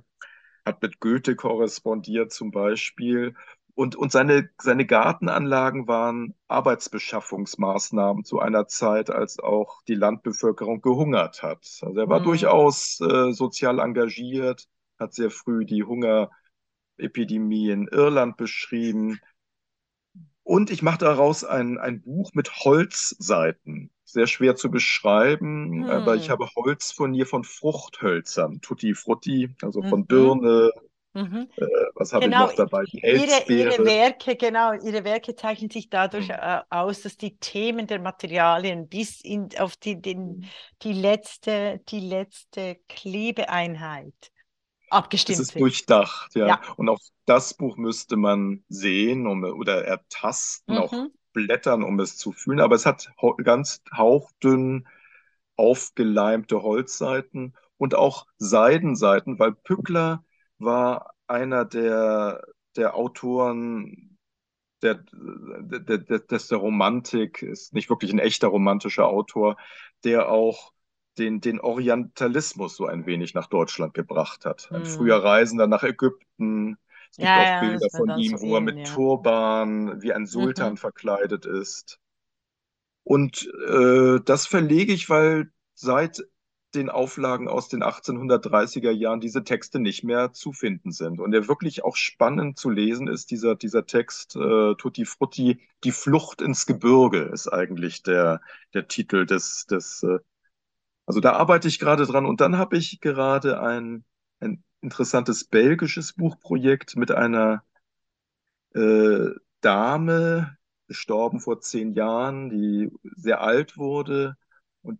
hat 0.65 0.81
mit 0.81 0.99
Goethe 0.99 1.35
korrespondiert 1.35 2.31
zum 2.33 2.51
Beispiel. 2.51 3.35
Und, 3.75 3.95
und 3.95 4.11
seine, 4.11 4.49
seine 4.61 4.85
Gartenanlagen 4.87 5.87
waren 5.87 6.35
Arbeitsbeschaffungsmaßnahmen 6.47 8.23
zu 8.25 8.39
einer 8.39 8.67
Zeit, 8.67 9.09
als 9.11 9.39
auch 9.39 9.83
die 9.87 9.95
Landbevölkerung 9.95 10.81
gehungert 10.81 11.43
hat. 11.43 11.59
Also 11.83 11.99
er 11.99 12.09
war 12.09 12.21
Hm. 12.21 12.21
durchaus 12.21 12.99
äh, 13.01 13.31
sozial 13.33 13.79
engagiert, 13.79 14.67
hat 14.99 15.13
sehr 15.13 15.31
früh 15.31 15.65
die 15.65 15.83
Hungerepidemie 15.83 17.69
in 17.71 17.87
Irland 17.87 18.37
beschrieben. 18.37 19.19
Und 20.47 20.69
ich 20.71 20.81
mache 20.81 20.99
daraus 20.99 21.43
ein, 21.43 21.77
ein 21.77 22.01
Buch 22.01 22.31
mit 22.33 22.51
Holzseiten. 22.63 23.91
Sehr 24.05 24.27
schwer 24.27 24.55
zu 24.55 24.71
beschreiben, 24.71 25.85
aber 25.89 26.15
ich 26.15 26.29
Hm. 26.29 26.31
habe 26.31 26.47
Holzfurnier 26.55 27.25
von 27.25 27.43
Fruchthölzern, 27.43 28.61
Tutti 28.61 28.93
Frutti, 28.95 29.53
also 29.61 29.83
von 29.83 30.07
Mhm. 30.07 30.07
Birne, 30.07 30.71
Mhm. 31.15 31.49
äh, 31.57 31.65
was 31.95 32.13
habe 32.13 32.29
ich 32.29 32.35
Genau, 32.35 32.37
noch 32.37 32.53
dabei? 32.53 32.85
Die 32.91 33.03
ihre, 33.05 33.45
ihre 33.49 33.83
Elsbeere. 33.83 33.85
Werke, 33.85 34.35
genau, 34.37 34.73
ihre 34.73 35.03
Werke 35.03 35.35
zeichnen 35.35 35.69
sich 35.71 35.89
dadurch 35.89 36.29
Hm. 36.29 36.31
äh, 36.31 36.61
aus, 36.69 37.01
dass 37.03 37.17
die 37.17 37.37
Themen 37.39 37.87
der 37.87 37.99
Materialien 37.99 38.89
bis 38.89 39.21
in, 39.21 39.49
auf 39.59 39.77
die, 39.77 40.01
den, 40.01 40.41
die 40.83 40.93
letzte, 40.93 41.79
die 41.89 41.99
letzte 42.01 42.77
Klebeeinheit 42.89 44.31
Es 45.25 45.39
abgestimmt 45.39 45.39
ist 45.39 45.57
sind. 45.57 45.59
durchdacht, 45.59 46.35
ja. 46.35 46.57
Ja. 46.57 46.61
Und 46.77 46.89
auch 46.89 46.99
das 47.25 47.53
Buch 47.53 47.77
müsste 47.77 48.15
man 48.17 48.63
sehen 48.69 49.27
um, 49.27 49.43
oder 49.43 49.85
ertasten, 49.85 50.77
auch 50.77 50.97
Mhm. 50.97 51.11
blättern, 51.33 51.83
um 51.83 51.99
es 51.99 52.17
zu 52.17 52.31
fühlen. 52.31 52.59
Aber 52.61 52.75
es 52.75 52.85
hat 52.85 53.11
ganz 53.43 53.81
hauchdünn 53.95 54.87
aufgeleimte 55.57 56.61
Holzseiten 56.63 57.55
und 57.77 57.95
auch 57.95 58.27
Seidenseiten, 58.37 59.39
weil 59.39 59.53
Pückler 59.53 60.23
war 60.59 61.13
einer 61.27 61.65
der, 61.65 62.43
der 62.75 62.95
Autoren 62.95 64.17
der, 64.81 65.03
der, 65.13 65.97
der, 65.99 66.19
des 66.19 66.47
der 66.47 66.57
Romantik, 66.59 67.41
ist 67.41 67.73
nicht 67.73 67.89
wirklich 67.89 68.11
ein 68.13 68.19
echter 68.19 68.47
romantischer 68.49 69.07
Autor, 69.07 69.57
der 70.03 70.29
auch 70.29 70.73
den, 71.17 71.41
den 71.41 71.59
Orientalismus 71.59 72.75
so 72.75 72.85
ein 72.87 73.05
wenig 73.05 73.33
nach 73.33 73.47
Deutschland 73.47 73.93
gebracht 73.93 74.45
hat. 74.45 74.71
Ein 74.73 74.85
früher 74.85 75.17
Hm. 75.17 75.23
Reisender 75.23 75.67
nach 75.67 75.83
Ägypten. 75.83 76.77
Es 77.11 77.19
gibt 77.19 77.35
Ja, 77.35 77.37
auch 77.37 77.51
ja, 77.51 77.57
Bilder 77.57 77.89
von 77.91 78.11
ihm, 78.13 78.41
wo 78.41 78.55
er 78.55 78.61
mit 78.61 78.83
ja. 78.83 78.83
Turban 78.83 80.01
wie 80.01 80.13
ein 80.13 80.25
Sultan 80.27 80.75
Mhm. 80.75 80.77
verkleidet 80.77 81.45
ist. 81.45 81.99
Und 83.03 83.49
äh, 83.67 84.19
das 84.23 84.47
verlege 84.47 84.93
ich, 84.93 85.09
weil 85.09 85.51
seit 85.73 86.23
den 86.75 86.89
Auflagen 86.89 87.47
aus 87.47 87.69
den 87.69 87.81
1830er 87.81 88.91
Jahren 88.91 89.21
diese 89.21 89.43
Texte 89.45 89.79
nicht 89.79 90.03
mehr 90.03 90.33
zu 90.33 90.51
finden 90.51 90.91
sind. 90.91 91.19
Und 91.21 91.31
der 91.31 91.47
wirklich 91.47 91.83
auch 91.85 91.95
spannend 91.95 92.57
zu 92.59 92.69
lesen 92.69 93.07
ist, 93.07 93.31
dieser, 93.31 93.55
dieser 93.55 93.85
Text 93.85 94.35
äh, 94.35 94.75
Tutti 94.75 95.05
Frutti, 95.05 95.61
Die 95.85 95.91
Flucht 95.91 96.41
ins 96.41 96.65
Gebirge 96.65 97.21
ist 97.33 97.47
eigentlich 97.47 98.03
der, 98.03 98.41
der 98.73 98.87
Titel 98.87 99.25
des, 99.25 99.65
des 99.67 100.03
äh, 100.03 100.19
also 101.07 101.21
da 101.21 101.33
arbeite 101.33 101.69
ich 101.69 101.79
gerade 101.79 102.07
dran. 102.07 102.27
Und 102.27 102.41
dann 102.41 102.57
habe 102.59 102.77
ich 102.77 103.01
gerade 103.01 103.61
ein, 103.61 104.05
ein 104.41 104.63
interessantes 104.81 105.45
belgisches 105.45 106.13
Buchprojekt 106.15 106.97
mit 106.97 107.11
einer 107.11 107.63
äh, 108.73 109.29
Dame, 109.61 110.57
gestorben 110.87 111.39
vor 111.41 111.59
zehn 111.61 111.93
Jahren, 111.93 112.49
die 112.49 112.89
sehr 113.15 113.41
alt 113.41 113.77
wurde 113.77 114.37
und 114.81 114.99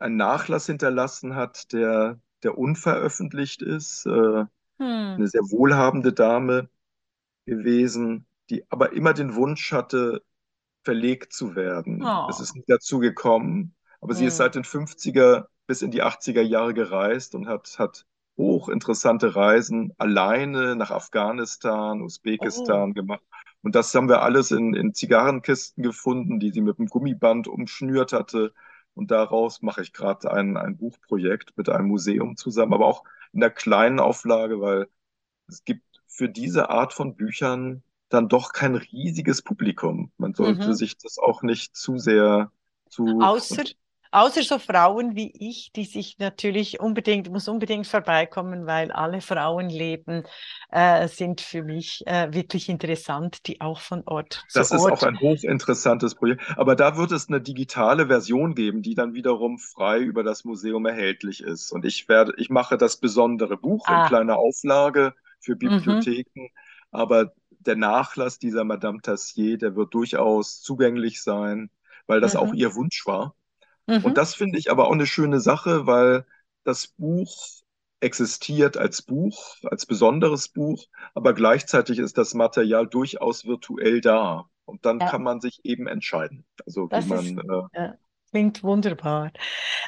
einen 0.00 0.16
Nachlass 0.16 0.66
hinterlassen 0.66 1.36
hat, 1.36 1.72
der, 1.72 2.20
der 2.42 2.58
unveröffentlicht 2.58 3.62
ist. 3.62 4.06
Äh, 4.06 4.44
Hm. 4.80 5.18
eine 5.18 5.28
sehr 5.28 5.42
wohlhabende 5.50 6.12
Dame 6.14 6.70
gewesen, 7.46 8.26
die 8.50 8.64
aber 8.70 8.92
immer 8.94 9.14
den 9.14 9.34
Wunsch 9.36 9.72
hatte, 9.72 10.22
verlegt 10.84 11.32
zu 11.34 11.56
werden. 11.56 12.16
Es 12.26 12.40
Oh. 12.40 12.40
ist 12.40 12.56
nicht 12.56 12.70
dazu 12.70 13.00
gekommen, 13.00 13.74
aber 14.00 14.14
sie 14.14 14.26
ist 14.26 14.36
Hm. 14.36 14.38
seit 14.38 14.54
den 14.54 14.64
50er 14.64 15.48
bis 15.66 15.82
in 15.82 15.90
die 15.90 16.02
80er 16.02 16.42
Jahre 16.42 16.74
gereist 16.74 17.34
und 17.34 17.46
hat, 17.48 17.76
hat 17.78 18.06
hochinteressante 18.36 19.34
Reisen 19.34 19.92
alleine 19.98 20.76
nach 20.76 20.90
Afghanistan, 20.90 22.00
Oh. 22.40 22.82
Usbekistan 22.82 22.94
gemacht. 22.94 23.22
Und 23.62 23.74
das 23.74 23.94
haben 23.94 24.08
wir 24.08 24.22
alles 24.22 24.50
in, 24.52 24.74
in 24.74 24.94
Zigarrenkisten 24.94 25.82
gefunden, 25.82 26.38
die 26.40 26.50
sie 26.52 26.60
mit 26.60 26.78
einem 26.78 26.88
Gummiband 26.88 27.48
umschnürt 27.48 28.12
hatte. 28.12 28.52
Und 28.94 29.10
daraus 29.10 29.62
mache 29.62 29.82
ich 29.82 29.92
gerade 29.92 30.30
ein, 30.30 30.56
ein 30.56 30.76
Buchprojekt 30.76 31.56
mit 31.56 31.68
einem 31.68 31.88
Museum 31.88 32.36
zusammen, 32.36 32.72
aber 32.74 32.86
auch 32.86 33.04
in 33.32 33.40
der 33.40 33.50
kleinen 33.50 34.00
Auflage, 34.00 34.60
weil 34.60 34.86
es 35.48 35.64
gibt 35.64 35.84
für 36.06 36.28
diese 36.28 36.70
Art 36.70 36.92
von 36.92 37.16
Büchern 37.16 37.82
dann 38.08 38.28
doch 38.28 38.52
kein 38.52 38.74
riesiges 38.76 39.42
Publikum. 39.42 40.12
Man 40.18 40.34
sollte 40.34 40.72
Mhm. 40.72 40.74
sich 40.74 40.96
das 40.98 41.18
auch 41.18 41.42
nicht 41.42 41.76
zu 41.76 41.98
sehr 41.98 42.50
zu 42.90 43.30
Außer, 43.30 43.64
außer 44.10 44.42
so 44.42 44.58
Frauen 44.58 45.14
wie 45.16 45.32
ich, 45.38 45.72
die 45.72 45.84
sich 45.84 46.18
natürlich 46.18 46.80
unbedingt, 46.80 47.30
muss 47.30 47.48
unbedingt 47.48 47.86
vorbeikommen, 47.86 48.66
weil 48.66 48.92
alle 48.92 49.20
Frauenleben 49.20 50.24
äh, 50.70 51.08
sind 51.08 51.40
für 51.40 51.62
mich 51.62 52.06
äh, 52.06 52.32
wirklich 52.32 52.68
interessant, 52.68 53.46
die 53.46 53.60
auch 53.60 53.80
von 53.80 54.02
Ort 54.06 54.44
zu 54.48 54.52
das 54.52 54.72
ist 54.72 54.88
auch 54.90 55.02
Ort. 55.02 55.02
ein 55.02 55.20
hochinteressantes 55.20 56.14
Projekt. 56.14 56.42
Aber 56.56 56.74
da 56.74 56.96
wird 56.96 57.12
es 57.12 57.28
eine 57.28 57.40
digitale 57.40 58.06
Version 58.06 58.54
geben, 58.54 58.82
die 58.82 58.94
dann 58.94 59.14
wiederum 59.14 59.58
frei 59.58 60.00
über 60.00 60.22
das 60.22 60.44
Museum 60.44 60.86
erhältlich 60.86 61.42
ist. 61.42 61.70
Und 61.72 61.84
ich 61.84 62.08
werde, 62.08 62.32
ich 62.38 62.50
mache 62.50 62.76
das 62.78 62.96
besondere 62.98 63.56
Buch 63.56 63.88
in 63.90 64.02
Ah, 64.02 64.02
kleiner 64.02 64.36
Auflage 64.38 65.14
für 65.40 65.54
mhm, 65.62 66.08
Bibliotheken, 66.08 66.48
aber 66.90 67.32
der 67.60 67.76
Nachlass 67.76 68.38
dieser 68.38 68.64
Madame 68.64 69.00
Tassier, 69.02 69.58
der 69.58 69.76
wird 69.76 69.92
durchaus 69.94 70.62
zugänglich 70.62 71.22
sein, 71.22 71.70
weil 72.06 72.20
das 72.20 72.34
auch 72.36 72.52
mhm, 72.52 72.54
ihr 72.54 72.74
Wunsch 72.74 73.06
war. 73.06 73.34
Und 73.88 74.04
mhm, 74.04 74.14
das 74.14 74.34
finde 74.34 74.58
ich 74.58 74.70
aber 74.70 74.86
auch 74.88 74.92
eine 74.92 75.06
schöne 75.06 75.40
Sache, 75.40 75.86
weil 75.86 76.26
das 76.64 76.88
Buch 76.88 77.34
existiert 78.00 78.76
als 78.76 79.02
Buch, 79.02 79.56
als 79.64 79.86
besonderes 79.86 80.48
Buch, 80.48 80.84
aber 81.14 81.32
gleichzeitig 81.32 81.98
ist 81.98 82.18
das 82.18 82.34
Material 82.34 82.86
durchaus 82.86 83.44
virtuell 83.44 84.00
da. 84.00 84.48
Und 84.66 84.84
dann 84.84 85.00
ja. 85.00 85.08
kann 85.08 85.22
man 85.22 85.40
sich 85.40 85.60
eben 85.64 85.86
entscheiden. 85.86 86.44
Also 86.66 86.90
wie 86.90 86.90
Das 86.90 87.06
ist, 87.06 87.34
man, 87.34 87.38
äh, 87.38 87.78
ja, 87.78 87.94
klingt 88.30 88.62
wunderbar. 88.62 89.32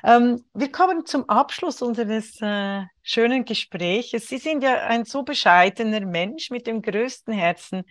Ähm, 0.03 0.43
wir 0.55 0.73
kommen 0.73 1.05
zum 1.05 1.29
Abschluss 1.29 1.83
unseres 1.83 2.41
äh, 2.41 2.85
schönen 3.03 3.45
Gespräches. 3.45 4.29
Sie 4.29 4.39
sind 4.39 4.63
ja 4.63 4.87
ein 4.87 5.05
so 5.05 5.23
bescheidener 5.23 6.01
Mensch 6.07 6.51
mit 6.51 6.67
dem 6.67 6.81
größten 6.81 7.35
Herzen, 7.35 7.83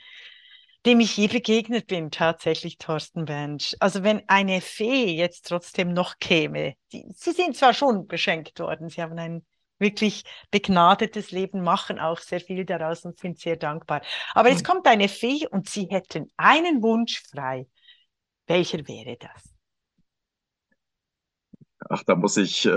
dem 0.85 0.99
ich 0.99 1.17
je 1.17 1.27
begegnet 1.27 1.87
bin, 1.87 2.11
tatsächlich, 2.11 2.77
Thorsten 2.77 3.25
Bensch. 3.25 3.75
Also 3.79 4.03
wenn 4.03 4.27
eine 4.29 4.61
Fee 4.61 5.15
jetzt 5.15 5.47
trotzdem 5.47 5.93
noch 5.93 6.19
käme, 6.19 6.75
die, 6.93 7.05
Sie 7.13 7.31
sind 7.31 7.55
zwar 7.57 7.73
schon 7.73 8.07
beschenkt 8.07 8.59
worden, 8.59 8.89
Sie 8.89 9.01
haben 9.01 9.17
ein 9.19 9.45
wirklich 9.77 10.23
begnadetes 10.51 11.31
Leben, 11.31 11.61
machen 11.63 11.99
auch 11.99 12.19
sehr 12.19 12.41
viel 12.41 12.65
daraus 12.65 13.05
und 13.05 13.17
sind 13.19 13.39
sehr 13.39 13.55
dankbar. 13.55 14.01
Aber 14.33 14.49
jetzt 14.49 14.63
hm, 14.63 14.65
kommt 14.65 14.87
eine 14.87 15.09
Fee 15.09 15.47
und 15.47 15.69
Sie 15.69 15.87
hätten 15.89 16.31
einen 16.37 16.81
Wunsch 16.81 17.23
frei. 17.29 17.67
Welcher 18.47 18.87
wäre 18.87 19.17
das? 19.17 19.53
ach, 21.89 22.03
da 22.03 22.15
muss 22.15 22.37
ich, 22.37 22.65
äh, 22.65 22.69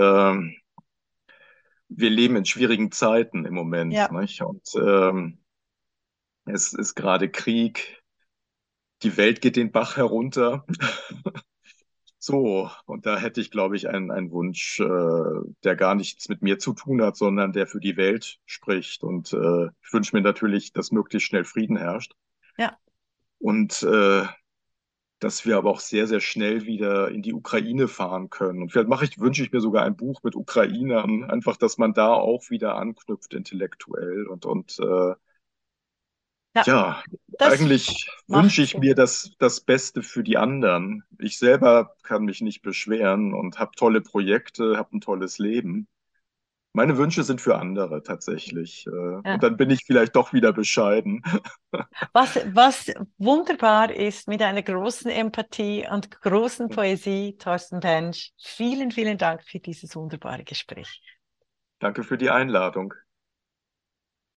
wir 1.89 2.09
leben 2.09 2.35
in 2.35 2.45
schwierigen 2.45 2.91
Zeiten 2.91 3.45
im 3.45 3.53
Moment, 3.53 3.93
Ja. 3.93 4.09
nicht? 4.09 4.41
Und 4.41 4.67
ähm, 4.75 5.42
es 6.45 6.73
ist 6.73 6.95
gerade 6.95 7.29
Krieg, 7.29 8.03
die 9.03 9.17
Welt 9.17 9.41
geht 9.41 9.55
den 9.55 9.71
Bach 9.71 9.97
herunter. 9.97 10.65
So, 12.19 12.71
und 12.85 13.05
da 13.05 13.17
hätte 13.19 13.41
ich, 13.41 13.51
glaube 13.51 13.75
ich, 13.75 13.89
einen, 13.89 14.09
einen 14.09 14.31
Wunsch, 14.31 14.79
äh, 14.79 14.85
der 15.63 15.75
gar 15.75 15.93
nichts 15.93 16.29
mit 16.29 16.41
mir 16.41 16.57
zu 16.57 16.73
tun 16.73 17.01
hat, 17.01 17.17
sondern 17.17 17.51
der 17.51 17.67
für 17.67 17.81
die 17.81 17.97
Welt 17.97 18.39
spricht. 18.45 19.03
Und 19.03 19.33
äh, 19.33 19.65
ich 19.81 19.91
wünsche 19.93 20.15
mir 20.15 20.21
natürlich, 20.21 20.71
dass 20.71 20.91
möglichst 20.91 21.27
schnell 21.27 21.43
Frieden 21.43 21.75
herrscht 21.77 22.13
Ja. 22.57 22.77
und 23.39 23.83
äh, 23.83 24.23
dass 25.19 25.45
wir 25.45 25.57
aber 25.57 25.71
auch 25.71 25.79
sehr, 25.79 26.07
sehr 26.07 26.19
schnell 26.19 26.65
wieder 26.65 27.09
in 27.09 27.21
die 27.21 27.33
Ukraine 27.33 27.87
fahren 27.87 28.29
können. 28.29 28.61
Und 28.61 28.71
vielleicht 28.71 28.89
mache 28.89 29.05
ich, 29.05 29.19
wünsche 29.19 29.43
ich 29.43 29.51
mir 29.53 29.61
sogar 29.61 29.85
ein 29.85 29.95
Buch 29.95 30.21
mit 30.23 30.35
Ukrainern, 30.35 31.23
einfach, 31.25 31.57
dass 31.57 31.77
man 31.77 31.93
da 31.93 32.13
auch 32.13 32.49
wieder 32.49 32.75
anknüpft 32.75 33.33
intellektuell 33.33 34.27
und, 34.27 34.45
und 34.45 34.77
äh, 34.79 35.15
Ja, 36.55 36.63
ja, 36.65 37.03
eigentlich 37.39 38.09
wünsche 38.27 38.61
ich 38.61 38.77
mir 38.77 38.93
das, 38.93 39.31
das 39.39 39.61
Beste 39.61 40.03
für 40.03 40.23
die 40.23 40.37
anderen. 40.37 41.03
Ich 41.19 41.39
selber 41.39 41.95
kann 42.03 42.25
mich 42.25 42.41
nicht 42.41 42.61
beschweren 42.61 43.33
und 43.33 43.57
habe 43.57 43.71
tolle 43.75 44.01
Projekte, 44.01 44.77
habe 44.77 44.97
ein 44.97 45.01
tolles 45.01 45.39
Leben. 45.39 45.87
Meine 46.75 46.97
Wünsche 46.97 47.23
sind 47.23 47.39
für 47.39 47.55
andere 47.57 48.01
tatsächlich. 48.01 48.87
Äh, 48.87 48.91
ja. 48.91 49.33
Und 49.33 49.43
dann 49.43 49.57
bin 49.57 49.69
ich 49.69 49.83
vielleicht 49.85 50.15
doch 50.15 50.33
wieder 50.33 50.53
bescheiden. 50.53 51.23
Was, 52.13 52.39
was 52.53 52.91
wunderbar 53.17 53.91
ist 53.91 54.27
mit 54.27 54.41
einer 54.41 54.61
großen 54.61 55.09
Empathie 55.09 55.87
und 55.89 56.11
großen 56.21 56.69
Poesie, 56.69 57.35
Thorsten 57.37 57.79
Bensch. 57.79 58.31
Vielen, 58.39 58.91
vielen 58.91 59.17
Dank 59.17 59.43
für 59.43 59.59
dieses 59.59 59.95
wunderbare 59.95 60.43
Gespräch. 60.43 61.01
Danke 61.79 62.03
für 62.03 62.17
die 62.17 62.29
Einladung. 62.29 62.93